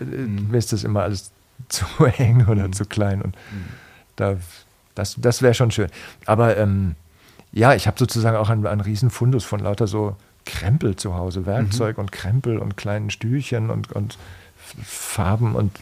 mhm. 0.00 0.48
mir 0.50 0.58
ist 0.58 0.72
das 0.72 0.82
immer 0.82 1.02
alles 1.04 1.30
zu 1.68 1.86
eng 2.18 2.46
oder 2.48 2.66
mhm. 2.66 2.72
zu 2.72 2.84
klein 2.84 3.22
und 3.22 3.36
da, 4.16 4.38
das, 4.96 5.14
das 5.18 5.40
wäre 5.40 5.54
schon 5.54 5.70
schön. 5.70 5.88
Aber 6.26 6.56
ähm, 6.56 6.96
ja, 7.54 7.74
ich 7.74 7.86
habe 7.86 7.98
sozusagen 7.98 8.36
auch 8.36 8.50
einen, 8.50 8.66
einen 8.66 8.80
riesen 8.80 9.10
Fundus 9.10 9.44
von 9.44 9.60
lauter 9.60 9.86
so 9.86 10.16
Krempel 10.44 10.96
zu 10.96 11.14
Hause, 11.14 11.46
Werkzeug 11.46 11.96
mhm. 11.96 12.02
und 12.02 12.12
Krempel 12.12 12.58
und 12.58 12.76
kleinen 12.76 13.10
Stühlchen 13.10 13.70
und, 13.70 13.92
und 13.92 14.18
Farben 14.82 15.54
und 15.54 15.72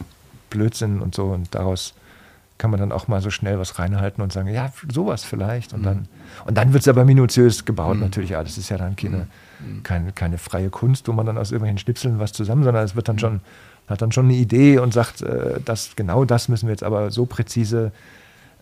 Blödsinn 0.49 1.01
und 1.01 1.15
so. 1.15 1.25
Und 1.25 1.53
daraus 1.55 1.95
kann 2.59 2.69
man 2.69 2.79
dann 2.79 2.91
auch 2.91 3.07
mal 3.07 3.21
so 3.21 3.31
schnell 3.31 3.59
was 3.59 3.79
reinhalten 3.79 4.23
und 4.23 4.31
sagen, 4.31 4.47
ja, 4.49 4.71
sowas 4.91 5.23
vielleicht. 5.23 5.73
Und 5.73 5.81
mhm. 5.81 5.85
dann, 5.85 6.07
und 6.45 6.57
dann 6.57 6.73
wird 6.73 6.81
es 6.81 6.87
aber 6.87 7.05
minutiös 7.05 7.65
gebaut, 7.65 7.95
mhm. 7.95 8.01
natürlich. 8.01 8.37
Alles 8.37 8.57
ist 8.57 8.69
ja 8.69 8.77
dann 8.77 8.95
keine, 8.95 9.27
mhm. 9.59 9.77
mhm. 9.77 9.83
keine, 9.83 10.11
keine 10.11 10.37
freie 10.37 10.69
Kunst, 10.69 11.07
wo 11.07 11.11
man 11.11 11.25
dann 11.25 11.39
aus 11.39 11.51
irgendwelchen 11.51 11.79
Schnipseln 11.79 12.19
was 12.19 12.33
zusammen, 12.33 12.63
sondern 12.63 12.85
es 12.85 12.95
wird 12.95 13.07
dann 13.07 13.15
mhm. 13.15 13.19
schon, 13.19 13.41
hat 13.87 14.01
dann 14.01 14.11
schon 14.11 14.25
eine 14.25 14.35
Idee 14.35 14.77
und 14.77 14.93
sagt, 14.93 15.23
äh, 15.23 15.59
das, 15.65 15.95
genau 15.95 16.23
das 16.23 16.49
müssen 16.49 16.67
wir 16.67 16.73
jetzt 16.73 16.83
aber 16.83 17.09
so 17.09 17.25
präzise 17.25 17.91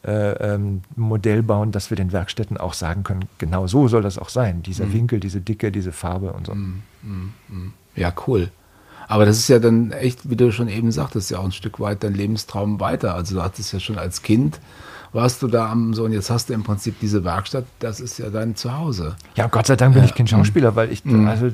äh, 0.06 0.54
ähm, 0.54 0.82
Modell 0.96 1.44
bauen, 1.44 1.72
dass 1.72 1.90
wir 1.90 1.98
den 1.98 2.12
Werkstätten 2.12 2.58
auch 2.58 2.74
sagen 2.74 3.04
können, 3.04 3.26
genau 3.38 3.68
so 3.68 3.88
soll 3.88 4.02
das 4.02 4.18
auch 4.18 4.30
sein. 4.30 4.64
Dieser 4.64 4.86
mhm. 4.86 4.94
Winkel, 4.94 5.20
diese 5.20 5.42
Dicke, 5.42 5.72
diese 5.72 5.92
Farbe 5.92 6.34
und 6.34 6.48
so. 6.48 6.56
Mhm. 6.56 6.82
mhm. 7.04 7.34
Mhm. 7.50 7.74
Ja, 7.96 8.14
cool. 8.28 8.50
Aber 9.08 9.26
das 9.26 9.38
ist 9.38 9.50
ja 9.50 9.60
dann 9.60 9.92
echt, 9.92 10.30
wie 10.30 10.38
du 10.38 10.52
schon 10.54 10.70
eben 10.70 10.92
sagtest, 10.92 11.32
ja 11.32 11.40
auch 11.40 11.44
ein 11.44 11.52
Stück 11.52 11.82
weit 11.82 12.04
dein 12.04 12.14
Lebenstraum 12.14 12.80
weiter. 12.80 13.14
Also 13.14 13.36
du 13.36 13.44
hattest 13.44 13.74
ja 13.74 13.80
schon 13.80 13.98
als 13.98 14.22
Kind 14.22 14.62
warst 15.14 15.42
du 15.42 15.48
da 15.48 15.70
am 15.70 15.94
so 15.94 16.06
und 16.06 16.14
jetzt 16.14 16.30
hast 16.30 16.50
du 16.50 16.54
im 16.54 16.64
Prinzip 16.64 17.00
diese 17.00 17.24
Werkstatt, 17.24 17.66
das 17.80 18.00
ist 18.00 18.18
ja 18.18 18.30
dein 18.30 18.56
Zuhause. 18.56 19.16
Ja, 19.36 19.48
Gott 19.48 19.68
sei 19.68 19.76
Dank 19.76 19.94
bin 19.94 20.04
ja. 20.04 20.10
ich 20.10 20.16
kein 20.16 20.28
Schauspieler, 20.28 20.76
weil 20.76 20.92
ich, 20.92 21.04
also 21.06 21.52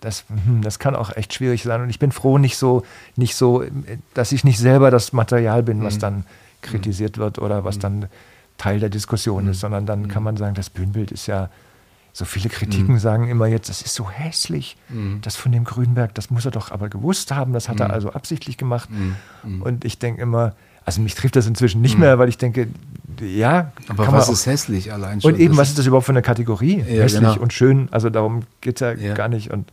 das, 0.00 0.24
hm, 0.28 0.62
das 0.62 0.78
kann 0.78 0.94
auch 0.96 1.14
echt 1.14 1.34
schwierig 1.34 1.62
sein. 1.62 1.82
Und 1.82 1.90
ich 1.90 1.98
bin 1.98 2.12
froh, 2.12 2.38
nicht 2.38 2.56
so, 2.56 2.82
nicht 3.16 3.36
so, 3.36 3.64
dass 4.14 4.32
ich 4.32 4.44
nicht 4.44 4.58
selber 4.58 4.90
das 4.90 5.12
Material 5.12 5.62
bin, 5.62 5.82
was 5.82 5.98
dann 5.98 6.24
kritisiert 6.64 7.18
wird 7.18 7.38
oder 7.38 7.64
was 7.64 7.76
mhm. 7.76 7.80
dann 7.80 8.06
Teil 8.58 8.80
der 8.80 8.90
Diskussion 8.90 9.48
ist, 9.48 9.60
sondern 9.60 9.86
dann 9.86 10.08
kann 10.08 10.22
man 10.22 10.36
sagen, 10.36 10.54
das 10.54 10.70
Bühnenbild 10.70 11.12
ist 11.12 11.26
ja, 11.26 11.50
so 12.12 12.24
viele 12.24 12.48
Kritiken 12.48 12.98
sagen 13.00 13.28
immer 13.28 13.46
jetzt, 13.46 13.68
das 13.68 13.82
ist 13.82 13.94
so 13.94 14.08
hässlich, 14.08 14.76
das 15.22 15.34
von 15.34 15.50
dem 15.50 15.64
Grünberg, 15.64 16.14
das 16.14 16.30
muss 16.30 16.44
er 16.44 16.52
doch 16.52 16.70
aber 16.70 16.88
gewusst 16.88 17.32
haben, 17.32 17.52
das 17.52 17.68
hat 17.68 17.80
er 17.80 17.90
also 17.90 18.12
absichtlich 18.12 18.56
gemacht. 18.56 18.88
Und 19.60 19.84
ich 19.84 19.98
denke 19.98 20.22
immer, 20.22 20.54
also 20.84 21.00
mich 21.00 21.14
trifft 21.14 21.34
das 21.36 21.46
inzwischen 21.46 21.80
nicht 21.80 21.98
mehr, 21.98 22.18
weil 22.18 22.28
ich 22.28 22.38
denke, 22.38 22.68
ja. 23.20 23.72
Aber 23.88 24.12
was 24.12 24.28
ist 24.28 24.46
hässlich 24.46 24.92
allein 24.92 25.20
schon? 25.20 25.32
Und 25.32 25.40
eben, 25.40 25.56
was 25.56 25.70
ist 25.70 25.78
das 25.78 25.86
überhaupt 25.86 26.06
für 26.06 26.12
eine 26.12 26.22
Kategorie? 26.22 26.78
Ja, 26.80 27.02
hässlich 27.02 27.20
genau. 27.20 27.40
und 27.40 27.52
schön, 27.52 27.88
also 27.90 28.10
darum 28.10 28.42
geht 28.60 28.80
es 28.80 28.80
ja, 28.80 28.92
ja, 28.92 29.14
gar 29.14 29.28
nicht. 29.28 29.50
Und 29.50 29.72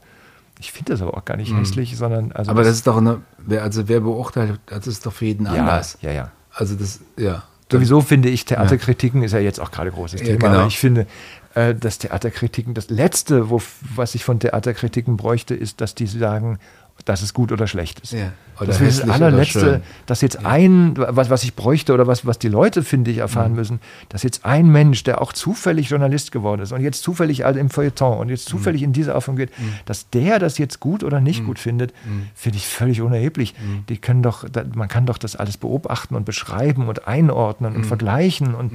ich 0.59 0.71
finde 0.71 0.93
das 0.93 1.01
aber 1.01 1.17
auch 1.17 1.25
gar 1.25 1.37
nicht 1.37 1.51
mhm. 1.51 1.59
hässlich, 1.59 1.97
sondern. 1.97 2.31
Also 2.31 2.51
aber 2.51 2.61
das, 2.61 2.69
das, 2.69 2.77
ist 2.77 2.87
doch 2.87 2.97
eine, 2.97 3.21
also 3.61 3.87
wer 3.87 3.99
beurteilt, 3.99 4.59
das 4.67 4.87
ist 4.87 5.05
doch 5.05 5.13
für 5.13 5.25
jeden 5.25 5.45
ja, 5.45 5.53
anders. 5.53 5.97
Ja, 6.01 6.11
ja. 6.11 6.31
Also 6.53 6.75
das, 6.75 6.99
ja. 7.17 7.43
Sowieso 7.71 8.01
finde 8.01 8.29
ich, 8.29 8.43
Theaterkritiken 8.45 9.21
ja. 9.21 9.27
ist 9.27 9.31
ja 9.31 9.39
jetzt 9.39 9.59
auch 9.61 9.71
gerade 9.71 9.91
großes 9.91 10.21
Thema. 10.21 10.39
Genau. 10.39 10.59
Aber 10.59 10.67
ich 10.67 10.77
finde, 10.77 11.07
äh, 11.53 11.73
dass 11.73 11.99
Theaterkritiken, 11.99 12.73
das 12.73 12.89
Letzte, 12.89 13.49
wo, 13.49 13.61
was 13.95 14.13
ich 14.15 14.25
von 14.25 14.39
Theaterkritiken 14.39 15.15
bräuchte, 15.15 15.55
ist, 15.55 15.79
dass 15.79 15.95
die 15.95 16.07
sagen, 16.07 16.59
dass 17.05 17.21
es 17.21 17.33
gut 17.33 17.51
oder 17.51 17.67
schlecht 17.67 17.99
ist. 18.01 18.13
Ja. 18.13 18.31
Oder 18.57 18.67
das 18.67 18.81
ist 18.81 19.01
das 19.01 19.09
allerletzte, 19.09 19.81
dass 20.05 20.21
jetzt 20.21 20.41
ja. 20.41 20.47
ein, 20.47 20.93
was, 20.95 21.31
was 21.31 21.43
ich 21.43 21.55
bräuchte 21.55 21.93
oder 21.93 22.05
was, 22.05 22.27
was 22.27 22.37
die 22.37 22.47
Leute, 22.47 22.83
finde 22.83 23.09
ich, 23.09 23.17
erfahren 23.17 23.51
mhm. 23.51 23.57
müssen, 23.57 23.79
dass 24.09 24.21
jetzt 24.21 24.45
ein 24.45 24.67
Mensch, 24.67 25.03
der 25.03 25.21
auch 25.21 25.33
zufällig 25.33 25.89
Journalist 25.89 26.31
geworden 26.31 26.61
ist 26.61 26.71
und 26.71 26.81
jetzt 26.81 27.01
zufällig 27.01 27.45
also 27.45 27.59
im 27.59 27.71
Feuilleton 27.71 28.19
und 28.19 28.29
jetzt 28.29 28.47
mhm. 28.47 28.57
zufällig 28.57 28.81
mhm. 28.81 28.87
in 28.87 28.93
diese 28.93 29.15
Aufgabe 29.15 29.37
geht, 29.37 29.59
mhm. 29.59 29.73
dass 29.85 30.09
der 30.11 30.37
das 30.37 30.59
jetzt 30.59 30.79
gut 30.79 31.03
oder 31.03 31.21
nicht 31.21 31.41
mhm. 31.41 31.47
gut 31.47 31.59
findet, 31.59 31.93
mhm. 32.05 32.27
finde 32.35 32.57
ich 32.57 32.67
völlig 32.67 33.01
unerheblich. 33.01 33.55
Die 33.89 33.97
können 33.97 34.21
doch, 34.21 34.45
man 34.75 34.87
kann 34.87 35.05
doch 35.05 35.17
das 35.17 35.35
alles 35.35 35.57
beobachten 35.57 36.15
und 36.15 36.25
beschreiben 36.25 36.87
und 36.87 37.07
einordnen 37.07 37.75
und 37.75 37.85
vergleichen 37.85 38.53
und 38.53 38.71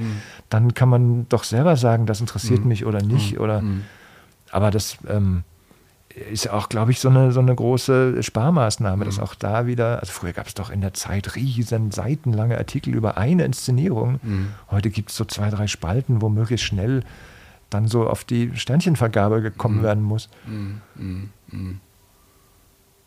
dann 0.49 0.73
kann 0.73 0.89
man 0.89 1.27
doch 1.29 1.43
selber 1.43 1.77
sagen, 1.77 2.05
das 2.05 2.19
interessiert 2.19 2.65
mich 2.65 2.85
oder 2.85 3.01
nicht 3.01 3.39
oder, 3.39 3.63
aber 4.51 4.71
das, 4.71 4.97
ähm, 5.07 5.43
ist 6.31 6.49
auch, 6.49 6.69
glaube 6.69 6.91
ich, 6.91 6.99
so 6.99 7.09
eine, 7.09 7.31
so 7.31 7.39
eine 7.39 7.53
große 7.53 8.21
Sparmaßnahme, 8.23 9.03
mhm. 9.03 9.07
dass 9.07 9.19
auch 9.19 9.35
da 9.35 9.67
wieder, 9.67 9.99
also 9.99 10.11
früher 10.11 10.33
gab 10.33 10.47
es 10.47 10.53
doch 10.53 10.69
in 10.69 10.81
der 10.81 10.93
Zeit 10.93 11.35
riesen 11.35 11.91
seitenlange 11.91 12.57
Artikel 12.57 12.95
über 12.95 13.17
eine 13.17 13.45
Inszenierung. 13.45 14.19
Mhm. 14.23 14.47
Heute 14.71 14.89
gibt 14.89 15.11
es 15.11 15.17
so 15.17 15.25
zwei, 15.25 15.49
drei 15.49 15.67
Spalten, 15.67 16.21
wo 16.21 16.29
möglichst 16.29 16.65
schnell 16.65 17.03
dann 17.69 17.87
so 17.87 18.07
auf 18.07 18.23
die 18.23 18.55
Sternchenvergabe 18.55 19.41
gekommen 19.41 19.79
mhm. 19.79 19.83
werden 19.83 20.03
muss. 20.03 20.29
Mhm. 20.45 20.81
Mhm. 20.95 21.29
Mhm. 21.51 21.79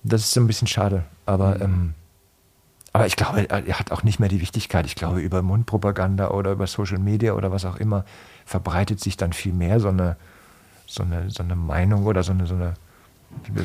Das 0.02 0.22
ist 0.22 0.32
so 0.32 0.40
ein 0.40 0.46
bisschen 0.46 0.68
schade, 0.68 1.04
aber 1.26 1.60
ähm, 1.60 1.94
aber 2.92 3.06
ich 3.06 3.14
glaube, 3.14 3.48
er 3.48 3.78
hat 3.78 3.92
auch 3.92 4.02
nicht 4.02 4.18
mehr 4.18 4.28
die 4.28 4.40
Wichtigkeit. 4.40 4.84
Ich 4.84 4.96
glaube, 4.96 5.20
über 5.20 5.42
Mundpropaganda 5.42 6.30
oder 6.30 6.52
über 6.52 6.66
Social 6.66 6.98
Media 6.98 7.34
oder 7.34 7.52
was 7.52 7.64
auch 7.64 7.76
immer 7.76 8.04
verbreitet 8.44 8.98
sich 8.98 9.16
dann 9.16 9.32
viel 9.32 9.52
mehr 9.52 9.78
so 9.78 9.88
eine, 9.88 10.16
so 10.86 11.04
eine, 11.04 11.30
so 11.30 11.44
eine 11.44 11.54
Meinung 11.54 12.06
oder 12.06 12.24
so 12.24 12.32
eine, 12.32 12.46
so 12.46 12.56
eine 12.56 12.74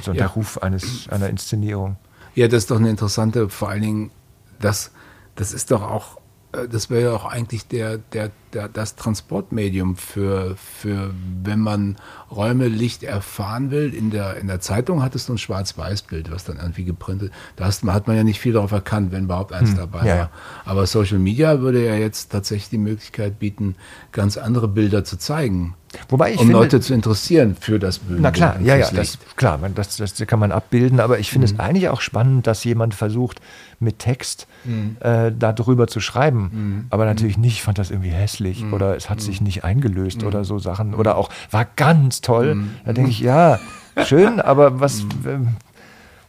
so 0.01 0.11
ja. 0.11 0.19
der 0.19 0.27
Ruf 0.27 0.57
eines, 0.59 1.07
einer 1.09 1.29
Inszenierung. 1.29 1.97
Ja, 2.35 2.47
das 2.47 2.63
ist 2.63 2.71
doch 2.71 2.77
eine 2.77 2.89
interessante, 2.89 3.49
vor 3.49 3.69
allen 3.69 3.81
Dingen, 3.81 4.11
das, 4.59 4.91
das 5.35 5.53
ist 5.53 5.71
doch 5.71 5.81
auch, 5.81 6.17
äh, 6.51 6.67
das 6.67 6.89
wäre 6.89 7.11
ja 7.11 7.11
auch 7.13 7.25
eigentlich 7.25 7.67
der, 7.67 7.97
der, 7.97 8.31
der, 8.53 8.67
das 8.67 8.95
Transportmedium 8.95 9.95
für, 9.95 10.55
für, 10.57 11.13
wenn 11.43 11.59
man 11.59 11.95
Räume, 12.29 12.67
Licht 12.67 13.03
erfahren 13.03 13.71
will. 13.71 13.93
In 13.93 14.11
der, 14.11 14.37
in 14.37 14.47
der 14.47 14.59
Zeitung 14.59 15.01
hattest 15.01 15.29
du 15.29 15.33
ein 15.33 15.37
Schwarz-Weiß-Bild, 15.37 16.29
was 16.29 16.43
dann 16.43 16.57
irgendwie 16.57 16.83
geprintet. 16.83 17.31
Da 17.55 17.65
hast, 17.65 17.83
hat 17.83 18.07
man 18.07 18.17
ja 18.17 18.23
nicht 18.23 18.39
viel 18.39 18.53
darauf 18.53 18.71
erkannt, 18.71 19.11
wenn 19.11 19.25
überhaupt 19.25 19.53
eins 19.53 19.71
hm, 19.71 19.77
dabei 19.77 20.05
ja. 20.05 20.17
war. 20.17 20.29
Aber 20.65 20.87
Social 20.87 21.19
Media 21.19 21.61
würde 21.61 21.85
ja 21.85 21.95
jetzt 21.95 22.31
tatsächlich 22.31 22.69
die 22.69 22.77
Möglichkeit 22.77 23.39
bieten, 23.39 23.75
ganz 24.11 24.37
andere 24.37 24.67
Bilder 24.67 25.03
zu 25.03 25.17
zeigen. 25.17 25.75
Wobei 26.09 26.31
ich 26.31 26.39
um 26.39 26.47
finde, 26.47 26.53
Leute 26.53 26.79
zu 26.79 26.93
interessieren 26.93 27.55
für 27.59 27.79
das 27.79 27.99
Bild. 27.99 28.19
Na 28.19 28.31
klar, 28.31 28.59
ja, 28.61 28.75
ja, 28.75 28.89
das, 28.91 29.17
klar, 29.35 29.59
das, 29.73 29.97
das 29.97 30.15
kann 30.27 30.39
man 30.39 30.51
abbilden, 30.51 30.99
aber 30.99 31.19
ich 31.19 31.29
finde 31.29 31.47
mhm. 31.47 31.53
es 31.53 31.59
eigentlich 31.59 31.89
auch 31.89 32.01
spannend, 32.01 32.47
dass 32.47 32.63
jemand 32.63 32.93
versucht, 32.93 33.41
mit 33.79 33.99
Text 33.99 34.47
mhm. 34.63 34.97
äh, 34.99 35.31
darüber 35.37 35.87
zu 35.87 35.99
schreiben. 35.99 36.49
Mhm. 36.51 36.85
Aber 36.89 37.05
natürlich 37.05 37.37
nicht, 37.37 37.53
ich 37.53 37.63
fand 37.63 37.77
das 37.77 37.91
irgendwie 37.91 38.09
hässlich 38.09 38.63
mhm. 38.63 38.73
oder 38.73 38.95
es 38.95 39.09
hat 39.09 39.21
sich 39.21 39.41
mhm. 39.41 39.45
nicht 39.45 39.63
eingelöst 39.63 40.23
oder 40.23 40.43
so 40.43 40.59
Sachen. 40.59 40.93
Oder 40.93 41.17
auch, 41.17 41.29
war 41.51 41.65
ganz 41.75 42.21
toll. 42.21 42.63
Da 42.85 42.93
denke 42.93 43.11
ich, 43.11 43.19
ja, 43.19 43.59
schön, 44.05 44.39
aber 44.39 44.79
was, 44.79 45.01
äh, 45.01 45.39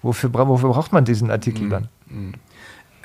wofür, 0.02 0.33
wofür 0.33 0.70
braucht 0.70 0.92
man 0.92 1.05
diesen 1.05 1.31
Artikel 1.31 1.68
dann? 1.68 1.88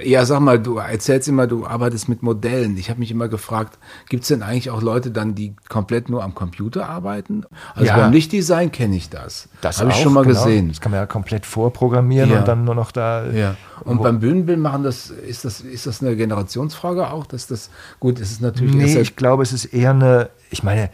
Ja, 0.04 0.26
sag 0.26 0.40
mal, 0.40 0.60
du 0.60 0.78
erzählst 0.78 1.28
immer, 1.28 1.48
du 1.48 1.66
arbeitest 1.66 2.10
mit 2.10 2.24
Modellen. 2.24 2.78
Ich 2.78 2.90
habe 2.90 3.00
mich 3.00 3.12
immer 3.12 3.28
gefragt, 3.28 3.78
gibt 4.10 4.24
es 4.24 4.30
denn 4.30 4.42
eigentlich 4.42 4.70
auch 4.70 4.82
Leute 4.82 5.12
dann, 5.12 5.36
die 5.36 5.56
komplett 5.70 6.10
nur 6.10 6.24
am 6.24 6.36
Computer 6.36 6.88
arbeiten? 6.90 7.44
Also 7.74 7.88
ja. 7.88 7.98
beim 7.98 8.12
Lichtdesign 8.12 8.72
kenne 8.72 8.96
ich 8.96 9.10
das. 9.10 9.50
Das 9.62 9.80
habe 9.80 9.92
ich 9.92 9.98
schon 9.98 10.14
mal 10.14 10.24
genau. 10.24 10.44
gesehen. 10.44 10.70
Das 10.70 10.82
kann 10.82 10.92
man 10.92 11.00
ja 11.00 11.06
komplett 11.06 11.46
vorprogrammieren 11.46 12.32
ja. 12.32 12.40
und 12.40 12.48
dann 12.48 12.64
nur 12.64 12.76
noch 12.76 12.92
da. 12.92 13.30
Ja. 13.32 13.56
Und 13.84 14.02
beim 14.02 14.20
Bühnenbild 14.20 14.60
machen 14.60 14.84
das 14.84 15.10
ist 15.10 15.46
das 15.46 15.62
ist 15.62 15.88
das 15.88 16.02
eine 16.02 16.16
Generationsfrage 16.16 17.10
auch, 17.12 17.26
dass 17.26 17.48
das 17.48 17.70
gut 18.00 18.20
ist 18.20 18.32
es 18.32 18.40
natürlich. 18.40 18.76
Nee, 18.76 19.00
ich 19.00 19.16
glaube, 19.16 19.44
es 19.44 19.54
ist 19.54 19.66
eher 19.66 19.92
eine. 19.92 20.30
Ich 20.52 20.64
meine, 20.64 20.90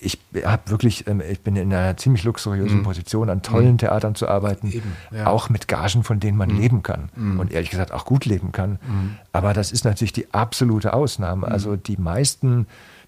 ich 0.00 0.18
habe 0.44 0.70
wirklich, 0.70 1.06
ähm, 1.06 1.20
ich 1.20 1.40
bin 1.40 1.56
in 1.56 1.72
einer 1.72 1.96
ziemlich 1.96 2.24
luxuriösen 2.24 2.78
mhm. 2.78 2.82
Position, 2.84 3.30
an 3.30 3.42
tollen 3.42 3.72
mhm. 3.72 3.78
Theatern 3.78 4.14
zu 4.14 4.28
arbeiten, 4.28 4.70
Eben, 4.70 4.92
ja. 5.10 5.26
auch 5.26 5.48
mit 5.48 5.68
Gagen, 5.68 6.02
von 6.02 6.20
denen 6.20 6.36
man 6.36 6.50
mhm. 6.50 6.60
leben 6.60 6.82
kann 6.82 7.10
mhm. 7.16 7.40
und 7.40 7.52
ehrlich 7.52 7.70
gesagt 7.70 7.92
auch 7.92 8.04
gut 8.04 8.24
leben 8.24 8.52
kann. 8.52 8.72
Mhm. 8.72 9.16
Aber 9.32 9.52
das 9.52 9.72
ist 9.72 9.84
natürlich 9.84 10.12
die 10.12 10.32
absolute 10.32 10.92
Ausnahme. 10.92 11.46
Mhm. 11.46 11.52
Also 11.52 11.76
die 11.76 11.96
meisten 11.96 12.66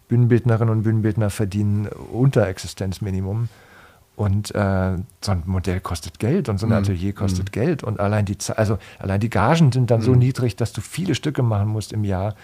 Bühnenbildnerinnen 0.08 0.74
und 0.74 0.82
Bühnenbildner 0.82 1.30
verdienen 1.30 1.88
unter 2.12 2.46
Existenzminimum. 2.46 3.48
Und 4.16 4.54
äh, 4.54 4.98
so 5.22 5.32
ein 5.32 5.44
Modell 5.46 5.80
kostet 5.80 6.18
Geld 6.18 6.50
und 6.50 6.58
so 6.58 6.66
ein 6.66 6.72
Atelier 6.72 7.14
kostet 7.14 7.52
Geld. 7.52 7.82
Und 7.82 8.00
allein 8.00 8.26
die, 8.26 8.36
also 8.54 8.76
allein 8.98 9.18
die 9.18 9.30
Gagen 9.30 9.72
sind 9.72 9.90
dann 9.90 10.02
so 10.02 10.14
niedrig, 10.14 10.56
dass 10.56 10.74
du 10.74 10.82
viele 10.82 11.14
Stücke 11.14 11.42
machen 11.42 11.68
musst 11.68 11.94
im 11.94 12.04
Jahr 12.04 12.34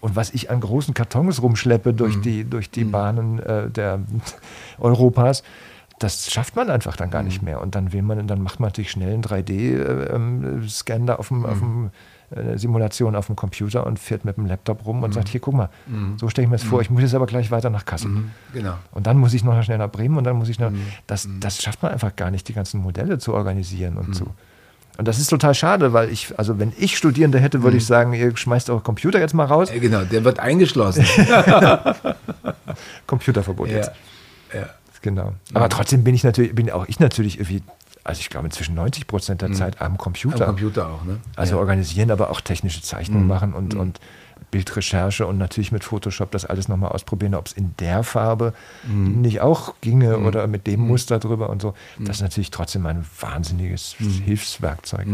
und 0.00 0.16
was 0.16 0.30
ich 0.30 0.50
an 0.50 0.60
großen 0.60 0.94
Kartons 0.94 1.42
rumschleppe 1.42 1.92
durch 1.92 2.16
mhm. 2.16 2.22
die, 2.22 2.44
durch 2.44 2.70
die 2.70 2.84
mhm. 2.84 2.90
Bahnen 2.90 3.38
äh, 3.40 3.70
der 3.70 4.00
Europas, 4.78 5.42
das 5.98 6.30
schafft 6.30 6.54
man 6.54 6.70
einfach 6.70 6.96
dann 6.96 7.10
gar 7.10 7.22
nicht 7.22 7.42
mhm. 7.42 7.48
mehr. 7.48 7.60
Und 7.60 7.74
dann 7.74 7.92
will 7.92 8.02
man, 8.02 8.26
dann 8.26 8.42
macht 8.42 8.60
man 8.60 8.68
natürlich 8.68 8.90
schnell 8.90 9.12
einen 9.12 9.22
3D-Scan 9.22 10.92
äh, 10.92 10.96
ähm, 10.96 11.06
da 11.06 11.16
auf 11.16 11.28
dem, 11.28 11.44
auf 11.44 11.58
dem 11.58 11.90
äh, 12.30 12.58
Simulation 12.58 13.16
auf 13.16 13.26
dem 13.26 13.36
Computer 13.36 13.86
und 13.86 13.98
fährt 13.98 14.24
mit 14.24 14.36
dem 14.36 14.46
Laptop 14.46 14.86
rum 14.86 15.02
und 15.02 15.10
mhm. 15.10 15.14
sagt, 15.14 15.28
hier, 15.28 15.40
guck 15.40 15.54
mal, 15.54 15.70
mhm. 15.86 16.18
so 16.18 16.28
stelle 16.28 16.44
ich 16.44 16.50
mir 16.50 16.56
das 16.56 16.64
vor, 16.64 16.80
ich 16.80 16.90
muss 16.90 17.02
jetzt 17.02 17.14
aber 17.14 17.26
gleich 17.26 17.50
weiter 17.50 17.70
nach 17.70 17.84
Kassel. 17.84 18.10
Mhm. 18.10 18.30
Genau. 18.52 18.74
Und 18.92 19.06
dann 19.06 19.18
muss 19.18 19.34
ich 19.34 19.44
noch 19.44 19.60
schnell 19.62 19.78
nach 19.78 19.90
Bremen 19.90 20.18
und 20.18 20.24
dann 20.24 20.36
muss 20.36 20.48
ich 20.48 20.58
noch, 20.58 20.70
das, 21.06 21.28
das 21.40 21.62
schafft 21.62 21.82
man 21.82 21.90
einfach 21.90 22.14
gar 22.14 22.30
nicht, 22.30 22.46
die 22.46 22.52
ganzen 22.52 22.80
Modelle 22.80 23.18
zu 23.18 23.34
organisieren 23.34 23.96
und 23.96 24.14
so. 24.14 24.26
Und 24.98 25.06
das 25.06 25.20
ist 25.20 25.28
total 25.28 25.54
schade, 25.54 25.92
weil 25.92 26.10
ich, 26.10 26.36
also 26.38 26.58
wenn 26.58 26.72
ich 26.76 26.98
Studierende 26.98 27.38
hätte, 27.38 27.62
würde 27.62 27.74
mhm. 27.74 27.78
ich 27.78 27.86
sagen, 27.86 28.12
ihr 28.14 28.36
schmeißt 28.36 28.68
eure 28.68 28.80
Computer 28.80 29.20
jetzt 29.20 29.32
mal 29.32 29.44
raus. 29.44 29.70
Ja, 29.72 29.78
genau, 29.78 30.02
der 30.02 30.24
wird 30.24 30.40
eingeschlossen. 30.40 31.06
Computerverbot 33.06 33.68
ja. 33.68 33.76
jetzt. 33.76 33.92
Ja. 34.52 34.68
Genau. 35.02 35.34
Aber 35.54 35.66
mhm. 35.66 35.70
trotzdem 35.70 36.02
bin 36.02 36.16
ich 36.16 36.24
natürlich, 36.24 36.52
bin 36.52 36.68
auch 36.72 36.86
ich 36.88 36.98
natürlich 36.98 37.36
irgendwie, 37.36 37.62
also 38.02 38.18
ich 38.18 38.28
glaube 38.28 38.48
zwischen 38.48 38.74
90 38.74 39.06
Prozent 39.06 39.40
der 39.40 39.50
mhm. 39.50 39.54
Zeit 39.54 39.80
am 39.80 39.98
Computer. 39.98 40.48
Am 40.48 40.56
Computer 40.56 40.88
auch, 40.88 41.04
ne? 41.04 41.18
Also 41.36 41.54
ja. 41.54 41.60
organisieren, 41.60 42.10
aber 42.10 42.30
auch 42.30 42.40
technische 42.40 42.82
Zeichnungen 42.82 43.22
mhm. 43.22 43.28
machen 43.28 43.54
und, 43.54 43.74
mhm. 43.74 43.80
und 43.80 44.00
Bildrecherche 44.50 45.26
und 45.26 45.38
natürlich 45.38 45.72
mit 45.72 45.84
Photoshop 45.84 46.30
das 46.30 46.44
alles 46.44 46.68
nochmal 46.68 46.92
ausprobieren, 46.92 47.34
ob 47.34 47.46
es 47.46 47.52
in 47.52 47.74
der 47.78 48.02
Farbe 48.02 48.54
mhm. 48.84 49.20
nicht 49.20 49.40
auch 49.40 49.74
ginge 49.80 50.18
mhm. 50.18 50.26
oder 50.26 50.46
mit 50.46 50.66
dem 50.66 50.80
mhm. 50.80 50.88
Muster 50.88 51.18
drüber 51.18 51.50
und 51.50 51.62
so. 51.62 51.74
Mhm. 51.98 52.04
Das 52.06 52.16
ist 52.16 52.22
natürlich 52.22 52.50
trotzdem 52.50 52.86
ein 52.86 53.04
wahnsinniges 53.20 53.96
mhm. 53.98 54.10
Hilfswerkzeug. 54.10 55.06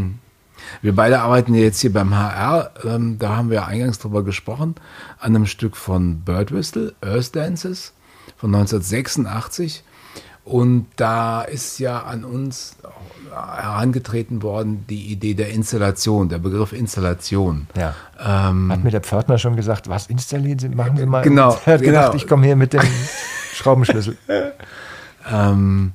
Wir 0.83 0.95
beide 0.95 1.21
arbeiten 1.21 1.55
jetzt 1.55 1.81
hier 1.81 1.93
beim 1.93 2.15
HR, 2.15 2.71
ähm, 2.85 3.19
da 3.19 3.37
haben 3.37 3.51
wir 3.51 3.67
eingangs 3.67 3.99
drüber 3.99 4.23
gesprochen, 4.23 4.77
an 5.19 5.35
einem 5.35 5.47
Stück 5.47 5.77
von 5.77 6.21
Bird 6.21 6.53
Whistle, 6.53 6.95
Earth 7.03 7.35
Dances 7.35 7.93
von 8.37 8.55
1986. 8.55 9.83
Und 10.45 10.89
da 10.97 11.43
ist 11.43 11.79
ja 11.79 12.03
an 12.03 12.23
uns 12.25 12.77
herangetreten 13.33 14.43
worden, 14.43 14.85
die 14.89 15.07
Idee 15.07 15.35
der 15.35 15.49
Installation, 15.51 16.29
der 16.29 16.39
Begriff 16.39 16.73
Installation. 16.73 17.67
Ja. 17.77 17.95
Ähm, 18.21 18.71
Hat 18.71 18.85
mir 18.85 18.91
der 18.91 19.01
Pförtner 19.01 19.39
schon 19.39 19.57
gesagt, 19.57 19.89
was 19.89 20.07
installieren 20.07 20.59
Sie, 20.59 20.69
machen 20.69 20.99
Sie 20.99 21.07
mal. 21.07 21.23
Genau. 21.23 21.59
Er 21.67 21.75
hat 21.75 21.81
genau. 21.81 21.99
gedacht, 21.99 22.15
ich 22.15 22.29
komme 22.29 22.45
hier 22.45 22.57
mit 22.57 22.75
dem 22.75 22.83
Schraubenschlüssel. 23.55 24.19
ähm, 25.33 25.93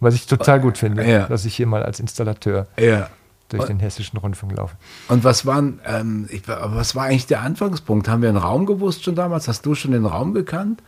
was 0.00 0.14
ich 0.14 0.26
total 0.26 0.60
gut 0.60 0.78
finde, 0.78 1.06
ja. 1.08 1.26
dass 1.26 1.44
ich 1.44 1.54
hier 1.54 1.66
mal 1.66 1.82
als 1.82 2.00
Installateur. 2.00 2.66
Ja. 2.78 3.08
durch 3.48 3.66
den 3.66 3.78
hessischen 3.78 4.18
Rundfunk 4.18 4.56
laufen. 4.56 4.76
Und 5.08 5.22
was, 5.22 5.46
waren, 5.46 5.80
ähm, 5.84 6.26
ich, 6.30 6.42
was 6.48 6.96
war 6.96 7.04
eigentlich 7.04 7.26
der 7.26 7.42
Anfangspunkt? 7.42 8.08
Haben 8.08 8.22
wir 8.22 8.28
einen 8.30 8.38
Raum 8.38 8.66
gewusst 8.66 9.04
schon 9.04 9.14
damals? 9.14 9.48
Hast 9.48 9.66
du 9.66 9.74
schon 9.74 9.92
den 9.92 10.06
Raum 10.06 10.32
gekannt? 10.32 10.82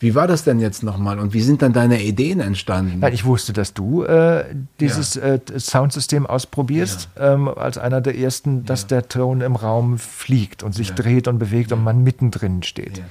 Wie 0.00 0.14
war 0.14 0.28
das 0.28 0.44
denn 0.44 0.60
jetzt 0.60 0.82
nochmal 0.82 1.18
und 1.18 1.34
wie 1.34 1.40
sind 1.40 1.62
dann 1.62 1.72
deine 1.72 2.02
Ideen 2.02 2.40
entstanden? 2.40 3.00
Nein, 3.00 3.12
ich 3.12 3.24
wusste, 3.24 3.52
dass 3.52 3.74
du 3.74 4.04
äh, 4.04 4.44
dieses 4.78 5.14
ja. 5.14 5.22
äh, 5.22 5.40
Soundsystem 5.58 6.26
ausprobierst, 6.26 7.08
ja. 7.16 7.34
ähm, 7.34 7.48
als 7.48 7.78
einer 7.78 8.00
der 8.00 8.16
ersten, 8.16 8.64
dass 8.64 8.82
ja. 8.82 8.88
der 8.88 9.08
Ton 9.08 9.40
im 9.40 9.56
Raum 9.56 9.98
fliegt 9.98 10.62
und 10.62 10.74
sich 10.74 10.92
dreht 10.92 11.26
und 11.26 11.38
bewegt 11.38 11.72
und 11.72 11.82
man 11.82 12.02
mittendrin 12.04 12.62
steht. 12.62 13.02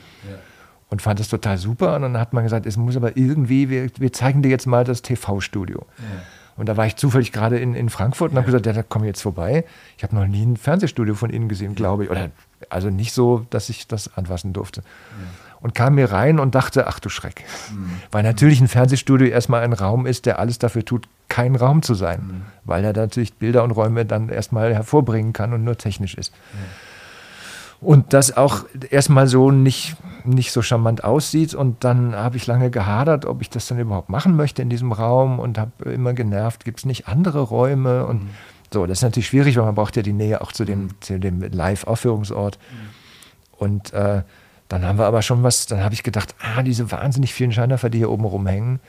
Und 0.89 1.01
fand 1.01 1.19
das 1.19 1.27
total 1.27 1.57
super. 1.57 1.97
Und 1.97 2.03
dann 2.03 2.17
hat 2.17 2.31
man 2.31 2.45
gesagt, 2.45 2.65
es 2.65 2.77
muss 2.77 2.95
aber 2.95 3.17
irgendwie, 3.17 3.69
wir, 3.69 3.89
wir 3.97 4.13
zeigen 4.13 4.41
dir 4.41 4.49
jetzt 4.49 4.67
mal 4.67 4.85
das 4.85 5.01
TV-Studio. 5.01 5.85
Und 6.55 6.69
da 6.69 6.77
war 6.77 6.87
ich 6.87 6.95
zufällig 6.95 7.33
gerade 7.33 7.59
in, 7.59 7.75
in 7.75 7.89
Frankfurt 7.89 8.31
und 8.31 8.37
habe 8.37 8.45
gesagt, 8.45 8.65
ja, 8.65 8.73
da 8.73 8.81
komme 8.81 9.05
ich 9.05 9.09
jetzt 9.09 9.21
vorbei. 9.21 9.65
Ich 9.97 10.03
habe 10.03 10.15
noch 10.15 10.25
nie 10.25 10.45
ein 10.45 10.55
Fernsehstudio 10.55 11.13
von 11.13 11.29
Ihnen 11.29 11.49
gesehen, 11.49 11.75
glaube 11.75 12.05
ich. 12.05 12.09
Oder 12.09 12.31
also 12.69 12.89
nicht 12.89 13.11
so, 13.11 13.45
dass 13.49 13.69
ich 13.69 13.87
das 13.87 14.17
anfassen 14.17 14.53
durfte 14.53 14.81
und 15.59 15.75
kam 15.75 15.95
mir 15.95 16.11
rein 16.11 16.39
und 16.39 16.55
dachte, 16.55 16.87
ach 16.87 16.99
du 16.99 17.09
Schreck. 17.09 17.43
Mhm. 17.71 17.91
Weil 18.11 18.23
natürlich 18.23 18.61
ein 18.61 18.67
Fernsehstudio 18.67 19.27
erstmal 19.27 19.63
ein 19.63 19.73
Raum 19.73 20.05
ist, 20.05 20.25
der 20.25 20.39
alles 20.39 20.59
dafür 20.59 20.85
tut, 20.85 21.07
kein 21.29 21.55
Raum 21.55 21.81
zu 21.81 21.93
sein. 21.95 22.19
Mhm. 22.19 22.41
Weil 22.63 22.83
er 22.85 22.93
natürlich 22.93 23.33
Bilder 23.33 23.63
und 23.63 23.71
Räume 23.71 24.05
dann 24.05 24.29
erstmal 24.29 24.73
hervorbringen 24.73 25.33
kann 25.33 25.53
und 25.53 25.63
nur 25.63 25.77
technisch 25.77 26.15
ist. 26.15 26.33
Mhm. 26.53 26.57
Und 27.79 28.13
das 28.13 28.35
auch 28.35 28.65
erstmal 28.89 29.27
so 29.27 29.51
nicht, 29.51 29.97
nicht 30.25 30.51
so 30.51 30.61
charmant 30.61 31.03
aussieht. 31.03 31.53
Und 31.53 31.83
dann 31.83 32.15
habe 32.15 32.37
ich 32.37 32.47
lange 32.47 32.71
gehadert, 32.71 33.25
ob 33.25 33.41
ich 33.41 33.49
das 33.49 33.67
dann 33.67 33.79
überhaupt 33.79 34.09
machen 34.09 34.35
möchte 34.35 34.61
in 34.61 34.69
diesem 34.69 34.91
Raum 34.91 35.39
und 35.39 35.59
habe 35.59 35.91
immer 35.91 36.13
genervt, 36.13 36.65
gibt 36.65 36.79
es 36.79 36.85
nicht 36.85 37.07
andere 37.07 37.41
Räume? 37.41 38.05
Und 38.07 38.23
mhm. 38.23 38.29
so, 38.73 38.85
das 38.87 38.99
ist 38.99 39.03
natürlich 39.03 39.27
schwierig, 39.27 39.57
weil 39.57 39.65
man 39.65 39.75
braucht 39.75 39.95
ja 39.95 40.01
die 40.01 40.13
Nähe 40.13 40.41
auch 40.41 40.51
zu 40.51 40.65
dem, 40.65 40.83
mhm. 40.83 40.89
zu 41.01 41.19
dem 41.19 41.41
Live-Aufführungsort. 41.41 42.57
Mhm. 42.57 42.87
Und 43.59 43.93
äh, 43.93 44.23
dann 44.69 44.83
haben 44.83 44.99
wir 44.99 45.05
aber 45.05 45.21
schon 45.21 45.43
was, 45.43 45.65
dann 45.65 45.83
habe 45.83 45.93
ich 45.93 46.03
gedacht, 46.03 46.35
ah, 46.39 46.61
diese 46.61 46.91
wahnsinnig 46.91 47.33
vielen 47.33 47.51
Scheinwerfer, 47.51 47.89
die 47.89 47.99
hier 47.99 48.11
oben 48.11 48.25
rumhängen, 48.25 48.79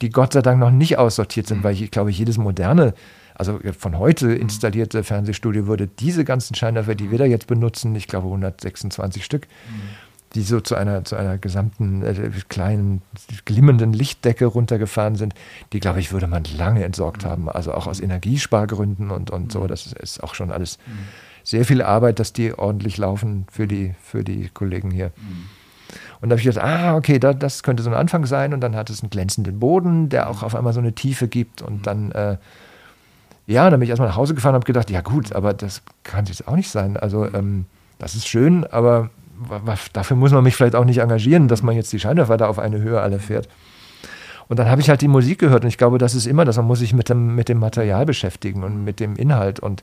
die 0.00 0.10
Gott 0.10 0.32
sei 0.32 0.42
Dank 0.42 0.58
noch 0.58 0.70
nicht 0.70 0.98
aussortiert 0.98 1.46
sind, 1.46 1.58
mhm. 1.58 1.64
weil 1.64 1.74
ich 1.74 1.90
glaube, 1.90 2.10
jedes 2.10 2.38
moderne, 2.38 2.94
also 3.34 3.58
von 3.78 3.98
heute 3.98 4.26
mhm. 4.26 4.36
installierte 4.36 5.04
Fernsehstudio 5.04 5.66
würde 5.66 5.86
diese 5.86 6.24
ganzen 6.24 6.54
Scheinwerfer, 6.54 6.94
die 6.94 7.10
wir 7.10 7.18
da 7.18 7.24
jetzt 7.24 7.46
benutzen, 7.46 7.94
ich 7.94 8.06
glaube 8.06 8.26
126 8.26 9.24
Stück, 9.24 9.46
mhm. 9.46 9.80
die 10.34 10.42
so 10.42 10.60
zu 10.60 10.76
einer, 10.76 11.04
zu 11.04 11.16
einer 11.16 11.36
gesamten 11.36 12.02
äh, 12.02 12.30
kleinen 12.48 13.02
glimmenden 13.44 13.92
Lichtdecke 13.92 14.46
runtergefahren 14.46 15.16
sind, 15.16 15.34
die 15.72 15.80
glaube 15.80 16.00
ich 16.00 16.12
würde 16.12 16.26
man 16.26 16.44
lange 16.44 16.84
entsorgt 16.84 17.24
mhm. 17.24 17.28
haben, 17.28 17.48
also 17.50 17.74
auch 17.74 17.86
aus 17.86 18.00
Energiespargründen 18.00 19.10
und, 19.10 19.30
und 19.30 19.52
so, 19.52 19.60
mhm. 19.60 19.68
das 19.68 19.86
ist, 19.86 19.98
ist 19.98 20.22
auch 20.22 20.34
schon 20.34 20.50
alles 20.50 20.78
mhm 20.86 21.27
sehr 21.48 21.64
viel 21.64 21.80
Arbeit, 21.80 22.18
dass 22.18 22.34
die 22.34 22.52
ordentlich 22.52 22.98
laufen 22.98 23.46
für 23.50 23.66
die, 23.66 23.94
für 24.02 24.22
die 24.22 24.50
Kollegen 24.52 24.90
hier. 24.90 25.12
Mhm. 25.16 25.46
Und 26.20 26.28
da 26.28 26.34
habe 26.34 26.40
ich 26.40 26.46
gedacht, 26.46 26.62
ah, 26.62 26.94
okay, 26.94 27.18
da, 27.18 27.32
das 27.32 27.62
könnte 27.62 27.82
so 27.82 27.88
ein 27.88 27.96
Anfang 27.96 28.26
sein. 28.26 28.52
Und 28.52 28.60
dann 28.60 28.76
hat 28.76 28.90
es 28.90 29.02
einen 29.02 29.08
glänzenden 29.08 29.58
Boden, 29.58 30.10
der 30.10 30.28
auch 30.28 30.42
auf 30.42 30.54
einmal 30.54 30.74
so 30.74 30.80
eine 30.80 30.92
Tiefe 30.92 31.26
gibt. 31.26 31.62
Und 31.62 31.78
mhm. 31.78 31.82
dann, 31.82 32.12
äh, 32.12 32.36
ja, 33.46 33.70
dann 33.70 33.80
bin 33.80 33.84
ich 33.84 33.88
erstmal 33.88 34.10
nach 34.10 34.16
Hause 34.16 34.34
gefahren 34.34 34.50
und 34.50 34.56
habe 34.56 34.66
gedacht, 34.66 34.90
ja 34.90 35.00
gut, 35.00 35.32
aber 35.32 35.54
das 35.54 35.80
kann 36.02 36.26
jetzt 36.26 36.46
auch 36.46 36.54
nicht 36.54 36.68
sein. 36.68 36.98
Also 36.98 37.24
ähm, 37.32 37.64
das 37.98 38.14
ist 38.14 38.28
schön, 38.28 38.66
aber 38.66 39.08
dafür 39.94 40.18
muss 40.18 40.32
man 40.32 40.44
mich 40.44 40.54
vielleicht 40.54 40.76
auch 40.76 40.84
nicht 40.84 40.98
engagieren, 40.98 41.48
dass 41.48 41.62
man 41.62 41.74
jetzt 41.74 41.90
die 41.94 42.00
Scheinwerfer 42.00 42.36
da 42.36 42.48
auf 42.48 42.58
eine 42.58 42.78
Höhe 42.82 43.00
alle 43.00 43.20
fährt. 43.20 43.48
Und 44.48 44.58
dann 44.58 44.68
habe 44.68 44.82
ich 44.82 44.90
halt 44.90 45.00
die 45.00 45.08
Musik 45.08 45.38
gehört 45.38 45.62
und 45.62 45.68
ich 45.68 45.78
glaube, 45.78 45.96
das 45.96 46.14
ist 46.14 46.26
immer 46.26 46.44
dass 46.44 46.58
Man 46.58 46.66
muss 46.66 46.80
sich 46.80 46.92
mit 46.92 47.08
dem, 47.08 47.34
mit 47.34 47.48
dem 47.48 47.58
Material 47.58 48.04
beschäftigen 48.04 48.64
und 48.64 48.84
mit 48.84 49.00
dem 49.00 49.16
Inhalt. 49.16 49.60
Und 49.60 49.82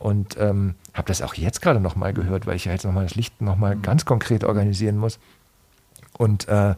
und 0.00 0.36
ähm, 0.40 0.74
habe 0.94 1.08
das 1.08 1.20
auch 1.20 1.34
jetzt 1.34 1.60
gerade 1.60 1.78
nochmal 1.78 2.14
gehört, 2.14 2.46
weil 2.46 2.56
ich 2.56 2.64
ja 2.64 2.72
jetzt 2.72 2.86
nochmal 2.86 3.04
das 3.04 3.16
Licht 3.16 3.42
nochmal 3.42 3.76
mhm. 3.76 3.82
ganz 3.82 4.06
konkret 4.06 4.44
organisieren 4.44 4.96
muss. 4.96 5.18
Und, 6.16 6.48
äh, 6.48 6.74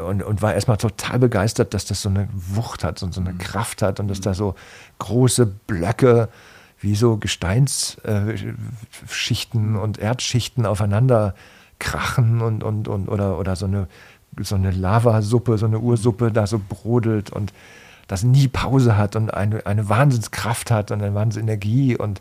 und, 0.00 0.22
und 0.22 0.40
war 0.40 0.54
erstmal 0.54 0.76
total 0.76 1.18
begeistert, 1.18 1.74
dass 1.74 1.86
das 1.86 2.00
so 2.00 2.08
eine 2.08 2.28
Wucht 2.32 2.84
hat 2.84 3.02
und 3.02 3.12
so 3.12 3.20
eine 3.20 3.32
mhm. 3.32 3.38
Kraft 3.38 3.82
hat 3.82 3.98
und 3.98 4.06
dass 4.06 4.20
da 4.20 4.32
so 4.32 4.54
große 5.00 5.46
Blöcke 5.46 6.28
wie 6.80 6.94
so 6.94 7.16
Gesteinsschichten 7.16 9.74
äh, 9.74 9.78
und 9.78 9.98
Erdschichten 9.98 10.66
aufeinander 10.66 11.34
krachen 11.80 12.42
und, 12.42 12.62
und, 12.62 12.86
und 12.86 13.08
oder, 13.08 13.40
oder 13.40 13.56
so 13.56 13.66
eine, 13.66 13.88
so 14.40 14.54
eine 14.54 14.70
Lavasuppe, 14.70 15.58
so 15.58 15.66
eine 15.66 15.80
Ursuppe 15.80 16.30
da 16.30 16.46
so 16.46 16.60
brodelt 16.60 17.30
und 17.30 17.52
das 18.08 18.24
nie 18.24 18.48
Pause 18.48 18.96
hat 18.96 19.14
und 19.14 19.32
eine, 19.32 19.64
eine 19.66 19.88
Wahnsinnskraft 19.88 20.70
hat 20.70 20.90
und 20.90 21.02
eine 21.02 21.14
Wahnsinnsenergie 21.14 21.96
und 21.96 22.20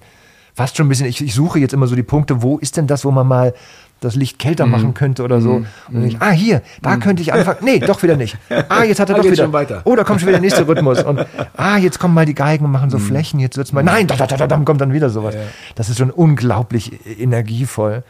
fast 0.54 0.78
schon 0.78 0.86
ein 0.86 0.90
bisschen, 0.90 1.08
ich, 1.08 1.24
ich 1.24 1.34
suche 1.34 1.60
jetzt 1.60 1.74
immer 1.74 1.88
so 1.88 1.96
die 1.96 2.04
Punkte, 2.04 2.42
wo 2.42 2.58
ist 2.58 2.78
denn 2.78 2.88
das, 2.88 3.06
wo 3.06 3.12
man 3.12 3.26
mal 3.26 3.54
das 4.00 4.16
Licht 4.16 4.38
kälter 4.38 4.66
mm. 4.66 4.72
machen 4.72 4.94
könnte 4.94 5.24
oder 5.24 5.42
so. 5.42 5.60
Mm. 5.60 5.66
Und 5.88 5.94
dann 5.94 6.06
ich, 6.06 6.22
ah, 6.22 6.30
hier, 6.30 6.62
da 6.82 6.96
mm. 6.96 7.00
könnte 7.00 7.22
ich 7.22 7.34
einfach. 7.34 7.62
Nee, 7.62 7.80
doch 7.80 8.04
wieder 8.04 8.16
nicht. 8.16 8.38
Ah, 8.70 8.84
jetzt 8.84 9.00
hat 9.00 9.10
er 9.10 9.16
doch 9.16 9.24
wieder. 9.24 9.36
Schon 9.36 9.54
weiter. 9.54 9.82
Oh, 9.86 9.96
da 9.96 10.04
kommt 10.04 10.20
schon 10.20 10.28
wieder 10.28 10.38
der 10.38 10.42
nächste 10.42 10.68
Rhythmus. 10.68 11.04
Und 11.04 11.26
ah, 11.56 11.78
jetzt 11.78 11.98
kommen 11.98 12.14
mal 12.14 12.26
die 12.26 12.36
Geigen 12.36 12.66
und 12.66 12.72
machen 12.72 12.92
so 12.92 12.98
mm. 12.98 13.02
Flächen, 13.02 13.40
jetzt 13.40 13.58
wird's 13.58 13.74
mal. 13.74 13.84
Nein, 13.84 14.06
da, 14.06 14.16
da, 14.16 14.28
da, 14.28 14.46
da, 14.46 14.58
kommt 14.58 14.82
dann 14.82 14.94
wieder 14.94 15.10
sowas. 15.10 15.34
Ja. 15.34 15.42
Das 15.76 15.90
ist 15.90 15.98
schon 15.98 16.12
unglaublich 16.12 16.92
energievoll. 17.20 18.04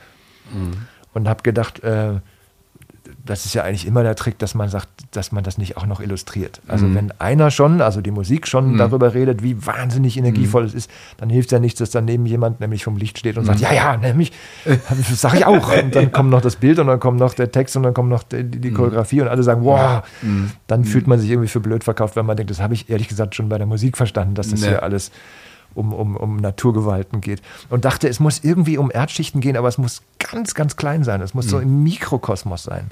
Mm. 0.51 0.73
Und 1.13 1.29
habe 1.29 1.41
gedacht, 1.43 1.81
äh, 1.83 2.15
das 3.27 3.45
ist 3.45 3.53
ja 3.53 3.63
eigentlich 3.63 3.85
immer 3.85 4.03
der 4.03 4.15
Trick, 4.15 4.39
dass 4.39 4.55
man 4.55 4.69
sagt, 4.69 4.87
dass 5.11 5.31
man 5.31 5.43
das 5.43 5.57
nicht 5.57 5.77
auch 5.77 5.85
noch 5.85 5.99
illustriert. 6.01 6.61
Also 6.67 6.85
mhm. 6.85 6.95
wenn 6.95 7.11
einer 7.19 7.51
schon, 7.51 7.81
also 7.81 8.01
die 8.01 8.11
Musik 8.11 8.47
schon 8.47 8.73
mhm. 8.73 8.77
darüber 8.77 9.13
redet, 9.13 9.43
wie 9.43 9.65
wahnsinnig 9.65 10.17
energievoll 10.17 10.63
mhm. 10.63 10.69
es 10.69 10.73
ist, 10.73 10.91
dann 11.17 11.29
hilft 11.29 11.51
ja 11.51 11.59
nichts, 11.59 11.79
dass 11.79 11.91
daneben 11.91 12.25
jemand 12.25 12.59
nämlich 12.59 12.83
vom 12.83 12.97
Licht 12.97 13.19
steht 13.19 13.37
und 13.37 13.45
sagt, 13.45 13.59
mhm. 13.59 13.65
ja, 13.65 13.73
ja, 13.73 13.97
nämlich, 13.97 14.31
das 14.65 15.21
sage 15.21 15.37
ich 15.37 15.45
auch. 15.45 15.71
Und 15.71 15.95
dann 15.95 16.11
kommt 16.11 16.29
noch 16.29 16.41
das 16.41 16.55
Bild 16.55 16.79
und 16.79 16.87
dann 16.87 16.99
kommt 16.99 17.19
noch 17.19 17.33
der 17.33 17.51
Text 17.51 17.75
und 17.77 17.83
dann 17.83 17.93
kommt 17.93 18.09
noch 18.09 18.23
die, 18.23 18.43
die 18.43 18.71
mhm. 18.71 18.75
Choreografie 18.75 19.21
und 19.21 19.27
alle 19.27 19.43
sagen, 19.43 19.63
wow, 19.63 20.03
mhm. 20.21 20.51
dann 20.67 20.85
fühlt 20.85 21.07
man 21.07 21.19
sich 21.19 21.29
irgendwie 21.29 21.49
für 21.49 21.59
blöd 21.59 21.83
verkauft, 21.83 22.15
wenn 22.15 22.25
man 22.25 22.37
denkt, 22.37 22.49
das 22.49 22.61
habe 22.61 22.73
ich 22.73 22.89
ehrlich 22.89 23.07
gesagt 23.07 23.35
schon 23.35 23.49
bei 23.49 23.57
der 23.57 23.67
Musik 23.67 23.97
verstanden, 23.97 24.35
dass 24.35 24.49
das 24.49 24.61
nee. 24.61 24.69
hier 24.69 24.83
alles 24.83 25.11
um, 25.77 25.93
um, 25.93 26.17
um 26.17 26.37
Naturgewalten 26.37 27.21
geht. 27.21 27.41
Und 27.69 27.85
dachte, 27.85 28.07
es 28.09 28.19
muss 28.19 28.43
irgendwie 28.43 28.77
um 28.77 28.91
Erdschichten 28.91 29.41
gehen, 29.41 29.55
aber 29.55 29.67
es 29.67 29.77
muss 29.77 30.01
ganz, 30.19 30.53
ganz 30.55 30.75
klein 30.75 31.03
sein. 31.03 31.21
Es 31.21 31.33
muss 31.33 31.45
mhm. 31.45 31.49
so 31.49 31.59
im 31.59 31.83
Mikrokosmos 31.83 32.63
sein. 32.63 32.91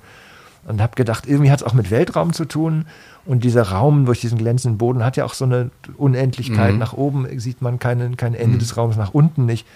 Und 0.65 0.81
habe 0.81 0.95
gedacht, 0.95 1.27
irgendwie 1.27 1.51
hat 1.51 1.61
es 1.61 1.67
auch 1.67 1.73
mit 1.73 1.91
Weltraum 1.91 2.33
zu 2.33 2.45
tun. 2.45 2.85
Und 3.23 3.43
dieser 3.43 3.69
Raum 3.69 4.05
durch 4.05 4.21
diesen 4.21 4.37
glänzenden 4.37 4.77
Boden 4.77 5.03
hat 5.03 5.15
ja 5.15 5.25
auch 5.25 5.35
so 5.35 5.45
eine 5.45 5.69
Unendlichkeit. 5.97 6.73
Mhm. 6.73 6.79
Nach 6.79 6.93
oben 6.93 7.39
sieht 7.39 7.61
man 7.61 7.77
kein, 7.77 8.17
kein 8.17 8.33
Ende 8.33 8.55
mhm. 8.55 8.59
des 8.59 8.75
Raums, 8.75 8.97
nach 8.97 9.13
unten 9.13 9.45
nicht. 9.45 9.67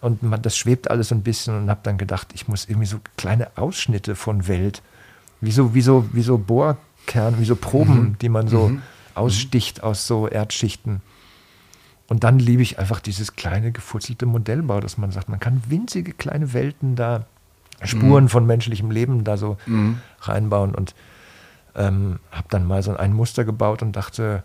Und 0.00 0.22
man, 0.22 0.40
das 0.42 0.56
schwebt 0.56 0.90
alles 0.90 1.08
so 1.08 1.14
ein 1.14 1.22
bisschen 1.22 1.56
und 1.56 1.70
habe 1.70 1.80
dann 1.82 1.98
gedacht, 1.98 2.28
ich 2.34 2.46
muss 2.46 2.66
irgendwie 2.68 2.86
so 2.86 2.98
kleine 3.16 3.48
Ausschnitte 3.56 4.14
von 4.14 4.46
Welt, 4.46 4.82
wie 5.40 5.50
so, 5.50 5.74
wie 5.74 5.80
so, 5.80 6.08
wie 6.12 6.22
so 6.22 6.38
Bohrkern, 6.38 7.40
wie 7.40 7.44
so 7.44 7.56
Proben, 7.56 8.00
mhm. 8.00 8.18
die 8.18 8.28
man 8.28 8.46
so 8.46 8.68
mhm. 8.68 8.82
aussticht 9.14 9.82
aus 9.82 10.06
so 10.06 10.28
Erdschichten. 10.28 11.02
Und 12.06 12.24
dann 12.24 12.38
liebe 12.38 12.62
ich 12.62 12.78
einfach 12.78 13.00
dieses 13.00 13.34
kleine 13.34 13.72
gefutzelte 13.72 14.24
Modellbau, 14.24 14.80
dass 14.80 14.98
man 14.98 15.10
sagt, 15.10 15.28
man 15.28 15.40
kann 15.40 15.62
winzige 15.68 16.12
kleine 16.12 16.52
Welten 16.54 16.96
da 16.96 17.26
Spuren 17.82 18.24
mhm. 18.24 18.28
von 18.28 18.46
menschlichem 18.46 18.90
Leben 18.90 19.24
da 19.24 19.36
so 19.36 19.56
mhm. 19.66 19.98
reinbauen 20.20 20.74
und 20.74 20.94
ähm, 21.76 22.18
habe 22.32 22.48
dann 22.50 22.66
mal 22.66 22.82
so 22.82 22.96
ein 22.96 23.12
Muster 23.12 23.44
gebaut 23.44 23.82
und 23.82 23.92
dachte, 23.92 24.42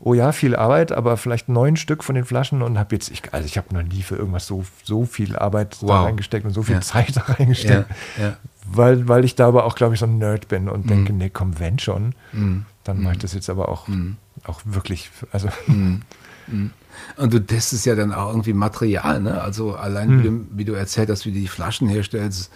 oh 0.00 0.14
ja, 0.14 0.32
viel 0.32 0.56
Arbeit, 0.56 0.90
aber 0.90 1.16
vielleicht 1.16 1.48
neun 1.48 1.76
Stück 1.76 2.02
von 2.02 2.16
den 2.16 2.24
Flaschen 2.24 2.60
und 2.60 2.76
habe 2.76 2.94
jetzt, 2.94 3.08
ich, 3.10 3.22
also 3.32 3.46
ich 3.46 3.56
habe 3.56 3.72
noch 3.72 3.82
nie 3.82 4.02
für 4.02 4.16
irgendwas 4.16 4.46
so, 4.46 4.64
so 4.82 5.04
viel 5.04 5.36
Arbeit 5.36 5.78
wow. 5.80 5.90
da 5.90 6.02
reingesteckt 6.04 6.44
und 6.44 6.52
so 6.52 6.62
viel 6.62 6.76
ja. 6.76 6.80
Zeit 6.80 7.16
da 7.16 7.20
reingesteckt, 7.20 7.88
ja. 8.18 8.24
Ja. 8.24 8.36
Weil, 8.66 9.08
weil 9.08 9.24
ich 9.24 9.36
da 9.36 9.46
aber 9.48 9.64
auch, 9.64 9.76
glaube 9.76 9.94
ich, 9.94 10.00
so 10.00 10.06
ein 10.06 10.18
Nerd 10.18 10.48
bin 10.48 10.68
und 10.68 10.86
mhm. 10.86 10.88
denke, 10.88 11.12
nee, 11.12 11.30
komm, 11.30 11.58
wenn 11.60 11.78
schon, 11.78 12.14
mhm. 12.32 12.66
dann 12.84 13.00
mache 13.00 13.12
ich 13.12 13.18
mhm. 13.18 13.22
das 13.22 13.34
jetzt 13.34 13.48
aber 13.48 13.68
auch, 13.68 13.86
mhm. 13.86 14.16
auch 14.44 14.60
wirklich, 14.64 15.10
also 15.30 15.48
und 17.16 17.32
du 17.32 17.44
testest 17.44 17.86
ja 17.86 17.94
dann 17.94 18.12
auch 18.12 18.28
irgendwie 18.28 18.52
Material, 18.52 19.20
ne? 19.20 19.40
Also 19.40 19.74
allein 19.74 20.08
hm. 20.08 20.18
wie, 20.18 20.22
du, 20.22 20.46
wie, 20.52 20.64
du, 20.64 20.72
erzählt 20.72 21.10
hast, 21.10 21.26
wie 21.26 21.32
du 21.32 21.40
die 21.40 21.48
Flaschen 21.48 21.88
herstellst. 21.88 22.50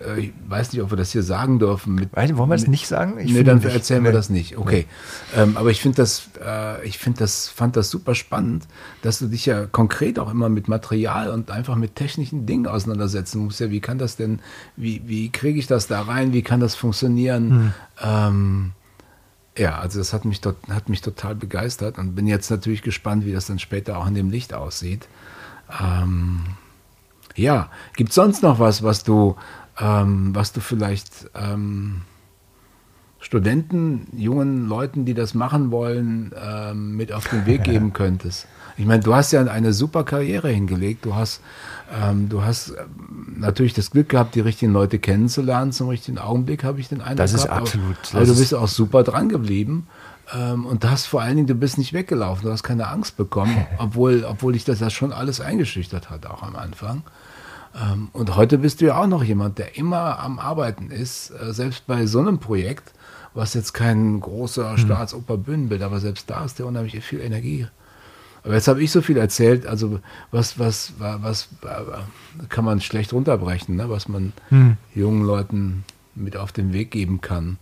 Äh, 0.00 0.20
ich 0.20 0.32
weiß 0.48 0.72
nicht, 0.72 0.82
ob 0.82 0.90
wir 0.90 0.96
das 0.96 1.12
hier 1.12 1.22
sagen 1.22 1.58
dürfen. 1.58 1.94
Mit, 1.94 2.14
Wollen 2.14 2.50
wir 2.50 2.54
es 2.54 2.66
nicht 2.66 2.86
sagen? 2.86 3.18
Ich 3.18 3.32
nee, 3.32 3.42
dann 3.42 3.58
nicht. 3.58 3.72
erzählen 3.72 4.04
wir 4.04 4.12
das 4.12 4.30
nicht. 4.30 4.56
Okay. 4.56 4.86
Nee. 5.34 5.42
Ähm, 5.42 5.56
aber 5.56 5.70
ich 5.70 5.80
finde 5.80 5.96
das, 5.96 6.28
äh, 6.44 6.86
ich 6.86 6.98
finde 6.98 7.20
das, 7.20 7.48
fand 7.48 7.76
das 7.76 7.90
super 7.90 8.14
spannend, 8.14 8.64
dass 9.02 9.18
du 9.18 9.26
dich 9.26 9.46
ja 9.46 9.66
konkret 9.66 10.18
auch 10.18 10.30
immer 10.30 10.48
mit 10.48 10.68
Material 10.68 11.30
und 11.30 11.50
einfach 11.50 11.76
mit 11.76 11.94
technischen 11.94 12.46
Dingen 12.46 12.66
auseinandersetzen 12.66 13.44
musst. 13.44 13.60
Ja, 13.60 13.70
wie 13.70 13.80
kann 13.80 13.98
das 13.98 14.16
denn, 14.16 14.40
wie, 14.76 15.02
wie 15.06 15.30
kriege 15.30 15.58
ich 15.58 15.66
das 15.66 15.86
da 15.86 16.02
rein? 16.02 16.32
Wie 16.32 16.42
kann 16.42 16.60
das 16.60 16.74
funktionieren? 16.74 17.50
Hm. 17.50 17.72
Ähm, 18.02 18.72
ja, 19.56 19.78
also 19.78 19.98
das 19.98 20.12
hat 20.12 20.24
mich, 20.24 20.40
hat 20.68 20.88
mich 20.88 21.00
total 21.00 21.34
begeistert 21.34 21.98
und 21.98 22.14
bin 22.14 22.26
jetzt 22.26 22.50
natürlich 22.50 22.82
gespannt, 22.82 23.24
wie 23.24 23.32
das 23.32 23.46
dann 23.46 23.58
später 23.58 23.98
auch 23.98 24.06
in 24.06 24.14
dem 24.14 24.30
Licht 24.30 24.52
aussieht. 24.54 25.08
Ähm, 25.80 26.40
ja, 27.34 27.70
gibt 27.94 28.10
es 28.10 28.14
sonst 28.14 28.42
noch 28.42 28.58
was, 28.58 28.82
was 28.82 29.02
du, 29.02 29.36
ähm, 29.78 30.34
was 30.34 30.52
du 30.52 30.60
vielleicht 30.60 31.30
ähm, 31.34 32.02
Studenten, 33.18 34.06
jungen 34.12 34.68
Leuten, 34.68 35.04
die 35.04 35.14
das 35.14 35.34
machen 35.34 35.70
wollen, 35.70 36.32
ähm, 36.40 36.96
mit 36.96 37.12
auf 37.12 37.28
den 37.28 37.46
Weg 37.46 37.64
geben 37.64 37.92
könntest? 37.94 38.46
Ich 38.78 38.84
meine, 38.84 39.02
du 39.02 39.14
hast 39.14 39.32
ja 39.32 39.42
eine 39.42 39.72
super 39.72 40.04
Karriere 40.04 40.48
hingelegt. 40.48 41.04
Du 41.04 41.14
hast, 41.14 41.40
ähm, 41.92 42.28
du 42.28 42.42
hast 42.42 42.70
ähm, 42.70 43.36
natürlich 43.38 43.74
das 43.74 43.90
Glück 43.90 44.10
gehabt, 44.10 44.34
die 44.34 44.40
richtigen 44.40 44.72
Leute 44.72 44.98
kennenzulernen 44.98 45.72
zum 45.72 45.88
richtigen 45.88 46.18
Augenblick, 46.18 46.64
habe 46.64 46.80
ich 46.80 46.88
den 46.88 47.00
Eindruck. 47.00 47.16
Das 47.16 47.32
ist 47.32 47.44
gehabt. 47.44 47.62
absolut. 47.62 47.96
Aber, 48.10 48.18
aber 48.18 48.26
du 48.26 48.36
bist 48.36 48.54
auch 48.54 48.68
super 48.68 49.02
dran 49.02 49.28
geblieben. 49.28 49.86
Ähm, 50.34 50.66
und 50.66 50.84
hast 50.84 51.06
vor 51.06 51.22
allen 51.22 51.36
Dingen, 51.36 51.46
du 51.46 51.54
bist 51.54 51.78
nicht 51.78 51.92
weggelaufen, 51.92 52.44
du 52.44 52.52
hast 52.52 52.64
keine 52.64 52.88
Angst 52.88 53.16
bekommen, 53.16 53.66
obwohl, 53.78 54.24
obwohl 54.24 54.54
dich 54.54 54.64
das 54.64 54.80
ja 54.80 54.90
schon 54.90 55.12
alles 55.12 55.40
eingeschüchtert 55.40 56.10
hat, 56.10 56.26
auch 56.26 56.42
am 56.42 56.56
Anfang. 56.56 57.02
Ähm, 57.80 58.08
und 58.12 58.34
heute 58.36 58.58
bist 58.58 58.80
du 58.80 58.86
ja 58.86 59.00
auch 59.00 59.06
noch 59.06 59.22
jemand, 59.22 59.58
der 59.58 59.76
immer 59.76 60.18
am 60.18 60.38
Arbeiten 60.38 60.90
ist, 60.90 61.30
äh, 61.30 61.52
selbst 61.52 61.86
bei 61.86 62.06
so 62.06 62.18
einem 62.18 62.38
Projekt, 62.38 62.92
was 63.34 63.54
jetzt 63.54 63.72
kein 63.72 64.18
großer 64.20 64.72
hm. 64.72 64.78
Staatsoperbühnenbild, 64.78 65.82
aber 65.82 66.00
selbst 66.00 66.28
da 66.28 66.44
ist 66.44 66.58
der 66.58 66.66
unheimlich 66.66 67.04
viel 67.04 67.20
Energie. 67.20 67.68
Aber 68.46 68.54
jetzt 68.54 68.68
habe 68.68 68.80
ich 68.80 68.92
so 68.92 69.02
viel 69.02 69.16
erzählt, 69.16 69.66
also 69.66 69.98
was, 70.30 70.56
was, 70.56 70.92
was, 70.98 71.48
was 71.62 71.98
kann 72.48 72.64
man 72.64 72.80
schlecht 72.80 73.12
runterbrechen, 73.12 73.74
ne? 73.74 73.90
was 73.90 74.06
man 74.06 74.32
hm. 74.50 74.76
jungen 74.94 75.24
Leuten 75.24 75.82
mit 76.14 76.36
auf 76.36 76.52
den 76.52 76.72
Weg 76.72 76.92
geben 76.92 77.20
kann. 77.20 77.58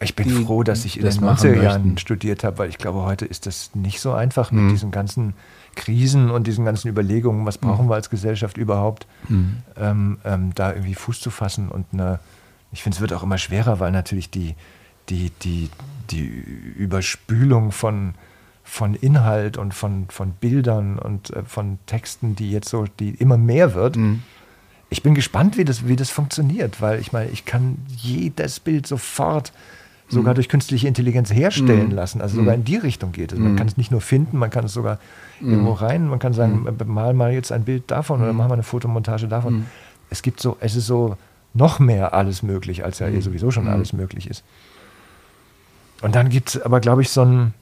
Ich 0.00 0.14
bin 0.14 0.28
die, 0.28 0.44
froh, 0.44 0.62
dass 0.62 0.84
ich 0.84 0.98
in 0.98 1.04
den 1.04 1.12
90er 1.12 1.62
Jahren 1.62 1.96
studiert 1.96 2.44
habe, 2.44 2.58
weil 2.58 2.68
ich 2.68 2.76
glaube, 2.76 3.04
heute 3.04 3.24
ist 3.24 3.46
das 3.46 3.74
nicht 3.74 4.00
so 4.00 4.12
einfach 4.12 4.52
mit 4.52 4.64
mhm. 4.64 4.68
diesen 4.68 4.90
ganzen 4.90 5.32
Krisen 5.74 6.30
und 6.30 6.46
diesen 6.46 6.64
ganzen 6.64 6.88
Überlegungen, 6.88 7.46
was 7.46 7.56
brauchen 7.56 7.86
mhm. 7.86 7.90
wir 7.90 7.94
als 7.94 8.10
Gesellschaft 8.10 8.58
überhaupt, 8.58 9.06
mhm. 9.28 9.56
ähm, 9.76 10.18
ähm, 10.24 10.54
da 10.54 10.72
irgendwie 10.72 10.94
Fuß 10.94 11.20
zu 11.20 11.30
fassen. 11.30 11.68
Und 11.68 11.86
eine, 11.92 12.20
ich 12.70 12.82
finde, 12.82 12.96
es 12.96 13.00
wird 13.00 13.12
auch 13.14 13.24
immer 13.24 13.38
schwerer, 13.38 13.80
weil 13.80 13.90
natürlich 13.90 14.30
die, 14.30 14.54
die, 15.08 15.32
die, 15.42 15.70
die 16.10 16.26
Überspülung 16.26 17.72
von, 17.72 18.14
von 18.68 18.94
Inhalt 18.94 19.56
und 19.56 19.72
von, 19.72 20.06
von 20.10 20.32
Bildern 20.32 20.98
und 20.98 21.30
äh, 21.30 21.42
von 21.42 21.78
Texten, 21.86 22.36
die 22.36 22.50
jetzt 22.50 22.68
so, 22.68 22.84
die 23.00 23.10
immer 23.10 23.38
mehr 23.38 23.74
wird. 23.74 23.96
Mhm. 23.96 24.22
Ich 24.90 25.02
bin 25.02 25.14
gespannt, 25.14 25.56
wie 25.56 25.64
das, 25.64 25.88
wie 25.88 25.96
das 25.96 26.10
funktioniert, 26.10 26.80
weil 26.80 27.00
ich 27.00 27.12
meine, 27.12 27.30
ich 27.30 27.46
kann 27.46 27.78
jedes 27.96 28.60
Bild 28.60 28.86
sofort 28.86 29.52
sogar 30.08 30.32
mhm. 30.32 30.36
durch 30.36 30.48
künstliche 30.48 30.86
Intelligenz 30.86 31.32
herstellen 31.32 31.88
mhm. 31.88 31.94
lassen. 31.94 32.20
Also 32.20 32.36
sogar 32.36 32.54
mhm. 32.54 32.60
in 32.60 32.64
die 32.64 32.76
Richtung 32.76 33.12
geht 33.12 33.32
es. 33.32 33.38
Man 33.38 33.56
kann 33.56 33.68
es 33.68 33.76
nicht 33.78 33.90
nur 33.90 34.00
finden, 34.00 34.38
man 34.38 34.50
kann 34.50 34.66
es 34.66 34.72
sogar 34.72 34.98
irgendwo 35.40 35.72
rein. 35.72 36.06
Man 36.06 36.18
kann 36.18 36.32
sagen, 36.34 36.66
mal 36.86 37.14
mal 37.14 37.32
jetzt 37.32 37.52
ein 37.52 37.64
Bild 37.64 37.90
davon 37.90 38.20
oder 38.20 38.32
machen 38.32 38.50
wir 38.50 38.54
eine 38.54 38.62
Fotomontage 38.62 39.28
davon. 39.28 39.66
Es 40.10 40.22
gibt 40.22 40.40
so, 40.40 40.56
es 40.60 40.76
ist 40.76 40.86
so 40.86 41.16
noch 41.54 41.78
mehr 41.78 42.14
alles 42.14 42.42
möglich, 42.42 42.84
als 42.84 42.98
ja 42.98 43.08
eh 43.08 43.20
sowieso 43.20 43.50
schon 43.50 43.66
alles 43.66 43.92
möglich 43.92 44.28
ist. 44.28 44.44
Und 46.00 46.14
dann 46.14 46.28
gibt 46.28 46.50
es 46.50 46.62
aber, 46.62 46.80
glaube 46.80 47.02
ich, 47.02 47.10
so 47.10 47.22
ein, 47.22 47.54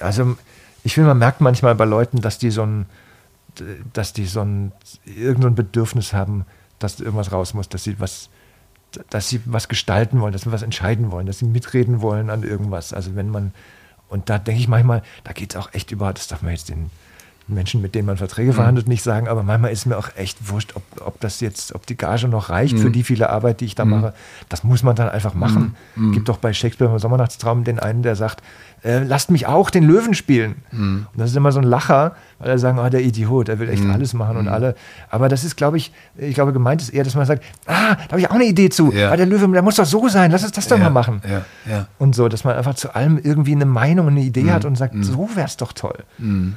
also 0.00 0.36
ich 0.84 0.94
finde, 0.94 1.08
man 1.08 1.18
merkt 1.18 1.40
manchmal 1.40 1.74
bei 1.74 1.84
Leuten, 1.84 2.20
dass 2.20 2.38
die 2.38 2.50
so 2.50 2.62
ein, 2.62 2.86
dass 3.92 4.12
die 4.12 4.26
so 4.26 4.40
ein, 4.40 4.72
irgendein 5.04 5.54
Bedürfnis 5.54 6.12
haben, 6.12 6.46
dass 6.78 7.00
irgendwas 7.00 7.32
raus 7.32 7.54
muss, 7.54 7.68
dass 7.68 7.84
sie 7.84 8.00
was, 8.00 8.30
dass 9.10 9.28
sie 9.28 9.40
was 9.44 9.68
gestalten 9.68 10.20
wollen, 10.20 10.32
dass 10.32 10.42
sie 10.42 10.52
was 10.52 10.62
entscheiden 10.62 11.10
wollen, 11.10 11.26
dass 11.26 11.38
sie 11.38 11.46
mitreden 11.46 12.00
wollen 12.00 12.30
an 12.30 12.42
irgendwas. 12.42 12.92
Also 12.92 13.14
wenn 13.16 13.28
man, 13.28 13.52
und 14.08 14.30
da 14.30 14.38
denke 14.38 14.60
ich 14.60 14.68
manchmal, 14.68 15.02
da 15.24 15.32
geht 15.32 15.54
es 15.54 15.60
auch 15.60 15.72
echt 15.74 15.90
über, 15.90 16.12
das 16.12 16.28
darf 16.28 16.42
man 16.42 16.52
jetzt 16.52 16.68
den 16.68 16.90
Menschen, 17.50 17.82
mit 17.82 17.94
denen 17.94 18.06
man 18.06 18.16
Verträge 18.16 18.52
mhm. 18.52 18.54
verhandelt, 18.54 18.88
nicht 18.88 19.02
sagen, 19.02 19.28
aber 19.28 19.42
manchmal 19.42 19.72
ist 19.72 19.86
mir 19.86 19.98
auch 19.98 20.08
echt 20.16 20.48
wurscht, 20.48 20.74
ob, 20.76 20.82
ob 21.04 21.20
das 21.20 21.40
jetzt, 21.40 21.74
ob 21.74 21.86
die 21.86 21.96
Gage 21.96 22.28
noch 22.28 22.48
reicht 22.48 22.74
mhm. 22.74 22.78
für 22.78 22.90
die 22.90 23.02
viele 23.02 23.30
Arbeit, 23.30 23.60
die 23.60 23.66
ich 23.66 23.74
da 23.74 23.84
mhm. 23.84 23.90
mache. 23.90 24.14
Das 24.48 24.64
muss 24.64 24.82
man 24.82 24.96
dann 24.96 25.08
einfach 25.08 25.34
machen. 25.34 25.76
Mhm. 25.96 26.12
Gibt 26.12 26.28
doch 26.28 26.38
bei 26.38 26.52
Shakespeare 26.52 26.90
im 26.90 26.98
Sommernachtstraum 26.98 27.64
den 27.64 27.78
einen, 27.78 28.02
der 28.02 28.16
sagt, 28.16 28.42
äh, 28.82 29.02
lasst 29.02 29.30
mich 29.30 29.46
auch 29.46 29.70
den 29.70 29.84
Löwen 29.84 30.14
spielen. 30.14 30.56
Mhm. 30.70 31.06
Und 31.12 31.20
das 31.20 31.30
ist 31.30 31.36
immer 31.36 31.52
so 31.52 31.60
ein 31.60 31.64
Lacher, 31.64 32.14
weil 32.38 32.50
er 32.50 32.58
sagen, 32.58 32.78
oh, 32.78 32.88
der 32.88 33.02
Idiot, 33.02 33.48
er 33.48 33.58
will 33.58 33.68
echt 33.68 33.84
mhm. 33.84 33.90
alles 33.90 34.14
machen 34.14 34.36
und 34.36 34.46
mhm. 34.46 34.52
alle. 34.52 34.74
Aber 35.10 35.28
das 35.28 35.44
ist, 35.44 35.56
glaube 35.56 35.76
ich, 35.76 35.92
ich 36.16 36.34
glaube, 36.34 36.52
gemeint 36.52 36.80
ist 36.80 36.90
eher, 36.90 37.04
dass 37.04 37.14
man 37.14 37.26
sagt, 37.26 37.44
ah, 37.66 37.94
da 37.94 38.10
habe 38.10 38.20
ich 38.20 38.30
auch 38.30 38.34
eine 38.34 38.44
Idee 38.44 38.70
zu. 38.70 38.92
Ja. 38.92 39.14
der 39.16 39.26
Löwe, 39.26 39.48
der 39.48 39.62
muss 39.62 39.76
doch 39.76 39.84
so 39.84 40.08
sein, 40.08 40.30
lass 40.30 40.42
uns 40.42 40.52
das 40.52 40.66
doch 40.68 40.78
ja. 40.78 40.84
mal 40.84 40.90
machen. 40.90 41.20
Ja. 41.68 41.86
Und 41.98 42.14
so, 42.14 42.28
dass 42.28 42.44
man 42.44 42.56
einfach 42.56 42.74
zu 42.74 42.94
allem 42.94 43.18
irgendwie 43.22 43.52
eine 43.54 43.66
Meinung, 43.66 44.08
eine 44.08 44.20
Idee 44.20 44.44
mhm. 44.44 44.52
hat 44.52 44.64
und 44.64 44.76
sagt, 44.76 44.94
mhm. 44.94 45.02
so 45.02 45.28
wäre 45.34 45.46
es 45.46 45.56
doch 45.56 45.72
toll. 45.72 45.98
Mhm. 46.18 46.56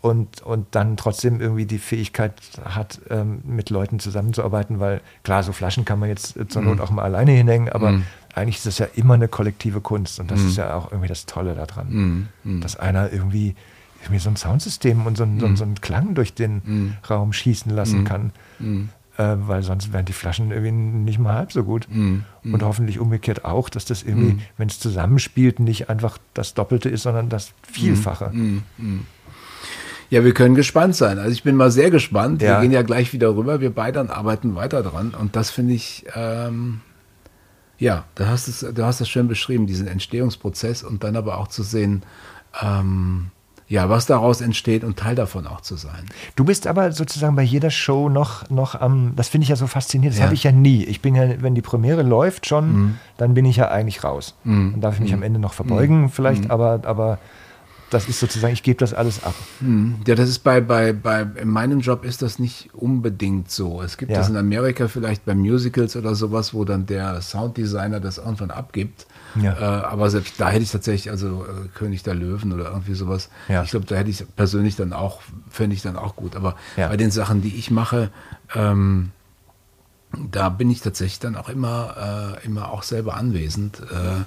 Und, 0.00 0.42
und 0.42 0.66
dann 0.72 0.96
trotzdem 0.96 1.40
irgendwie 1.40 1.66
die 1.66 1.78
Fähigkeit 1.78 2.34
hat, 2.64 3.00
ähm, 3.10 3.40
mit 3.44 3.70
Leuten 3.70 3.98
zusammenzuarbeiten, 3.98 4.80
weil 4.80 5.00
klar, 5.22 5.42
so 5.42 5.52
Flaschen 5.52 5.84
kann 5.84 5.98
man 5.98 6.08
jetzt 6.08 6.34
zur 6.48 6.62
Not 6.62 6.80
auch 6.80 6.90
mal 6.90 7.02
alleine 7.02 7.32
hinhängen, 7.32 7.68
aber 7.70 8.00
eigentlich 8.34 8.56
ist 8.56 8.66
das 8.66 8.78
ja 8.78 8.86
immer 8.94 9.14
eine 9.14 9.28
kollektive 9.28 9.80
Kunst 9.80 10.18
und 10.20 10.30
das 10.30 10.40
mhm. 10.40 10.48
ist 10.48 10.56
ja 10.56 10.74
auch 10.74 10.90
irgendwie 10.90 11.08
das 11.08 11.26
Tolle 11.26 11.54
daran, 11.54 11.86
mhm. 11.90 12.28
mhm. 12.44 12.60
dass 12.60 12.76
einer 12.76 13.12
irgendwie, 13.12 13.54
irgendwie 14.02 14.20
so 14.20 14.30
ein 14.30 14.36
Soundsystem 14.36 15.06
und 15.06 15.16
so, 15.16 15.24
ein, 15.24 15.36
mhm. 15.36 15.56
so 15.56 15.64
einen 15.64 15.80
Klang 15.80 16.14
durch 16.14 16.34
den 16.34 16.62
mhm. 16.64 16.96
Raum 17.08 17.32
schießen 17.32 17.72
lassen 17.72 18.00
mhm. 18.00 18.04
kann. 18.04 18.32
Äh, 19.16 19.36
weil 19.46 19.62
sonst 19.62 19.92
wären 19.92 20.04
die 20.06 20.12
Flaschen 20.12 20.50
irgendwie 20.50 20.72
nicht 20.72 21.20
mal 21.20 21.34
halb 21.34 21.52
so 21.52 21.62
gut. 21.62 21.86
Und 21.88 22.62
hoffentlich 22.62 22.98
umgekehrt 22.98 23.44
auch, 23.44 23.68
dass 23.68 23.84
das 23.84 24.02
irgendwie, 24.02 24.40
wenn 24.58 24.68
es 24.68 24.80
zusammenspielt, 24.80 25.60
nicht 25.60 25.88
einfach 25.88 26.18
das 26.34 26.54
Doppelte 26.54 26.88
ist, 26.88 27.04
sondern 27.04 27.28
das 27.28 27.52
Vielfache. 27.62 28.32
Ja, 30.10 30.24
wir 30.24 30.34
können 30.34 30.56
gespannt 30.56 30.96
sein. 30.96 31.18
Also 31.20 31.30
ich 31.30 31.44
bin 31.44 31.54
mal 31.54 31.70
sehr 31.70 31.90
gespannt. 31.90 32.42
Ja. 32.42 32.56
Wir 32.56 32.62
gehen 32.62 32.72
ja 32.72 32.82
gleich 32.82 33.12
wieder 33.12 33.36
rüber. 33.36 33.60
Wir 33.60 33.72
beide 33.72 34.14
arbeiten 34.14 34.56
weiter 34.56 34.82
dran. 34.82 35.14
Und 35.18 35.36
das 35.36 35.50
finde 35.50 35.74
ich, 35.74 36.06
ähm, 36.14 36.80
ja, 37.78 38.04
du 38.14 38.26
hast, 38.26 38.48
es, 38.48 38.60
du 38.60 38.84
hast 38.84 39.00
es 39.00 39.08
schön 39.08 39.28
beschrieben, 39.28 39.66
diesen 39.66 39.86
Entstehungsprozess 39.86 40.82
und 40.82 41.04
dann 41.04 41.16
aber 41.16 41.38
auch 41.38 41.48
zu 41.48 41.62
sehen, 41.62 42.02
ähm, 42.62 43.30
ja, 43.66 43.88
was 43.88 44.06
daraus 44.06 44.40
entsteht 44.40 44.84
und 44.84 44.98
Teil 44.98 45.14
davon 45.14 45.46
auch 45.46 45.62
zu 45.62 45.76
sein. 45.76 46.04
Du 46.36 46.44
bist 46.44 46.66
aber 46.66 46.92
sozusagen 46.92 47.34
bei 47.34 47.42
jeder 47.42 47.70
Show 47.70 48.08
noch, 48.08 48.48
noch 48.50 48.78
am, 48.78 49.14
das 49.16 49.28
finde 49.28 49.44
ich 49.44 49.48
ja 49.48 49.56
so 49.56 49.66
faszinierend, 49.66 50.14
das 50.14 50.20
ja. 50.20 50.26
habe 50.26 50.34
ich 50.34 50.44
ja 50.44 50.52
nie. 50.52 50.84
Ich 50.84 51.00
bin 51.00 51.14
ja, 51.14 51.42
wenn 51.42 51.54
die 51.54 51.62
Premiere 51.62 52.02
läuft 52.02 52.46
schon, 52.46 52.72
mhm. 52.72 52.98
dann 53.16 53.34
bin 53.34 53.46
ich 53.46 53.56
ja 53.56 53.68
eigentlich 53.68 54.04
raus. 54.04 54.34
Mhm. 54.44 54.72
Dann 54.72 54.80
darf 54.80 54.94
ich 54.94 55.00
mich 55.00 55.10
mhm. 55.12 55.18
am 55.18 55.22
Ende 55.22 55.40
noch 55.40 55.54
verbeugen 55.54 56.02
mhm. 56.02 56.08
vielleicht, 56.10 56.44
mhm. 56.44 56.50
aber, 56.50 56.80
aber 56.84 57.18
das 57.94 58.08
ist 58.08 58.20
sozusagen, 58.20 58.52
ich 58.52 58.62
gebe 58.62 58.78
das 58.78 58.92
alles 58.92 59.22
ab. 59.24 59.34
Hm. 59.60 59.96
Ja, 60.06 60.14
das 60.14 60.28
ist 60.28 60.40
bei, 60.40 60.60
bei, 60.60 60.92
bei, 60.92 61.26
in 61.36 61.48
meinem 61.48 61.80
Job 61.80 62.04
ist 62.04 62.22
das 62.22 62.38
nicht 62.38 62.74
unbedingt 62.74 63.50
so. 63.50 63.80
Es 63.80 63.96
gibt 63.96 64.10
ja. 64.10 64.18
das 64.18 64.28
in 64.28 64.36
Amerika 64.36 64.88
vielleicht 64.88 65.24
bei 65.24 65.34
Musicals 65.34 65.96
oder 65.96 66.14
sowas, 66.14 66.52
wo 66.52 66.64
dann 66.64 66.86
der 66.86 67.20
Sounddesigner 67.22 68.00
das 68.00 68.18
irgendwann 68.18 68.50
abgibt. 68.50 69.06
Ja. 69.40 69.52
Äh, 69.54 69.84
aber 69.84 70.10
selbst 70.10 70.34
da 70.38 70.50
hätte 70.50 70.62
ich 70.62 70.70
tatsächlich, 70.70 71.10
also 71.10 71.44
äh, 71.44 71.68
König 71.74 72.02
der 72.02 72.14
Löwen 72.14 72.52
oder 72.52 72.66
irgendwie 72.66 72.94
sowas, 72.94 73.30
ja. 73.48 73.62
ich 73.62 73.70
glaube, 73.70 73.86
da 73.86 73.96
hätte 73.96 74.10
ich 74.10 74.24
persönlich 74.36 74.76
dann 74.76 74.92
auch, 74.92 75.22
fände 75.48 75.74
ich 75.74 75.82
dann 75.82 75.96
auch 75.96 76.16
gut. 76.16 76.36
Aber 76.36 76.56
bei 76.76 76.96
den 76.96 77.10
Sachen, 77.10 77.42
die 77.42 77.56
ich 77.56 77.70
mache, 77.70 78.10
ähm, 78.54 79.10
da 80.30 80.48
bin 80.48 80.70
ich 80.70 80.80
tatsächlich 80.80 81.20
dann 81.20 81.36
auch 81.36 81.48
immer, 81.48 82.38
äh, 82.42 82.46
immer 82.46 82.70
auch 82.70 82.82
selber 82.82 83.16
anwesend. 83.16 83.80
Äh, 83.80 84.24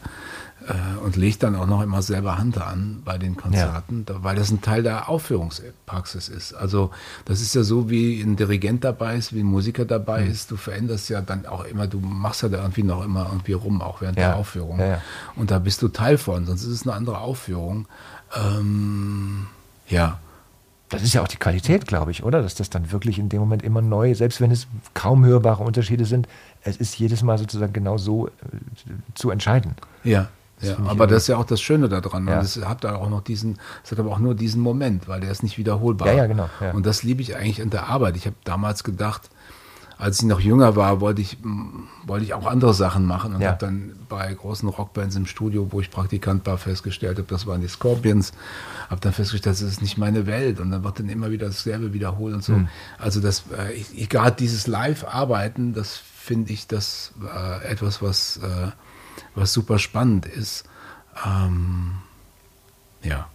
und 1.04 1.16
legt 1.16 1.44
dann 1.44 1.56
auch 1.56 1.68
noch 1.68 1.82
immer 1.82 2.02
selber 2.02 2.38
Hand 2.38 2.60
an 2.60 3.02
bei 3.06 3.18
den 3.18 3.38
Konzerten, 3.38 4.06
ja. 4.10 4.24
weil 4.24 4.36
das 4.36 4.52
ein 4.52 4.62
Teil 4.62 4.84
der 4.84 5.08
Aufführungspraxis 5.08 6.28
ist. 6.28 6.54
Also 6.54 6.92
das 7.26 7.42
ist 7.42 7.56
ja 7.56 7.64
so, 7.64 7.90
wie 7.90 8.20
ein 8.22 8.36
Dirigent 8.36 8.84
dabei 8.84 9.16
ist, 9.16 9.34
wie 9.34 9.42
ein 9.42 9.46
Musiker 9.46 9.86
dabei 9.86 10.26
mhm. 10.26 10.32
ist. 10.32 10.52
Du 10.52 10.58
veränderst 10.58 11.10
ja 11.10 11.22
dann 11.22 11.46
auch 11.46 11.64
immer, 11.64 11.88
du 11.88 12.00
machst 12.00 12.42
ja 12.42 12.50
da 12.50 12.58
irgendwie 12.58 12.84
noch 12.84 13.04
immer 13.06 13.28
irgendwie 13.32 13.54
rum, 13.54 13.82
auch 13.82 14.02
während 14.02 14.18
ja. 14.18 14.30
der 14.30 14.38
Aufführung. 14.38 14.80
Ja, 14.80 15.02
und 15.36 15.52
da 15.52 15.60
bist 15.60 15.82
du 15.82 15.88
Teil 15.88 16.18
von, 16.18 16.46
sonst 16.46 16.64
ist 16.64 16.70
es 16.70 16.88
eine 16.88 16.96
andere 16.96 17.20
Aufführung. 17.20 17.88
Ähm, 18.36 19.48
ja. 19.88 20.20
Das 20.90 21.04
ist 21.04 21.14
ja 21.14 21.22
auch 21.22 21.28
die 21.28 21.38
Qualität, 21.38 21.86
glaube 21.86 22.12
ich, 22.12 22.24
oder? 22.24 22.42
Dass 22.42 22.56
das 22.56 22.70
dann 22.70 22.92
wirklich 22.92 23.20
in 23.20 23.28
dem 23.30 23.40
Moment 23.42 23.62
immer 23.62 23.82
neu, 23.82 24.16
selbst 24.16 24.40
wenn 24.40 24.52
es 24.52 24.68
kaum 24.94 25.26
hörbare 25.26 25.64
Unterschiede 25.64 26.06
sind, 26.06 26.28
es 26.62 26.78
ist 26.78 26.98
jedes 26.98 27.24
Mal 27.24 27.38
sozusagen 27.38 27.74
genau 27.74 27.98
so 27.98 28.28
äh, 28.28 28.32
zu 29.14 29.30
entscheiden. 29.30 29.76
Ja, 30.04 30.30
ja, 30.62 30.78
aber 30.88 31.08
das 31.08 31.24
ist 31.24 31.28
ja 31.28 31.38
auch 31.38 31.46
das 31.46 31.62
Schöne 31.62 31.88
daran. 31.88 32.28
Ja. 32.28 32.40
Und 32.40 32.46
es 32.46 32.58
hat 32.66 32.84
da 32.84 32.96
auch 32.96 33.10
noch 33.10 33.22
diesen, 33.22 33.60
es 33.84 33.92
hat 33.92 34.00
aber 34.00 34.12
auch 34.12 34.20
nur 34.20 34.36
diesen 34.36 34.62
Moment, 34.62 35.08
weil 35.08 35.20
der 35.20 35.32
ist 35.32 35.44
nicht 35.44 35.58
wiederholbar. 35.58 36.08
Ja, 36.08 36.14
ja, 36.14 36.26
genau. 36.28 36.50
Ja. 36.60 36.72
Und 36.72 36.86
das 36.86 37.04
liebe 37.04 37.22
ich 37.22 37.36
eigentlich 37.36 37.60
in 37.60 37.70
der 37.70 37.88
Arbeit. 37.88 38.18
Ich 38.18 38.26
habe 38.26 38.36
damals 38.44 38.84
gedacht, 38.84 39.30
als 40.00 40.20
ich 40.20 40.26
noch 40.26 40.40
jünger 40.40 40.76
war, 40.76 41.02
wollte 41.02 41.22
ich, 41.22 41.38
wollte 42.06 42.24
ich 42.24 42.34
auch 42.34 42.46
andere 42.46 42.74
Sachen 42.74 43.06
machen 43.06 43.34
und 43.34 43.42
ja. 43.42 43.50
habe 43.50 43.58
dann 43.60 43.94
bei 44.08 44.32
großen 44.32 44.70
Rockbands 44.70 45.16
im 45.16 45.26
Studio, 45.26 45.68
wo 45.72 45.82
ich 45.82 45.90
Praktikant 45.90 46.46
war, 46.46 46.58
festgestellt 46.58 47.18
habe, 47.18 47.28
das 47.28 47.48
waren 47.48 47.62
die 47.62 47.68
Scorpions, 47.68 48.32
habe 48.90 49.02
dann 49.02 49.12
festgestellt, 49.14 49.56
das 49.56 49.62
ist 49.62 49.82
nicht 49.82 49.98
meine 49.98 50.28
Welt 50.28 50.60
und 50.60 50.70
dann 50.70 50.84
wird 50.84 51.00
dann 51.00 51.10
immer 51.10 51.32
wieder 51.32 51.48
dasselbe 51.48 51.94
wiederholt 51.94 52.36
und 52.36 52.44
so. 52.44 52.54
Mhm. 52.54 52.68
Also 53.00 53.22
das, 53.22 53.46
äh, 53.58 54.06
gerade 54.06 54.36
dieses 54.36 54.68
Live-Arbeiten, 54.68 55.74
das 55.74 55.96
finde 55.96 56.54
ich 56.54 56.68
das 56.68 57.14
äh, 57.24 57.66
etwas, 57.66 58.02
was 58.02 58.38
äh, 58.38 58.72
was 59.38 59.54
super 59.54 59.80
spannend 59.80 60.26
ist. 60.26 60.66
Ähm, 61.26 61.94
ja. 63.04 63.28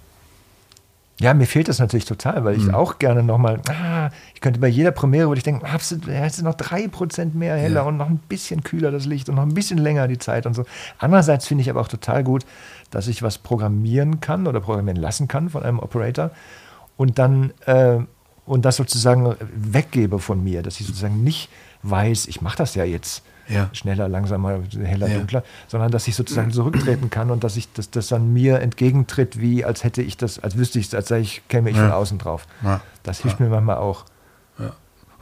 Ja, 1.20 1.34
mir 1.34 1.46
fehlt 1.46 1.68
das 1.68 1.78
natürlich 1.78 2.04
total, 2.04 2.44
weil 2.44 2.56
ich 2.56 2.64
mhm. 2.64 2.74
auch 2.74 2.98
gerne 2.98 3.22
nochmal, 3.22 3.60
ah, 3.68 4.10
ich 4.34 4.40
könnte 4.40 4.58
bei 4.58 4.66
jeder 4.66 4.90
Premiere, 4.90 5.28
wo 5.28 5.34
ich 5.34 5.44
denke, 5.44 5.64
ah, 5.64 5.74
hast 5.74 5.92
du 5.92 6.44
noch 6.44 6.54
drei 6.54 6.88
Prozent 6.88 7.36
mehr 7.36 7.54
heller 7.54 7.82
ja. 7.82 7.82
und 7.82 7.96
noch 7.96 8.08
ein 8.08 8.18
bisschen 8.28 8.64
kühler 8.64 8.90
das 8.90 9.06
Licht 9.06 9.28
und 9.28 9.36
noch 9.36 9.44
ein 9.44 9.54
bisschen 9.54 9.78
länger 9.78 10.08
die 10.08 10.18
Zeit 10.18 10.46
und 10.46 10.54
so. 10.54 10.64
Andererseits 10.98 11.46
finde 11.46 11.62
ich 11.62 11.70
aber 11.70 11.80
auch 11.80 11.88
total 11.88 12.24
gut, 12.24 12.44
dass 12.90 13.06
ich 13.06 13.22
was 13.22 13.38
programmieren 13.38 14.20
kann 14.20 14.48
oder 14.48 14.60
programmieren 14.60 15.00
lassen 15.00 15.28
kann 15.28 15.48
von 15.48 15.62
einem 15.62 15.78
Operator 15.78 16.32
und 16.96 17.18
dann 17.20 17.52
äh, 17.66 17.98
und 18.44 18.64
das 18.64 18.76
sozusagen 18.76 19.36
weggebe 19.54 20.18
von 20.18 20.42
mir, 20.42 20.62
dass 20.62 20.80
ich 20.80 20.86
sozusagen 20.86 21.22
nicht 21.22 21.48
weiß, 21.84 22.26
ich 22.26 22.40
mache 22.40 22.56
das 22.56 22.74
ja 22.74 22.82
jetzt 22.82 23.22
ja. 23.48 23.68
schneller, 23.72 24.08
langsamer, 24.08 24.60
heller, 24.82 25.08
ja. 25.08 25.18
dunkler, 25.18 25.42
sondern 25.68 25.90
dass 25.90 26.08
ich 26.08 26.14
sozusagen 26.14 26.50
zurücktreten 26.50 27.10
kann 27.10 27.30
und 27.30 27.44
dass 27.44 27.56
ich 27.56 27.72
dass 27.72 27.90
das 27.90 28.08
dann 28.08 28.32
mir 28.32 28.60
entgegentritt, 28.60 29.40
wie 29.40 29.64
als 29.64 29.84
hätte 29.84 30.02
ich 30.02 30.16
das, 30.16 30.38
als 30.38 30.56
wüsste 30.56 30.78
ich 30.78 30.86
es, 30.86 30.94
als 30.94 31.08
sei 31.08 31.20
ich, 31.20 31.42
käme 31.48 31.70
ich 31.70 31.76
ja. 31.76 31.84
von 31.84 31.92
außen 31.92 32.18
drauf. 32.18 32.46
Das 33.02 33.20
hilft 33.20 33.40
mir 33.40 33.48
manchmal 33.48 33.76
auch. 33.78 34.04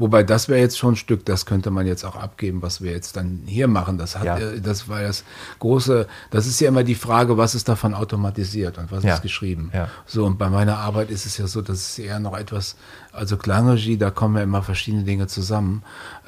Wobei 0.00 0.22
das 0.22 0.48
wäre 0.48 0.60
jetzt 0.60 0.78
schon 0.78 0.94
ein 0.94 0.96
Stück, 0.96 1.26
das 1.26 1.44
könnte 1.44 1.70
man 1.70 1.86
jetzt 1.86 2.04
auch 2.04 2.16
abgeben, 2.16 2.62
was 2.62 2.80
wir 2.80 2.90
jetzt 2.90 3.16
dann 3.16 3.42
hier 3.44 3.68
machen. 3.68 3.98
Das 3.98 4.18
hat, 4.18 4.24
ja. 4.24 4.38
Das 4.56 4.88
war 4.88 5.02
das 5.02 5.24
große, 5.58 6.06
das 6.30 6.46
ist 6.46 6.58
ja 6.58 6.68
immer 6.68 6.84
die 6.84 6.94
Frage, 6.94 7.36
was 7.36 7.54
ist 7.54 7.68
davon 7.68 7.92
automatisiert 7.92 8.78
und 8.78 8.90
was 8.90 9.04
ja. 9.04 9.14
ist 9.14 9.20
geschrieben. 9.20 9.70
Ja. 9.74 9.88
So, 10.06 10.24
und 10.24 10.38
bei 10.38 10.48
meiner 10.48 10.78
Arbeit 10.78 11.10
ist 11.10 11.26
es 11.26 11.36
ja 11.36 11.46
so, 11.46 11.60
dass 11.60 11.76
es 11.76 11.98
eher 11.98 12.18
noch 12.18 12.34
etwas, 12.34 12.76
also 13.12 13.36
Klangregie, 13.36 13.98
da 13.98 14.10
kommen 14.10 14.36
ja 14.36 14.42
immer 14.42 14.62
verschiedene 14.62 15.04
Dinge 15.04 15.26
zusammen. 15.26 15.82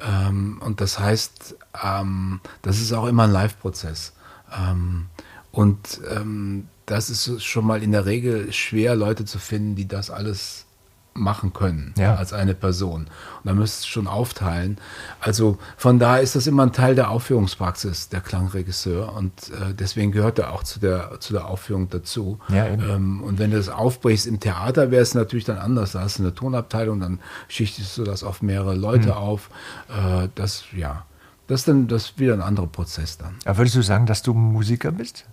Ähm, 0.07 0.61
und 0.63 0.79
das 0.79 0.99
heißt, 0.99 1.55
ähm, 1.83 2.41
das 2.61 2.79
ist 2.79 2.93
auch 2.93 3.07
immer 3.07 3.23
ein 3.23 3.31
Live-Prozess. 3.31 4.13
Ähm, 4.55 5.07
und 5.51 5.99
ähm, 6.15 6.67
das 6.85 7.09
ist 7.09 7.43
schon 7.43 7.65
mal 7.65 7.81
in 7.81 7.91
der 7.91 8.05
Regel 8.05 8.53
schwer, 8.53 8.95
Leute 8.95 9.25
zu 9.25 9.39
finden, 9.39 9.73
die 9.75 9.87
das 9.87 10.11
alles 10.11 10.65
machen 11.13 11.53
können 11.53 11.93
ja. 11.97 12.15
als 12.15 12.33
eine 12.33 12.53
Person. 12.53 13.01
Und 13.03 13.09
da 13.43 13.53
müsst 13.53 13.85
ihr 13.85 13.87
schon 13.87 14.07
aufteilen. 14.07 14.77
Also 15.19 15.57
von 15.77 15.99
daher 15.99 16.21
ist 16.21 16.35
das 16.35 16.47
immer 16.47 16.63
ein 16.63 16.71
Teil 16.71 16.95
der 16.95 17.09
Aufführungspraxis, 17.09 18.09
der 18.09 18.21
Klangregisseur. 18.21 19.13
Und 19.13 19.31
äh, 19.49 19.73
deswegen 19.73 20.11
gehört 20.11 20.39
er 20.39 20.53
auch 20.53 20.63
zu 20.63 20.79
der, 20.79 21.19
zu 21.19 21.33
der 21.33 21.47
Aufführung 21.47 21.89
dazu. 21.89 22.39
Ja, 22.49 22.65
ähm, 22.65 23.21
und 23.21 23.39
wenn 23.39 23.51
du 23.51 23.57
das 23.57 23.69
aufbrichst 23.69 24.25
im 24.25 24.39
Theater, 24.39 24.91
wäre 24.91 25.03
es 25.03 25.13
natürlich 25.13 25.45
dann 25.45 25.57
anders. 25.57 25.91
Da 25.91 26.01
hast 26.01 26.19
du 26.19 26.23
eine 26.23 26.33
Tonabteilung, 26.33 26.99
dann 26.99 27.19
schichtest 27.47 27.97
du 27.97 28.03
das 28.03 28.23
auf 28.23 28.41
mehrere 28.41 28.75
Leute 28.75 29.09
mhm. 29.09 29.13
auf. 29.13 29.49
Äh, 29.89 30.29
das, 30.35 30.63
ja, 30.75 31.05
das 31.47 31.61
ist 31.61 31.67
dann 31.67 31.87
das 31.87 32.05
ist 32.05 32.19
wieder 32.19 32.33
ein 32.33 32.41
anderer 32.41 32.67
Prozess 32.67 33.17
dann. 33.17 33.35
Aber 33.45 33.59
würdest 33.59 33.75
du 33.75 33.81
sagen, 33.81 34.05
dass 34.05 34.23
du 34.23 34.33
Musiker 34.33 34.91
bist? 34.91 35.25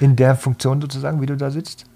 In 0.00 0.16
der 0.16 0.36
Funktion 0.36 0.80
sozusagen, 0.80 1.20
wie 1.20 1.26
du 1.26 1.36
da 1.36 1.50
sitzt? 1.50 1.86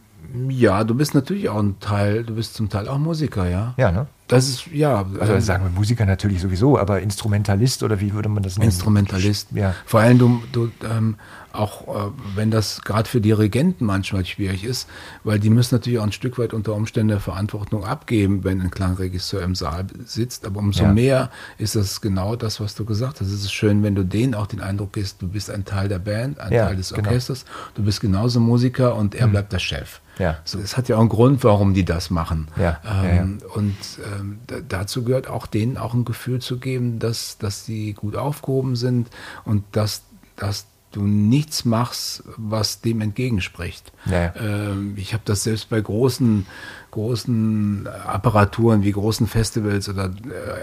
Ja, 0.49 0.85
du 0.85 0.95
bist 0.95 1.15
natürlich 1.15 1.49
auch 1.49 1.59
ein 1.59 1.81
Teil, 1.81 2.25
du 2.25 2.35
bist 2.35 2.55
zum 2.55 2.69
Teil 2.69 2.89
auch 2.89 2.99
Musiker, 2.99 3.49
ja. 3.49 3.75
Ja, 3.77 3.91
ne? 3.91 4.07
Das 4.27 4.47
ist, 4.47 4.67
ja. 4.67 5.07
Also 5.19 5.33
ähm, 5.33 5.41
sagen 5.41 5.65
wir 5.65 5.71
Musiker 5.71 6.05
natürlich 6.05 6.43
sowieso, 6.43 6.79
aber 6.79 7.01
Instrumentalist 7.01 7.83
oder 7.83 7.99
wie 8.01 8.13
würde 8.13 8.29
man 8.29 8.43
das 8.43 8.59
nennen? 8.59 8.71
Instrumentalist, 8.71 9.49
ja. 9.55 9.75
Vor 9.87 10.01
allem, 10.01 10.19
du, 10.19 10.43
du 10.53 10.71
ähm, 10.85 11.17
auch 11.53 11.89
äh, 11.89 12.11
wenn 12.35 12.51
das 12.51 12.83
gerade 12.83 13.09
für 13.09 13.23
Dirigenten 13.23 13.87
manchmal 13.87 14.27
schwierig 14.27 14.65
ist, 14.65 14.87
weil 15.25 15.39
die 15.39 15.49
müssen 15.49 15.75
natürlich 15.75 15.99
auch 15.99 16.05
ein 16.05 16.13
Stück 16.13 16.39
weit 16.39 16.53
unter 16.53 16.75
Umständen 16.75 17.09
der 17.09 17.21
Verantwortung 17.21 17.85
abgeben, 17.85 18.45
wenn 18.45 18.61
ein 18.61 18.71
Klangregisseur 18.71 19.43
im 19.43 19.55
Saal 19.55 19.87
sitzt. 20.05 20.47
Aber 20.47 20.61
umso 20.61 20.85
ja. 20.85 20.93
mehr 20.93 21.31
ist 21.57 21.75
das 21.75 22.03
genau 22.03 22.37
das, 22.37 22.61
was 22.61 22.75
du 22.75 22.85
gesagt 22.85 23.21
hast. 23.21 23.29
Es 23.29 23.45
ist 23.45 23.53
schön, 23.53 23.83
wenn 23.83 23.95
du 23.95 24.05
denen 24.05 24.35
auch 24.35 24.47
den 24.47 24.61
Eindruck 24.61 24.93
gibst, 24.93 25.23
du 25.23 25.29
bist 25.29 25.51
ein 25.51 25.65
Teil 25.65 25.89
der 25.89 26.01
Band, 26.01 26.39
ein 26.39 26.53
ja, 26.53 26.67
Teil 26.67 26.77
des 26.77 26.93
genau. 26.93 27.09
Orchesters, 27.09 27.45
genau. 27.45 27.57
du 27.77 27.83
bist 27.85 28.01
genauso 28.01 28.41
Musiker 28.41 28.95
und 28.95 29.15
er 29.15 29.27
mhm. 29.27 29.33
bleibt 29.33 29.53
der 29.53 29.59
Chef. 29.59 30.01
Ja. 30.19 30.39
So, 30.45 30.59
es 30.59 30.77
hat 30.77 30.89
ja 30.89 30.97
auch 30.97 31.01
einen 31.01 31.09
Grund, 31.09 31.45
warum 31.45 31.75
die 31.75 31.85
das 31.85 32.11
machen. 32.11 32.49
Ja. 32.57 32.81
Ähm, 32.85 33.39
ja, 33.41 33.47
Und 33.55 33.77
ähm, 34.19 34.39
dazu 34.69 35.05
gehört 35.05 35.29
auch 35.29 35.47
denen 35.47 35.77
auch 35.77 35.95
ein 35.95 36.05
Gefühl 36.05 36.41
zu 36.41 36.59
geben, 36.59 36.99
dass, 36.99 37.39
dass 37.39 37.65
sie 37.65 37.93
gut 37.93 38.17
aufgehoben 38.17 38.77
sind 38.77 39.11
und 39.45 39.65
dass, 39.73 40.03
dass 40.37 40.67
du 40.93 41.03
nichts 41.03 41.65
machst, 41.65 42.23
was 42.37 42.81
dem 42.81 43.01
entgegenspricht. 43.01 43.93
Ja. 44.07 44.35
Ähm, 44.37 44.95
ich 44.97 45.13
habe 45.13 45.23
das 45.25 45.45
selbst 45.45 45.69
bei 45.69 45.81
großen 45.81 46.47
großen 46.91 47.87
Apparaturen 48.07 48.83
wie 48.83 48.93
großen 48.93 49.27
Festivals 49.27 49.89
oder 49.89 50.11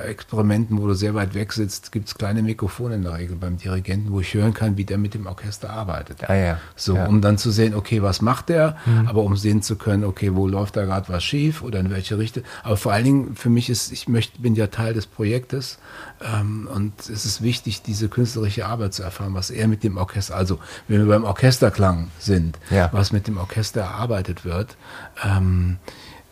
äh, 0.04 0.08
Experimenten, 0.10 0.82
wo 0.82 0.88
du 0.88 0.94
sehr 0.94 1.14
weit 1.14 1.34
weg 1.34 1.54
sitzt, 1.54 1.92
gibt 1.92 2.08
es 2.08 2.16
kleine 2.16 2.42
Mikrofone 2.42 2.96
in 2.96 3.04
der 3.04 3.14
Regel 3.14 3.36
beim 3.36 3.58
Dirigenten, 3.58 4.12
wo 4.12 4.20
ich 4.20 4.34
hören 4.34 4.54
kann, 4.54 4.78
wie 4.78 4.86
der 4.86 4.98
mit 4.98 5.14
dem 5.14 5.28
Orchester 5.28 5.70
arbeitet. 5.70 6.30
Ah, 6.30 6.36
ja. 6.36 6.60
So, 6.76 6.96
ja. 6.96 7.06
um 7.06 7.22
dann 7.22 7.38
zu 7.38 7.52
sehen, 7.52 7.76
okay, 7.76 8.02
was 8.02 8.22
macht 8.22 8.50
der, 8.50 8.78
mhm. 8.86 9.08
aber 9.08 9.24
um 9.24 9.38
sehen 9.38 9.62
zu 9.62 9.76
können, 9.76 10.04
okay, 10.04 10.36
wo 10.36 10.48
läuft 10.48 10.76
da 10.76 10.86
gerade 10.86 11.10
was 11.10 11.24
schief 11.24 11.62
oder 11.62 11.80
in 11.80 11.90
welche 11.90 12.18
Richtung. 12.18 12.44
Aber 12.64 12.78
vor 12.78 12.92
allen 12.92 13.06
Dingen 13.06 13.36
für 13.36 13.50
mich 13.50 13.70
ist, 13.70 13.92
ich 13.92 14.08
möchte, 14.08 14.42
bin 14.42 14.56
ja 14.56 14.68
Teil 14.68 14.94
des 14.94 15.06
Projektes 15.06 15.78
ähm, 16.22 16.68
und 16.74 17.00
es 17.00 17.26
ist 17.26 17.42
wichtig, 17.42 17.82
diese 17.82 18.10
künstlerische 18.10 18.66
Arbeit 18.66 18.94
zu 18.94 19.04
erfahren, 19.04 19.34
was 19.34 19.50
er 19.50 19.68
mit 19.68 19.84
dem 19.84 19.98
Orchester, 19.98 20.36
also 20.36 20.60
wenn 20.88 21.00
wir 21.00 21.08
beim 21.08 21.24
Orchesterklang 21.24 22.10
sind, 22.20 22.58
ja. 22.70 22.90
was 22.92 23.12
mit 23.12 23.28
dem 23.28 23.38
Orchester 23.38 23.82
erarbeitet 23.82 24.46
wird. 24.46 24.78
Ähm, 25.24 25.78
äh, 25.86 26.25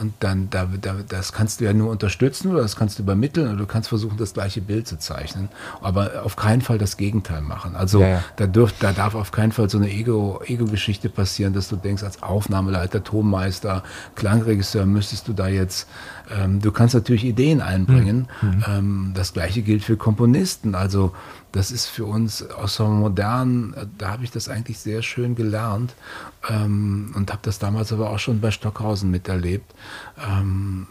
und 0.00 0.14
dann, 0.20 0.50
da, 0.50 0.68
da, 0.80 0.96
das 1.08 1.32
kannst 1.32 1.60
du 1.60 1.64
ja 1.64 1.72
nur 1.72 1.90
unterstützen 1.90 2.50
oder 2.50 2.62
das 2.62 2.74
kannst 2.74 2.98
du 2.98 3.04
übermitteln 3.04 3.46
oder 3.46 3.56
du 3.56 3.66
kannst 3.66 3.88
versuchen, 3.88 4.16
das 4.16 4.34
gleiche 4.34 4.60
Bild 4.60 4.88
zu 4.88 4.98
zeichnen, 4.98 5.48
aber 5.80 6.24
auf 6.24 6.34
keinen 6.34 6.60
Fall 6.60 6.78
das 6.78 6.96
Gegenteil 6.96 7.40
machen. 7.40 7.76
Also 7.76 8.00
ja, 8.00 8.08
ja. 8.08 8.24
Da, 8.36 8.46
dürf, 8.46 8.74
da 8.80 8.92
darf 8.92 9.14
auf 9.14 9.30
keinen 9.30 9.52
Fall 9.52 9.70
so 9.70 9.78
eine 9.78 9.90
Ego-Geschichte 9.90 11.08
Ego 11.08 11.14
passieren, 11.14 11.52
dass 11.52 11.68
du 11.68 11.76
denkst, 11.76 12.02
als 12.02 12.22
Aufnahmeleiter, 12.22 13.04
Tonmeister, 13.04 13.84
Klangregisseur 14.16 14.86
müsstest 14.86 15.28
du 15.28 15.32
da 15.34 15.46
jetzt, 15.46 15.88
ähm, 16.36 16.60
du 16.60 16.72
kannst 16.72 16.94
natürlich 16.94 17.24
Ideen 17.24 17.60
einbringen. 17.60 18.28
Mhm. 18.40 18.48
mhm. 18.48 18.64
Ähm, 18.68 19.12
das 19.14 19.32
gleiche 19.32 19.62
gilt 19.62 19.84
für 19.84 19.96
Komponisten. 19.96 20.74
Also 20.74 21.12
das 21.52 21.70
ist 21.70 21.86
für 21.86 22.06
uns 22.06 22.42
aus 22.50 22.76
so 22.76 22.86
modern, 22.86 23.74
da 23.98 24.10
habe 24.10 24.24
ich 24.24 24.30
das 24.30 24.48
eigentlich 24.48 24.78
sehr 24.78 25.02
schön 25.02 25.34
gelernt 25.34 25.94
ähm, 26.48 27.12
und 27.14 27.30
habe 27.30 27.40
das 27.42 27.58
damals 27.58 27.92
aber 27.92 28.10
auch 28.10 28.18
schon 28.18 28.40
bei 28.40 28.50
Stockhausen 28.50 29.10
miterlebt. 29.10 29.74
Ähm, 30.26 30.86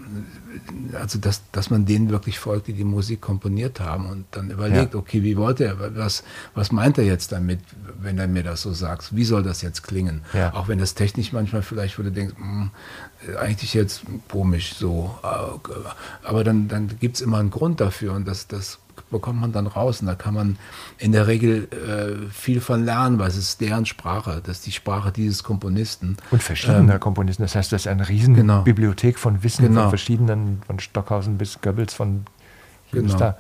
also, 0.94 1.18
dass, 1.18 1.42
dass 1.52 1.72
man 1.72 1.86
denen 1.86 2.10
wirklich 2.12 2.38
folgt, 2.38 2.68
die 2.68 2.74
die 2.74 2.84
Musik 2.84 3.22
komponiert 3.22 3.80
haben 3.80 4.06
und 4.06 4.26
dann 4.32 4.52
überlegt, 4.52 4.94
ja. 4.94 5.00
okay, 5.00 5.24
wie 5.24 5.36
wollte 5.36 5.66
er, 5.66 5.96
was, 5.96 6.24
was 6.54 6.72
meint 6.72 6.98
er 7.00 7.06
jetzt 7.06 7.32
damit, 7.32 7.60
wenn 8.00 8.20
er 8.20 8.28
mir 8.28 8.44
das 8.44 8.62
so 8.62 8.72
sagt? 8.72 9.16
Wie 9.16 9.26
soll 9.26 9.42
das 9.42 9.64
jetzt 9.64 9.82
klingen? 9.82 10.22
Ja. 10.34 10.54
Auch 10.54 10.68
wenn 10.68 10.78
das 10.78 10.94
technisch 10.94 11.34
manchmal 11.34 11.64
vielleicht, 11.64 11.98
wo 11.98 12.04
du 12.04 12.12
denkst, 12.12 12.36
mh, 12.38 12.46
hm, 12.46 13.38
eigentlich 13.38 13.74
jetzt 13.74 14.04
komisch 14.30 14.76
so, 14.76 15.16
äh, 15.24 16.28
aber 16.28 16.44
dann, 16.44 16.68
dann 16.68 16.88
gibt 17.00 17.16
es 17.16 17.22
immer 17.22 17.40
einen 17.40 17.52
Grund 17.52 17.80
dafür 17.80 18.14
und 18.14 18.28
das, 18.28 18.48
das 18.48 18.80
bekommt 19.12 19.40
man 19.40 19.52
dann 19.52 19.68
raus. 19.68 20.02
Und 20.02 20.08
da 20.08 20.16
kann 20.16 20.34
man 20.34 20.58
in 20.98 21.12
der 21.12 21.28
Regel 21.28 21.68
äh, 21.72 22.32
viel 22.32 22.62
von 22.62 22.84
lernen, 22.84 23.20
weil 23.20 23.28
es 23.28 23.38
ist 23.38 23.62
deren 23.62 23.86
Sprache, 23.86 24.42
das 24.44 24.58
ist 24.58 24.66
die 24.66 24.72
Sprache 24.72 25.12
dieses 25.12 25.44
Komponisten. 25.44 26.18
Und 26.32 26.42
verschiedener 26.42 26.96
ähm, 26.96 27.00
Komponisten. 27.00 27.44
Das 27.44 27.56
heißt, 27.56 27.72
das 27.72 27.84
ist 27.84 27.88
eine 27.88 28.10
riesen 28.10 28.34
genau. 28.34 28.62
Bibliothek 28.64 29.20
von 29.20 29.44
Wissen 29.44 29.68
genau. 29.68 29.82
von 29.82 29.90
verschiedenen, 29.90 30.62
von 30.66 30.80
Stockhausen 30.80 31.38
bis 31.38 31.62
Goebbels, 31.62 31.94
von 31.94 32.26
hier 32.88 33.02
genau. 33.02 33.14
bis 33.14 33.20
da. 33.20 33.38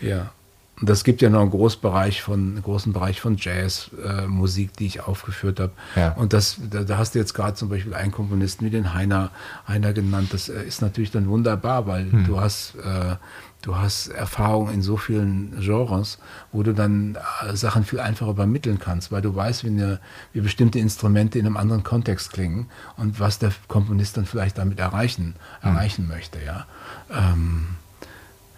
Ja. 0.00 0.30
Und 0.78 0.90
das 0.90 1.04
gibt 1.04 1.22
ja 1.22 1.30
noch 1.30 1.40
einen 1.40 1.50
großen 1.50 1.80
Bereich 1.80 2.20
von, 2.20 2.38
einen 2.38 2.62
großen 2.62 2.92
Bereich 2.92 3.18
von 3.18 3.38
Jazzmusik, 3.38 4.70
äh, 4.70 4.72
die 4.78 4.86
ich 4.86 5.00
aufgeführt 5.00 5.58
habe. 5.58 5.72
Ja. 5.94 6.12
Und 6.12 6.34
das, 6.34 6.60
da, 6.70 6.82
da, 6.82 6.98
hast 6.98 7.14
du 7.14 7.18
jetzt 7.18 7.32
gerade 7.32 7.54
zum 7.54 7.70
Beispiel 7.70 7.94
einen 7.94 8.12
Komponisten 8.12 8.66
wie 8.66 8.70
den 8.70 8.92
Heiner, 8.92 9.30
Heiner 9.66 9.94
genannt. 9.94 10.34
Das 10.34 10.50
äh, 10.50 10.62
ist 10.64 10.82
natürlich 10.82 11.10
dann 11.10 11.28
wunderbar, 11.28 11.86
weil 11.86 12.12
hm. 12.12 12.26
du 12.26 12.38
hast 12.38 12.74
äh, 12.74 13.16
du 13.62 13.76
hast 13.76 14.08
Erfahrung 14.08 14.70
in 14.72 14.82
so 14.82 14.96
vielen 14.96 15.58
Genres, 15.60 16.18
wo 16.52 16.62
du 16.62 16.72
dann 16.72 17.18
äh, 17.42 17.56
Sachen 17.56 17.84
viel 17.84 18.00
einfacher 18.00 18.30
übermitteln 18.30 18.78
kannst, 18.78 19.10
weil 19.12 19.22
du 19.22 19.34
weißt, 19.34 19.64
wie, 19.64 19.68
eine, 19.68 20.00
wie 20.32 20.40
bestimmte 20.40 20.78
Instrumente 20.78 21.38
in 21.38 21.46
einem 21.46 21.56
anderen 21.56 21.82
Kontext 21.82 22.32
klingen 22.32 22.68
und 22.96 23.18
was 23.20 23.38
der 23.38 23.52
Komponist 23.68 24.16
dann 24.16 24.26
vielleicht 24.26 24.58
damit 24.58 24.78
erreichen, 24.78 25.34
erreichen 25.62 26.06
möchte. 26.08 26.38
Ja. 26.44 26.66
Ähm, 27.10 27.76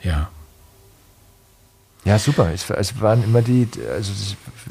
ja. 0.03 0.30
Ja, 2.05 2.18
super. 2.18 2.51
Es, 2.53 2.70
es, 2.70 3.01
waren 3.01 3.24
immer 3.24 3.42
die, 3.42 3.68
also 3.94 4.12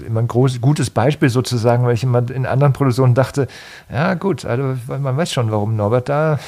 immer 0.06 0.22
ein 0.22 0.28
groß, 0.28 0.62
gutes 0.62 0.90
Beispiel 0.90 1.30
sozusagen, 1.30 1.86
weil 1.86 1.94
ich 1.94 2.04
immer 2.04 2.28
in 2.30 2.46
anderen 2.46 2.74
Produktionen 2.74 3.16
dachte, 3.16 3.48
ja 3.92 4.14
gut, 4.14 4.46
also 4.46 4.78
man 4.88 5.18
weiß 5.18 5.32
schon, 5.32 5.52
warum 5.52 5.76
Norbert 5.76 6.10
da. 6.10 6.40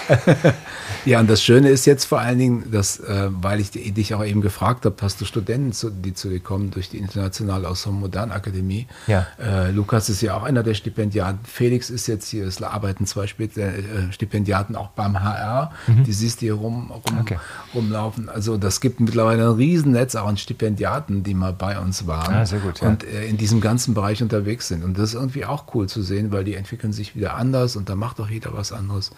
ja, 1.06 1.20
und 1.20 1.30
das 1.30 1.44
Schöne 1.44 1.70
ist 1.70 1.86
jetzt 1.86 2.06
vor 2.06 2.20
allen 2.20 2.40
Dingen, 2.40 2.72
dass, 2.72 3.00
äh, 3.00 3.28
weil 3.30 3.60
ich 3.60 3.72
dich 3.72 4.14
auch 4.14 4.24
eben 4.24 4.42
gefragt 4.42 4.86
habe, 4.86 4.96
hast 5.02 5.20
du 5.22 5.26
Studenten, 5.26 5.74
zu, 5.74 5.90
die 5.90 6.14
zu 6.14 6.30
dir 6.30 6.40
kommen 6.40 6.72
durch 6.72 6.90
die 6.90 6.98
Internationale 6.98 7.68
Ensemble 7.68 8.02
Modernakademie. 8.02 8.88
Ja. 9.08 9.28
Äh, 9.38 9.72
Lukas 9.72 10.10
ist 10.10 10.22
ja 10.22 10.36
auch 10.36 10.44
einer 10.44 10.64
der 10.64 10.74
Stipendiaten. 10.74 11.40
Felix 11.44 11.90
ist 11.90 12.08
jetzt 12.08 12.30
hier, 12.30 12.48
es 12.48 12.62
arbeiten 12.64 13.06
zwei 13.06 13.26
äh, 13.26 14.12
Stipendiaten 14.12 14.76
auch 14.76 14.90
beim 14.90 15.22
HR. 15.22 15.72
Mhm. 15.88 16.04
Die 16.04 16.14
siehst 16.14 16.42
du 16.42 16.46
hier 16.46 16.54
rum, 16.54 16.92
rum, 16.92 17.20
okay. 17.20 17.38
rumlaufen. 17.74 18.30
Also 18.30 18.58
das 18.58 18.82
gibt 18.82 19.00
mittlerweile 19.00 19.50
ein 19.50 19.56
Riesennetz 19.56 20.16
auch 20.16 20.28
an 20.28 20.38
Stipendiaten 20.38 20.69
Stipendiaten, 20.70 21.24
die 21.24 21.34
mal 21.34 21.54
bei 21.54 21.80
uns 21.80 22.06
waren 22.06 22.34
ah, 22.34 22.58
gut, 22.58 22.82
ja. 22.82 22.88
und 22.88 23.04
äh, 23.04 23.26
in 23.26 23.38
diesem 23.38 23.60
ganzen 23.60 23.94
Bereich 23.94 24.22
unterwegs 24.22 24.68
sind. 24.68 24.84
Und 24.84 24.98
das 24.98 25.10
ist 25.10 25.16
irgendwie 25.16 25.46
auch 25.46 25.66
cool 25.74 25.88
zu 25.88 26.02
sehen, 26.02 26.32
weil 26.32 26.44
die 26.44 26.56
entwickeln 26.56 26.94
sich 26.94 27.16
wieder 27.16 27.36
anders 27.36 27.76
und 27.76 27.90
da 27.90 27.96
macht 27.96 28.20
auch 28.20 28.30
jeder 28.30 28.54
was 28.54 28.72
anderes. 28.72 29.12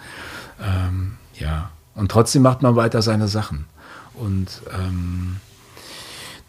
Ähm, 0.62 1.14
ja, 1.36 1.72
und 1.96 2.10
trotzdem 2.10 2.42
macht 2.42 2.62
man 2.62 2.76
weiter 2.76 3.02
seine 3.02 3.28
Sachen. 3.28 3.66
Und 4.14 4.62
ähm, 4.74 5.38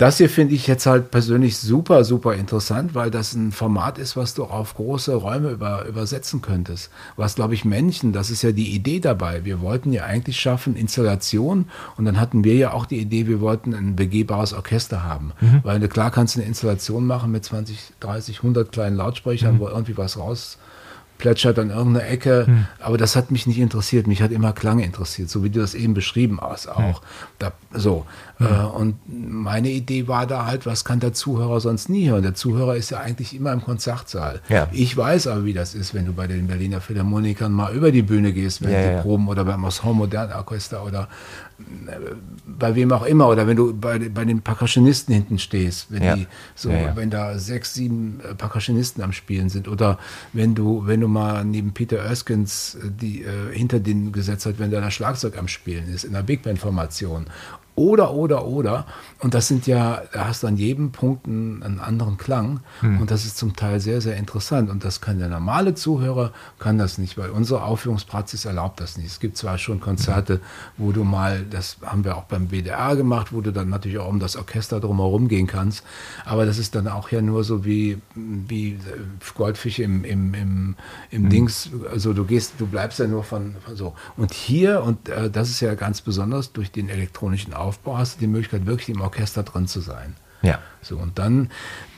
das 0.02 0.18
hier 0.18 0.28
finde 0.28 0.56
ich 0.56 0.66
jetzt 0.66 0.86
halt 0.86 1.12
persönlich 1.12 1.56
super, 1.56 2.02
super 2.02 2.34
interessant, 2.34 2.92
weil 2.96 3.12
das 3.12 3.34
ein 3.34 3.52
Format 3.52 3.98
ist, 3.98 4.16
was 4.16 4.34
du 4.34 4.42
auf 4.42 4.74
große 4.74 5.14
Räume 5.14 5.50
über, 5.50 5.84
übersetzen 5.86 6.42
könntest. 6.42 6.90
Was, 7.14 7.36
glaube 7.36 7.54
ich, 7.54 7.64
Männchen, 7.64 8.12
das 8.12 8.28
ist 8.28 8.42
ja 8.42 8.50
die 8.50 8.74
Idee 8.74 8.98
dabei. 8.98 9.44
Wir 9.44 9.60
wollten 9.60 9.92
ja 9.92 10.02
eigentlich 10.02 10.40
schaffen 10.40 10.74
Installation 10.74 11.66
und 11.96 12.04
dann 12.04 12.18
hatten 12.18 12.42
wir 12.42 12.56
ja 12.56 12.72
auch 12.72 12.86
die 12.86 12.98
Idee, 12.98 13.28
wir 13.28 13.40
wollten 13.40 13.74
ein 13.74 13.94
begehbares 13.94 14.54
Orchester 14.54 15.04
haben. 15.04 15.34
Mhm. 15.40 15.60
Weil 15.62 15.86
klar 15.86 16.10
kannst 16.10 16.34
du 16.34 16.40
eine 16.40 16.48
Installation 16.48 17.06
machen 17.06 17.30
mit 17.30 17.44
20, 17.44 17.92
30, 18.00 18.38
100 18.38 18.72
kleinen 18.72 18.96
Lautsprechern, 18.96 19.54
mhm. 19.54 19.60
wo 19.60 19.68
irgendwie 19.68 19.96
was 19.96 20.18
raus 20.18 20.58
plätschert 21.22 21.56
an 21.60 21.70
irgendeiner 21.70 22.08
Ecke. 22.08 22.48
Hm. 22.48 22.66
Aber 22.80 22.98
das 22.98 23.14
hat 23.14 23.30
mich 23.30 23.46
nicht 23.46 23.58
interessiert. 23.58 24.08
Mich 24.08 24.22
hat 24.22 24.32
immer 24.32 24.52
Klang 24.52 24.80
interessiert, 24.80 25.30
so 25.30 25.44
wie 25.44 25.50
du 25.50 25.60
das 25.60 25.74
eben 25.74 25.94
beschrieben 25.94 26.40
hast 26.42 26.66
auch. 26.68 27.00
Hm. 27.00 27.06
Da, 27.38 27.52
so. 27.72 28.04
Hm. 28.38 28.46
Äh, 28.46 28.64
und 28.64 28.96
meine 29.06 29.70
Idee 29.70 30.08
war 30.08 30.26
da 30.26 30.46
halt, 30.46 30.66
was 30.66 30.84
kann 30.84 30.98
der 30.98 31.12
Zuhörer 31.12 31.60
sonst 31.60 31.88
nie 31.88 32.10
hören? 32.10 32.24
Der 32.24 32.34
Zuhörer 32.34 32.74
ist 32.74 32.90
ja 32.90 32.98
eigentlich 32.98 33.36
immer 33.36 33.52
im 33.52 33.62
Konzertsaal. 33.62 34.40
Ja. 34.48 34.66
Ich 34.72 34.96
weiß 34.96 35.28
aber, 35.28 35.44
wie 35.44 35.52
das 35.52 35.76
ist, 35.76 35.94
wenn 35.94 36.06
du 36.06 36.12
bei 36.12 36.26
den 36.26 36.48
Berliner 36.48 36.80
Philharmonikern 36.80 37.52
mal 37.52 37.72
über 37.72 37.92
die 37.92 38.02
Bühne 38.02 38.32
gehst, 38.32 38.60
wenn 38.60 38.72
ja, 38.72 38.82
die 38.82 38.94
ja. 38.96 39.02
proben 39.02 39.28
oder 39.28 39.44
beim 39.44 39.62
Ensemble 39.62 39.94
Modern 39.94 40.32
Orchester 40.32 40.84
oder 40.84 41.08
bei 42.46 42.74
wem 42.74 42.92
auch 42.92 43.04
immer 43.04 43.28
oder 43.28 43.46
wenn 43.46 43.56
du 43.56 43.74
bei, 43.74 43.98
bei 43.98 44.24
den 44.24 44.42
Percussionisten 44.42 45.14
hinten 45.14 45.38
stehst, 45.38 45.90
wenn 45.90 46.02
ja. 46.02 46.16
die 46.16 46.26
so, 46.54 46.70
ja, 46.70 46.80
ja. 46.80 46.96
wenn 46.96 47.10
da 47.10 47.38
sechs, 47.38 47.74
sieben 47.74 48.20
äh, 48.28 48.34
Percussionisten 48.34 49.02
am 49.02 49.12
Spielen 49.12 49.48
sind 49.48 49.68
oder 49.68 49.98
wenn 50.32 50.54
du, 50.54 50.86
wenn 50.86 51.00
du 51.00 51.08
mal 51.12 51.44
neben 51.44 51.72
Peter 51.72 51.98
Erskins 51.98 52.74
äh, 52.74 52.90
die 52.90 53.22
äh, 53.22 53.52
hinter 53.52 53.80
den 53.80 54.12
gesetzt 54.12 54.46
hat, 54.46 54.58
wenn 54.58 54.70
da 54.70 54.90
Schlagzeug 54.90 55.38
am 55.38 55.48
Spielen 55.48 55.92
ist 55.92 56.04
in 56.04 56.12
der 56.12 56.22
Big 56.22 56.42
Band 56.42 56.58
Formation 56.58 57.26
oder, 57.74 58.12
oder, 58.12 58.46
oder. 58.46 58.86
Und 59.22 59.34
das 59.34 59.46
sind 59.46 59.68
ja, 59.68 60.02
da 60.12 60.26
hast 60.26 60.42
du 60.42 60.48
an 60.48 60.56
jedem 60.56 60.90
Punkt 60.90 61.28
einen, 61.28 61.62
einen 61.62 61.78
anderen 61.78 62.18
Klang. 62.18 62.58
Hm. 62.80 63.00
Und 63.00 63.12
das 63.12 63.24
ist 63.24 63.38
zum 63.38 63.54
Teil 63.54 63.78
sehr, 63.78 64.00
sehr 64.00 64.16
interessant. 64.16 64.68
Und 64.68 64.84
das 64.84 65.00
kann 65.00 65.20
der 65.20 65.28
normale 65.28 65.76
Zuhörer, 65.76 66.32
kann 66.58 66.76
das 66.76 66.98
nicht, 66.98 67.16
weil 67.16 67.30
unsere 67.30 67.62
Aufführungspraxis 67.62 68.46
erlaubt 68.46 68.80
das 68.80 68.96
nicht. 68.96 69.06
Es 69.06 69.20
gibt 69.20 69.36
zwar 69.36 69.58
schon 69.58 69.78
Konzerte, 69.78 70.40
wo 70.76 70.90
du 70.90 71.04
mal, 71.04 71.46
das 71.48 71.76
haben 71.86 72.02
wir 72.02 72.16
auch 72.16 72.24
beim 72.24 72.50
WDR 72.50 72.96
gemacht, 72.96 73.32
wo 73.32 73.40
du 73.40 73.52
dann 73.52 73.68
natürlich 73.68 73.98
auch 73.98 74.08
um 74.08 74.18
das 74.18 74.34
Orchester 74.34 74.80
drumherum 74.80 75.28
gehen 75.28 75.46
kannst. 75.46 75.84
Aber 76.24 76.44
das 76.44 76.58
ist 76.58 76.74
dann 76.74 76.88
auch 76.88 77.12
ja 77.12 77.22
nur 77.22 77.44
so 77.44 77.64
wie, 77.64 77.98
wie 78.16 78.76
Goldfische 79.36 79.84
im, 79.84 80.02
im, 80.04 80.34
im, 80.34 80.74
im 81.12 81.22
hm. 81.22 81.30
Dings. 81.30 81.70
Also 81.92 82.12
du 82.12 82.24
gehst, 82.24 82.54
du 82.58 82.66
bleibst 82.66 82.98
ja 82.98 83.06
nur 83.06 83.22
von, 83.22 83.54
von 83.64 83.76
so. 83.76 83.94
Und 84.16 84.34
hier, 84.34 84.82
und 84.82 85.08
äh, 85.08 85.30
das 85.30 85.48
ist 85.48 85.60
ja 85.60 85.76
ganz 85.76 86.00
besonders 86.00 86.52
durch 86.52 86.72
den 86.72 86.88
elektronischen 86.88 87.54
Aufbau, 87.54 87.98
hast 87.98 88.16
du 88.16 88.20
die 88.22 88.26
Möglichkeit, 88.26 88.66
wirklich 88.66 88.88
im 88.88 89.00
Orchester 89.00 89.11
drin 89.42 89.66
zu 89.66 89.80
sein. 89.80 90.16
Ja. 90.42 90.58
So, 90.82 90.96
und 90.98 91.18
dann, 91.18 91.50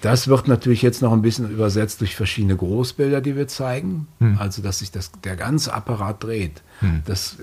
das 0.02 0.28
wird 0.28 0.46
natürlich 0.46 0.82
jetzt 0.82 1.00
noch 1.00 1.12
ein 1.12 1.22
bisschen 1.22 1.50
übersetzt 1.50 2.02
durch 2.02 2.14
verschiedene 2.14 2.54
Großbilder, 2.54 3.22
die 3.22 3.34
wir 3.34 3.48
zeigen. 3.48 4.06
Hm. 4.20 4.36
Also, 4.38 4.60
dass 4.60 4.80
sich 4.80 4.90
das, 4.90 5.10
der 5.24 5.36
ganze 5.36 5.72
Apparat 5.72 6.22
dreht. 6.22 6.62
Hm. 6.80 7.02
Das 7.06 7.36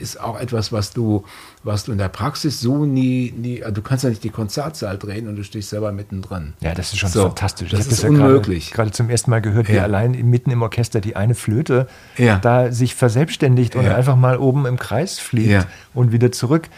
ist 0.00 0.18
auch 0.18 0.40
etwas, 0.40 0.72
was 0.72 0.92
du, 0.92 1.24
was 1.62 1.84
du 1.84 1.92
in 1.92 1.98
der 1.98 2.08
Praxis 2.08 2.60
so 2.60 2.86
nie, 2.86 3.34
nie, 3.36 3.62
also 3.62 3.74
du 3.74 3.82
kannst 3.82 4.04
ja 4.04 4.10
nicht 4.10 4.24
die 4.24 4.30
Konzertsaal 4.30 4.96
drehen 4.96 5.28
und 5.28 5.36
du 5.36 5.44
stehst 5.44 5.68
selber 5.68 5.92
mittendrin. 5.92 6.54
Ja, 6.60 6.72
das 6.74 6.92
ist 6.92 6.98
schon 7.00 7.10
so, 7.10 7.22
fantastisch. 7.24 7.70
Das 7.70 7.80
ist 7.80 7.92
das 7.92 8.02
ja 8.02 8.08
unmöglich. 8.08 8.70
Gerade 8.70 8.90
zum 8.90 9.10
ersten 9.10 9.30
Mal 9.30 9.42
gehört, 9.42 9.68
ja. 9.68 9.74
wie 9.74 9.80
allein 9.80 10.12
mitten 10.12 10.50
im 10.50 10.62
Orchester 10.62 11.02
die 11.02 11.16
eine 11.16 11.34
Flöte 11.34 11.86
ja. 12.16 12.38
da 12.38 12.72
sich 12.72 12.94
verselbstständigt 12.94 13.76
und 13.76 13.86
einfach 13.86 14.16
mal 14.16 14.38
oben 14.38 14.64
im 14.64 14.78
Kreis 14.78 15.18
fliegt 15.18 15.66
und 15.92 16.12
wieder 16.12 16.32
zurück. 16.32 16.70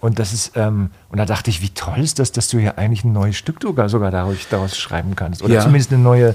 Und 0.00 0.20
das 0.20 0.32
ist, 0.32 0.52
ähm, 0.54 0.90
und 1.08 1.18
da 1.18 1.24
dachte 1.24 1.50
ich, 1.50 1.62
wie 1.62 1.70
toll 1.70 1.98
ist 1.98 2.18
das, 2.20 2.30
dass 2.30 2.48
du 2.48 2.58
hier 2.58 2.78
eigentlich 2.78 3.02
ein 3.02 3.12
neues 3.12 3.36
Stück 3.36 3.55
sogar, 3.62 3.88
sogar 3.88 4.10
daraus, 4.10 4.36
daraus 4.50 4.76
schreiben 4.76 5.14
kannst. 5.16 5.42
Oder 5.42 5.60
zumindest 5.60 5.92
eine 5.92 6.02
neue 6.02 6.34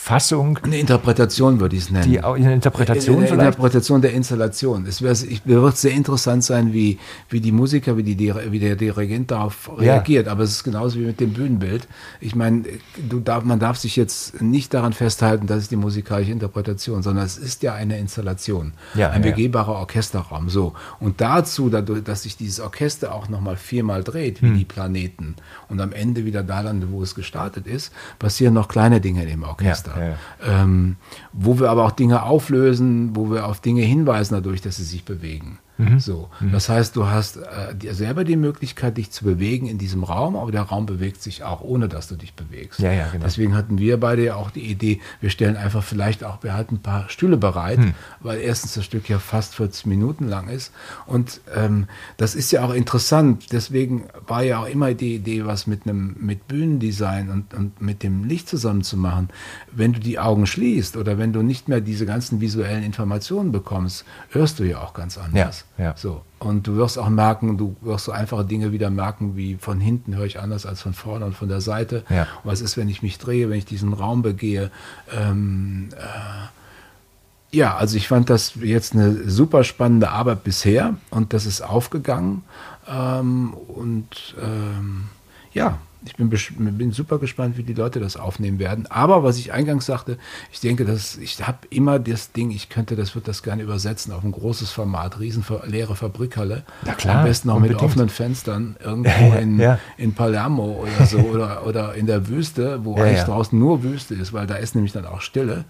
Fassung. 0.00 0.58
Eine 0.62 0.78
Interpretation 0.78 1.60
würde 1.60 1.76
ich 1.76 1.82
es 1.82 1.90
nennen. 1.90 2.10
Die, 2.10 2.20
eine 2.20 2.54
Interpretation 2.54 3.18
eine, 3.18 3.32
eine 3.32 3.46
Interpretation 3.46 4.00
der 4.00 4.12
Installation. 4.14 4.86
Es 4.86 5.02
wird 5.02 5.76
sehr 5.76 5.92
interessant 5.92 6.44
sein, 6.44 6.72
wie, 6.72 6.98
wie 7.28 7.40
die 7.40 7.52
Musiker, 7.52 7.96
wie, 7.96 8.02
die, 8.02 8.34
wie 8.50 8.58
der 8.58 8.76
Dirigent 8.76 9.30
darauf 9.32 9.68
ja. 9.68 9.94
reagiert. 9.94 10.28
Aber 10.28 10.44
es 10.44 10.52
ist 10.52 10.64
genauso 10.64 10.98
wie 10.98 11.04
mit 11.04 11.20
dem 11.20 11.34
Bühnenbild. 11.34 11.88
Ich 12.20 12.34
meine, 12.34 12.62
du 13.08 13.20
darf, 13.20 13.44
man 13.44 13.58
darf 13.58 13.76
sich 13.76 13.96
jetzt 13.96 14.40
nicht 14.40 14.72
daran 14.72 14.92
festhalten, 14.92 15.46
das 15.46 15.64
ist 15.64 15.72
die 15.72 15.76
musikalische 15.76 16.32
Interpretation, 16.32 17.02
sondern 17.02 17.26
es 17.26 17.36
ist 17.36 17.62
ja 17.62 17.74
eine 17.74 17.98
Installation. 17.98 18.72
Ja, 18.94 19.10
ein 19.10 19.22
ja. 19.22 19.30
begehbarer 19.30 19.74
Orchesterraum. 19.74 20.48
So. 20.48 20.74
Und 21.00 21.20
dazu, 21.20 21.68
dadurch, 21.68 22.04
dass 22.04 22.22
sich 22.22 22.36
dieses 22.36 22.60
Orchester 22.60 23.14
auch 23.14 23.28
nochmal 23.28 23.56
viermal 23.56 24.04
dreht, 24.04 24.42
wie 24.42 24.48
hm. 24.48 24.58
die 24.58 24.64
Planeten, 24.64 25.34
und 25.68 25.80
am 25.80 25.92
Ende 25.92 26.24
wieder 26.24 26.42
da 26.42 26.60
landet, 26.60 26.90
wo 26.92 27.02
es 27.02 27.14
gestartet 27.14 27.66
ist, 27.66 27.92
passieren 28.18 28.54
noch 28.54 28.68
kleine 28.68 29.00
Dinge 29.00 29.28
im 29.28 29.42
Orchester. 29.42 29.87
Muster. 29.88 30.16
Ja. 30.46 30.62
Ähm, 30.62 30.96
wo 31.32 31.58
wir 31.58 31.70
aber 31.70 31.84
auch 31.84 31.92
Dinge 31.92 32.22
auflösen, 32.22 33.14
wo 33.14 33.30
wir 33.30 33.46
auf 33.46 33.60
Dinge 33.60 33.82
hinweisen 33.82 34.34
dadurch, 34.34 34.60
dass 34.60 34.76
sie 34.76 34.84
sich 34.84 35.04
bewegen. 35.04 35.58
Mhm. 35.78 36.00
So. 36.00 36.28
Mhm. 36.40 36.52
Das 36.52 36.68
heißt, 36.68 36.96
du 36.96 37.06
hast 37.06 37.36
äh, 37.36 37.74
dir 37.74 37.94
selber 37.94 38.24
die 38.24 38.36
Möglichkeit, 38.36 38.96
dich 38.96 39.12
zu 39.12 39.24
bewegen 39.24 39.66
in 39.66 39.78
diesem 39.78 40.02
Raum, 40.02 40.36
aber 40.36 40.50
der 40.50 40.62
Raum 40.62 40.86
bewegt 40.86 41.22
sich 41.22 41.44
auch, 41.44 41.60
ohne 41.60 41.88
dass 41.88 42.08
du 42.08 42.16
dich 42.16 42.34
bewegst. 42.34 42.80
Ja, 42.80 42.92
ja, 42.92 43.08
genau. 43.08 43.24
Deswegen 43.24 43.54
hatten 43.54 43.78
wir 43.78 43.98
beide 43.98 44.24
ja 44.24 44.34
auch 44.34 44.50
die 44.50 44.62
Idee, 44.62 45.00
wir 45.20 45.30
stellen 45.30 45.56
einfach 45.56 45.84
vielleicht 45.84 46.24
auch, 46.24 46.42
wir 46.42 46.54
halten 46.54 46.76
ein 46.76 46.82
paar 46.82 47.08
Stühle 47.08 47.36
bereit, 47.36 47.78
mhm. 47.78 47.94
weil 48.20 48.40
erstens 48.40 48.74
das 48.74 48.84
Stück 48.84 49.08
ja 49.08 49.20
fast 49.20 49.54
40 49.54 49.86
Minuten 49.86 50.28
lang 50.28 50.48
ist. 50.48 50.72
Und 51.06 51.40
ähm, 51.54 51.86
das 52.16 52.34
ist 52.34 52.50
ja 52.50 52.64
auch 52.64 52.74
interessant. 52.74 53.52
Deswegen 53.52 54.04
war 54.26 54.42
ja 54.42 54.60
auch 54.60 54.68
immer 54.68 54.94
die 54.94 55.14
Idee, 55.14 55.46
was 55.46 55.68
mit 55.68 55.86
einem 55.86 56.16
mit 56.18 56.48
Bühnendesign 56.48 57.30
und, 57.30 57.54
und 57.54 57.80
mit 57.80 58.02
dem 58.02 58.24
Licht 58.24 58.48
zusammen 58.48 58.82
zu 58.82 58.96
machen. 58.96 59.28
Wenn 59.70 59.92
du 59.92 60.00
die 60.00 60.18
Augen 60.18 60.46
schließt 60.46 60.96
oder 60.96 61.18
wenn 61.18 61.32
du 61.32 61.42
nicht 61.42 61.68
mehr 61.68 61.80
diese 61.80 62.04
ganzen 62.04 62.40
visuellen 62.40 62.82
Informationen 62.82 63.52
bekommst, 63.52 64.04
hörst 64.30 64.58
du 64.58 64.64
ja 64.64 64.80
auch 64.80 64.92
ganz 64.92 65.18
anders. 65.18 65.60
Ja. 65.60 65.67
Ja. 65.78 65.94
So. 65.96 66.22
Und 66.40 66.66
du 66.66 66.76
wirst 66.76 66.98
auch 66.98 67.08
merken, 67.08 67.56
du 67.56 67.76
wirst 67.80 68.04
so 68.04 68.12
einfache 68.12 68.44
Dinge 68.44 68.72
wieder 68.72 68.90
merken, 68.90 69.36
wie 69.36 69.56
von 69.56 69.80
hinten 69.80 70.16
höre 70.16 70.26
ich 70.26 70.40
anders 70.40 70.66
als 70.66 70.82
von 70.82 70.92
vorne 70.92 71.24
und 71.24 71.34
von 71.34 71.48
der 71.48 71.60
Seite. 71.60 72.04
Ja. 72.10 72.26
Was 72.44 72.60
ist, 72.60 72.76
wenn 72.76 72.88
ich 72.88 73.02
mich 73.02 73.18
drehe, 73.18 73.48
wenn 73.48 73.58
ich 73.58 73.64
diesen 73.64 73.92
Raum 73.92 74.22
begehe? 74.22 74.70
Ähm, 75.16 75.88
äh, 75.96 77.56
ja, 77.56 77.76
also 77.76 77.96
ich 77.96 78.08
fand 78.08 78.28
das 78.28 78.56
jetzt 78.56 78.92
eine 78.92 79.28
super 79.30 79.64
spannende 79.64 80.10
Arbeit 80.10 80.44
bisher 80.44 80.96
und 81.10 81.32
das 81.32 81.46
ist 81.46 81.62
aufgegangen. 81.62 82.42
Ähm, 82.88 83.54
und 83.54 84.34
ähm, 84.42 85.04
ja, 85.52 85.78
ich 86.08 86.16
bin, 86.16 86.30
bin, 86.30 86.92
super 86.92 87.18
gespannt, 87.18 87.56
wie 87.58 87.62
die 87.62 87.74
Leute 87.74 88.00
das 88.00 88.16
aufnehmen 88.16 88.58
werden. 88.58 88.86
Aber 88.88 89.22
was 89.22 89.38
ich 89.38 89.52
eingangs 89.52 89.86
sagte, 89.86 90.16
ich 90.50 90.60
denke, 90.60 90.84
dass 90.84 91.16
ich 91.18 91.46
habe 91.46 91.58
immer 91.70 91.98
das 91.98 92.32
Ding, 92.32 92.50
ich 92.50 92.68
könnte, 92.68 92.96
das 92.96 93.14
wird 93.14 93.28
das 93.28 93.42
gerne 93.42 93.62
übersetzen 93.62 94.12
auf 94.12 94.24
ein 94.24 94.32
großes 94.32 94.70
Format, 94.70 95.20
riesen 95.20 95.44
leere 95.66 95.96
Fabrikhalle. 95.96 96.64
Na 96.84 96.94
klar. 96.94 97.18
Am 97.18 97.24
besten 97.24 97.50
auch 97.50 97.58
mit 97.58 97.74
offenen 97.76 98.08
Fenstern 98.08 98.76
irgendwo 98.82 99.34
in, 99.40 99.60
ja. 99.60 99.78
in 99.96 100.14
Palermo 100.14 100.82
oder 100.82 101.06
so 101.06 101.18
oder, 101.18 101.66
oder 101.66 101.94
in 101.94 102.06
der 102.06 102.28
Wüste, 102.28 102.84
wo 102.84 102.96
ja, 102.96 103.04
eigentlich 103.04 103.18
ja. 103.18 103.24
draußen 103.24 103.58
nur 103.58 103.82
Wüste 103.82 104.14
ist, 104.14 104.32
weil 104.32 104.46
da 104.46 104.54
ist 104.54 104.74
nämlich 104.74 104.92
dann 104.92 105.04
auch 105.04 105.20
Stille. 105.20 105.64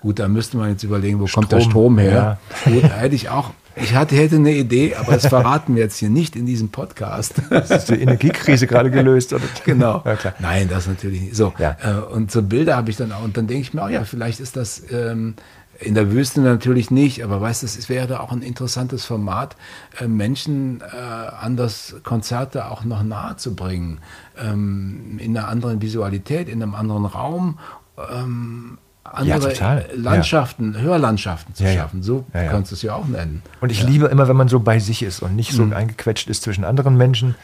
Gut, 0.00 0.18
da 0.18 0.28
müsste 0.28 0.56
man 0.56 0.70
jetzt 0.70 0.84
überlegen, 0.84 1.20
wo 1.20 1.26
Strom. 1.26 1.42
kommt 1.42 1.52
der 1.52 1.60
Strom 1.60 1.98
her. 1.98 2.38
Gut, 2.64 2.84
hätte 2.84 3.14
ich 3.14 3.28
auch 3.28 3.50
ich 3.82 3.94
hatte, 3.94 4.16
hätte 4.16 4.36
eine 4.36 4.52
Idee, 4.52 4.94
aber 4.94 5.12
das 5.12 5.26
verraten 5.26 5.74
wir 5.74 5.82
jetzt 5.82 5.98
hier 5.98 6.10
nicht 6.10 6.36
in 6.36 6.46
diesem 6.46 6.70
Podcast. 6.70 7.34
Das 7.50 7.70
ist 7.70 7.86
die 7.86 8.00
Energiekrise 8.00 8.66
gerade 8.66 8.90
gelöst. 8.90 9.32
Oder? 9.32 9.44
Genau. 9.64 10.02
Ja, 10.04 10.16
Nein, 10.38 10.68
das 10.68 10.86
natürlich 10.86 11.20
nicht. 11.20 11.36
So, 11.36 11.52
ja. 11.58 11.76
Äh, 11.82 12.12
und 12.12 12.30
so 12.30 12.42
Bilder 12.42 12.76
habe 12.76 12.90
ich 12.90 12.96
dann 12.96 13.12
auch. 13.12 13.22
Und 13.22 13.36
dann 13.36 13.46
denke 13.46 13.62
ich 13.62 13.74
mir, 13.74 13.82
oh 13.82 13.88
ja, 13.88 14.04
vielleicht 14.04 14.40
ist 14.40 14.56
das 14.56 14.82
ähm, 14.90 15.34
in 15.80 15.94
der 15.94 16.12
Wüste 16.12 16.40
natürlich 16.40 16.90
nicht, 16.90 17.24
aber 17.24 17.40
weißt 17.40 17.62
du, 17.62 17.66
es 17.66 17.88
wäre 17.88 18.20
auch 18.20 18.32
ein 18.32 18.42
interessantes 18.42 19.04
Format, 19.04 19.56
äh, 19.98 20.06
Menschen 20.06 20.80
äh, 20.80 20.96
an 20.96 21.56
das 21.56 21.96
Konzerte 22.02 22.70
auch 22.70 22.84
noch 22.84 23.02
nahe 23.02 23.36
zu 23.36 23.54
bringen. 23.54 24.00
Ähm, 24.38 25.18
in 25.18 25.36
einer 25.36 25.48
anderen 25.48 25.80
Visualität, 25.82 26.48
in 26.48 26.62
einem 26.62 26.74
anderen 26.74 27.06
Raum. 27.06 27.58
Ähm, 28.12 28.78
andere 29.02 29.52
ja, 29.54 29.80
Landschaften, 29.94 30.74
ja. 30.74 30.80
Hörlandschaften 30.80 31.54
zu 31.54 31.64
ja, 31.64 31.74
schaffen. 31.74 32.02
So 32.02 32.24
kannst 32.32 32.70
du 32.70 32.74
es 32.74 32.82
ja 32.82 32.94
auch 32.94 33.06
nennen. 33.06 33.42
Und 33.60 33.72
ich 33.72 33.82
liebe 33.82 34.06
immer, 34.06 34.28
wenn 34.28 34.36
man 34.36 34.48
so 34.48 34.60
bei 34.60 34.78
sich 34.78 35.02
ist 35.02 35.22
und 35.22 35.34
nicht 35.36 35.52
so 35.52 35.64
mhm. 35.64 35.72
eingequetscht 35.72 36.28
ist 36.28 36.42
zwischen 36.42 36.64
anderen 36.64 36.96
Menschen 36.96 37.34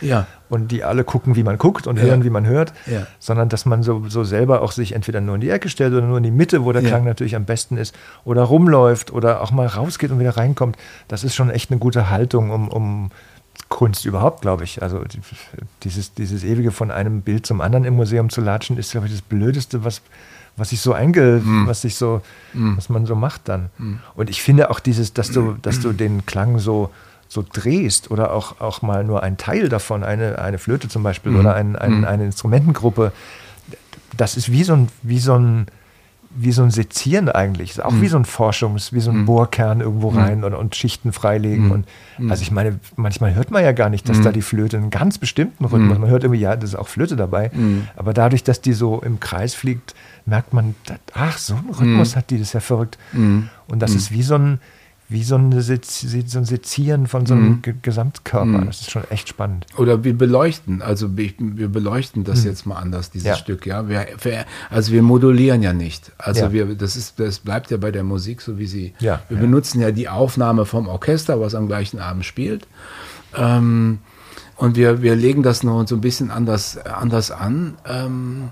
und 0.48 0.70
die 0.70 0.84
alle 0.84 1.02
gucken, 1.02 1.34
wie 1.34 1.42
man 1.42 1.58
guckt 1.58 1.86
und 1.86 1.98
hören, 1.98 2.24
wie 2.24 2.30
man 2.30 2.46
hört, 2.46 2.72
sondern 3.18 3.48
dass 3.48 3.66
man 3.66 3.82
so, 3.82 4.04
so 4.08 4.22
selber 4.22 4.62
auch 4.62 4.72
sich 4.72 4.92
entweder 4.92 5.20
nur 5.20 5.36
in 5.36 5.40
die 5.40 5.50
Ecke 5.50 5.68
stellt 5.68 5.92
oder 5.92 6.06
nur 6.06 6.18
in 6.18 6.24
die 6.24 6.30
Mitte, 6.30 6.64
wo 6.64 6.72
der 6.72 6.82
Klang 6.82 7.04
natürlich 7.04 7.36
am 7.36 7.44
besten 7.44 7.76
ist, 7.76 7.94
oder 8.24 8.42
rumläuft 8.42 9.12
oder 9.12 9.40
auch 9.42 9.50
mal 9.50 9.66
rausgeht 9.66 10.10
und 10.10 10.20
wieder 10.20 10.36
reinkommt. 10.36 10.76
Das 11.08 11.24
ist 11.24 11.34
schon 11.34 11.50
echt 11.50 11.70
eine 11.70 11.80
gute 11.80 12.10
Haltung, 12.10 12.50
um, 12.50 12.68
um 12.68 13.10
Kunst 13.68 14.04
überhaupt, 14.04 14.42
glaube 14.42 14.64
ich. 14.64 14.82
Also 14.82 15.02
dieses, 15.82 16.14
dieses 16.14 16.44
ewige 16.44 16.70
von 16.70 16.90
einem 16.90 17.22
Bild 17.22 17.46
zum 17.46 17.60
anderen 17.60 17.84
im 17.84 17.94
Museum 17.94 18.30
zu 18.30 18.40
latschen, 18.40 18.76
ist, 18.76 18.92
glaube 18.92 19.06
ich, 19.06 19.12
das 19.12 19.22
Blödeste, 19.22 19.84
was, 19.84 20.02
was 20.56 20.70
sich 20.70 20.80
so 20.80 20.92
einge, 20.92 21.42
mm. 21.44 21.66
was 21.66 21.82
sich 21.82 21.96
so, 21.96 22.22
mm. 22.54 22.76
was 22.76 22.88
man 22.88 23.06
so 23.06 23.14
macht 23.14 23.48
dann. 23.48 23.70
Mm. 23.78 23.94
Und 24.14 24.30
ich 24.30 24.42
finde 24.42 24.70
auch 24.70 24.80
dieses, 24.80 25.12
dass 25.12 25.30
du, 25.30 25.56
dass 25.60 25.80
du 25.80 25.92
den 25.92 26.24
Klang 26.26 26.58
so, 26.58 26.90
so 27.28 27.44
drehst 27.50 28.10
oder 28.10 28.32
auch, 28.32 28.60
auch 28.60 28.82
mal 28.82 29.04
nur 29.04 29.22
ein 29.22 29.36
Teil 29.36 29.68
davon, 29.68 30.04
eine, 30.04 30.38
eine 30.38 30.58
Flöte 30.58 30.88
zum 30.88 31.02
Beispiel 31.02 31.36
oder 31.36 31.54
ein, 31.54 31.76
ein, 31.76 32.04
eine 32.04 32.24
Instrumentengruppe, 32.24 33.12
das 34.16 34.36
ist 34.36 34.50
wie 34.50 34.64
so 34.64 34.74
ein, 34.74 34.88
wie 35.02 35.18
so 35.18 35.34
ein, 35.34 35.66
wie 36.34 36.52
so 36.52 36.62
ein 36.62 36.70
Sezieren 36.70 37.28
eigentlich, 37.28 37.82
auch 37.82 37.92
mhm. 37.92 38.02
wie 38.02 38.08
so 38.08 38.16
ein 38.16 38.24
Forschungs-, 38.24 38.92
wie 38.92 39.00
so 39.00 39.10
ein 39.10 39.18
mhm. 39.18 39.26
Bohrkern 39.26 39.80
irgendwo 39.80 40.10
mhm. 40.10 40.18
rein 40.18 40.44
und, 40.44 40.54
und 40.54 40.76
Schichten 40.76 41.12
freilegen. 41.12 41.66
Mhm. 41.66 41.70
Und 41.70 41.88
mhm. 42.18 42.30
also 42.30 42.42
ich 42.42 42.50
meine, 42.50 42.78
manchmal 42.96 43.34
hört 43.34 43.50
man 43.50 43.62
ja 43.62 43.72
gar 43.72 43.88
nicht, 43.88 44.08
dass 44.08 44.20
da 44.20 44.32
die 44.32 44.42
Flöte 44.42 44.76
einen 44.76 44.90
ganz 44.90 45.18
bestimmten 45.18 45.64
Rhythmus, 45.64 45.98
man 45.98 46.08
hört 46.08 46.24
irgendwie, 46.24 46.40
ja, 46.40 46.56
das 46.56 46.70
ist 46.70 46.76
auch 46.76 46.88
Flöte 46.88 47.16
dabei. 47.16 47.50
Aber 47.96 48.12
dadurch, 48.12 48.44
dass 48.44 48.60
die 48.60 48.72
so 48.72 49.00
im 49.00 49.20
Kreis 49.20 49.54
fliegt, 49.54 49.94
merkt 50.24 50.52
man, 50.52 50.74
ach, 51.14 51.38
so 51.38 51.54
einen 51.54 51.70
Rhythmus 51.70 52.16
hat 52.16 52.30
die, 52.30 52.38
das 52.38 52.48
ist 52.48 52.52
ja 52.54 52.60
verrückt. 52.60 52.98
Und 53.68 53.80
das 53.80 53.94
ist 53.94 54.12
wie 54.12 54.22
so 54.22 54.34
ein, 54.36 54.60
wie 55.08 55.22
so, 55.22 55.36
eine, 55.36 55.62
so 55.62 55.72
ein 55.72 56.44
Sezieren 56.44 57.06
von 57.06 57.26
so 57.26 57.34
einem 57.34 57.62
mhm. 57.64 57.82
Gesamtkörper. 57.82 58.46
Mhm. 58.46 58.66
Das 58.66 58.80
ist 58.80 58.90
schon 58.90 59.04
echt 59.10 59.28
spannend. 59.28 59.66
Oder 59.76 60.02
wir 60.02 60.18
beleuchten, 60.18 60.82
also 60.82 61.16
wir, 61.16 61.32
wir 61.38 61.68
beleuchten 61.68 62.24
das 62.24 62.40
mhm. 62.40 62.46
jetzt 62.46 62.66
mal 62.66 62.76
anders, 62.76 63.10
dieses 63.12 63.28
ja. 63.28 63.36
Stück, 63.36 63.66
ja. 63.66 63.88
Wir, 63.88 64.06
also 64.68 64.92
wir 64.92 65.02
modulieren 65.02 65.62
ja 65.62 65.72
nicht. 65.72 66.10
Also 66.18 66.42
ja. 66.42 66.52
wir, 66.52 66.74
das 66.74 66.96
ist, 66.96 67.20
das 67.20 67.38
bleibt 67.38 67.70
ja 67.70 67.76
bei 67.76 67.92
der 67.92 68.02
Musik 68.02 68.40
so 68.40 68.58
wie 68.58 68.66
sie. 68.66 68.94
Ja. 68.98 69.22
Wir 69.28 69.38
benutzen 69.38 69.80
ja 69.80 69.92
die 69.92 70.08
Aufnahme 70.08 70.66
vom 70.66 70.88
Orchester, 70.88 71.40
was 71.40 71.54
am 71.54 71.68
gleichen 71.68 72.00
Abend 72.00 72.24
spielt. 72.24 72.66
Ähm, 73.36 74.00
und 74.56 74.74
wir, 74.74 75.02
wir 75.02 75.14
legen 75.14 75.42
das 75.42 75.62
noch 75.62 75.86
so 75.86 75.94
ein 75.94 76.00
bisschen 76.00 76.30
anders, 76.32 76.78
anders 76.78 77.30
an. 77.30 77.76
Ähm, 77.86 78.50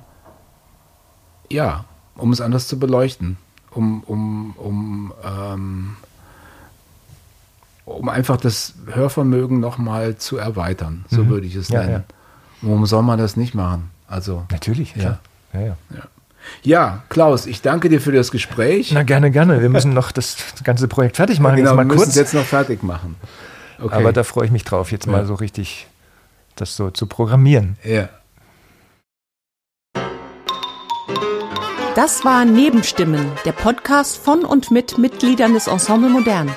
ja, 1.51 1.85
um 2.17 2.33
es 2.33 2.41
anders 2.41 2.69
zu 2.69 2.79
beleuchten. 2.79 3.39
Um, 3.71 4.05
um, 4.05 4.55
um 4.57 5.13
ähm, 5.25 5.97
um 7.85 8.09
einfach 8.09 8.37
das 8.37 8.75
Hörvermögen 8.93 9.61
nochmal 9.61 10.17
zu 10.17 10.37
erweitern. 10.37 11.05
So 11.11 11.25
mhm. 11.25 11.29
würde 11.29 11.47
ich 11.47 11.55
es 11.55 11.71
nennen. 11.71 11.89
Ja, 11.89 11.97
ja. 11.99 12.05
Warum 12.63 12.87
soll 12.87 13.03
man 13.03 13.19
das 13.19 13.37
nicht 13.37 13.55
machen? 13.55 13.91
Also 14.09 14.45
natürlich, 14.51 14.95
ja. 14.97 15.19
Ja, 15.53 15.61
ja. 15.61 15.77
ja. 16.63 17.03
Klaus, 17.09 17.47
ich 17.47 17.63
danke 17.63 17.89
dir 17.89 18.01
für 18.01 18.13
das 18.13 18.31
Gespräch. 18.31 18.93
Na 18.93 19.03
gerne, 19.03 19.31
gerne. 19.31 19.61
Wir 19.61 19.69
müssen 19.69 19.93
noch 19.93 20.13
das 20.13 20.37
ganze 20.63 20.89
Projekt 20.89 21.17
fertig 21.17 21.41
machen. 21.41 21.57
genau, 21.57 21.77
wir 21.77 21.85
müssen 21.85 22.09
es 22.09 22.15
jetzt 22.15 22.35
noch 22.35 22.45
fertig 22.45 22.83
machen. 22.83 23.17
Okay. 23.81 23.95
Aber 23.95 24.13
da 24.13 24.23
freue 24.23 24.47
ich 24.47 24.53
mich 24.53 24.65
drauf, 24.65 24.93
jetzt 24.93 25.07
mal 25.07 25.27
so 25.27 25.35
richtig 25.35 25.89
das 26.57 26.77
so 26.77 26.91
zu 26.91 27.07
programmieren. 27.07 27.77
Ja. 27.83 28.09
Das 31.95 32.25
war 32.25 32.45
Nebenstimmen, 32.45 33.31
der 33.45 33.53
Podcast 33.53 34.17
von 34.17 34.45
und 34.45 34.71
mit 34.71 34.99
Mitgliedern 34.99 35.55
des 35.55 35.69
Ensemble 35.69 36.11
Modern. 36.11 36.51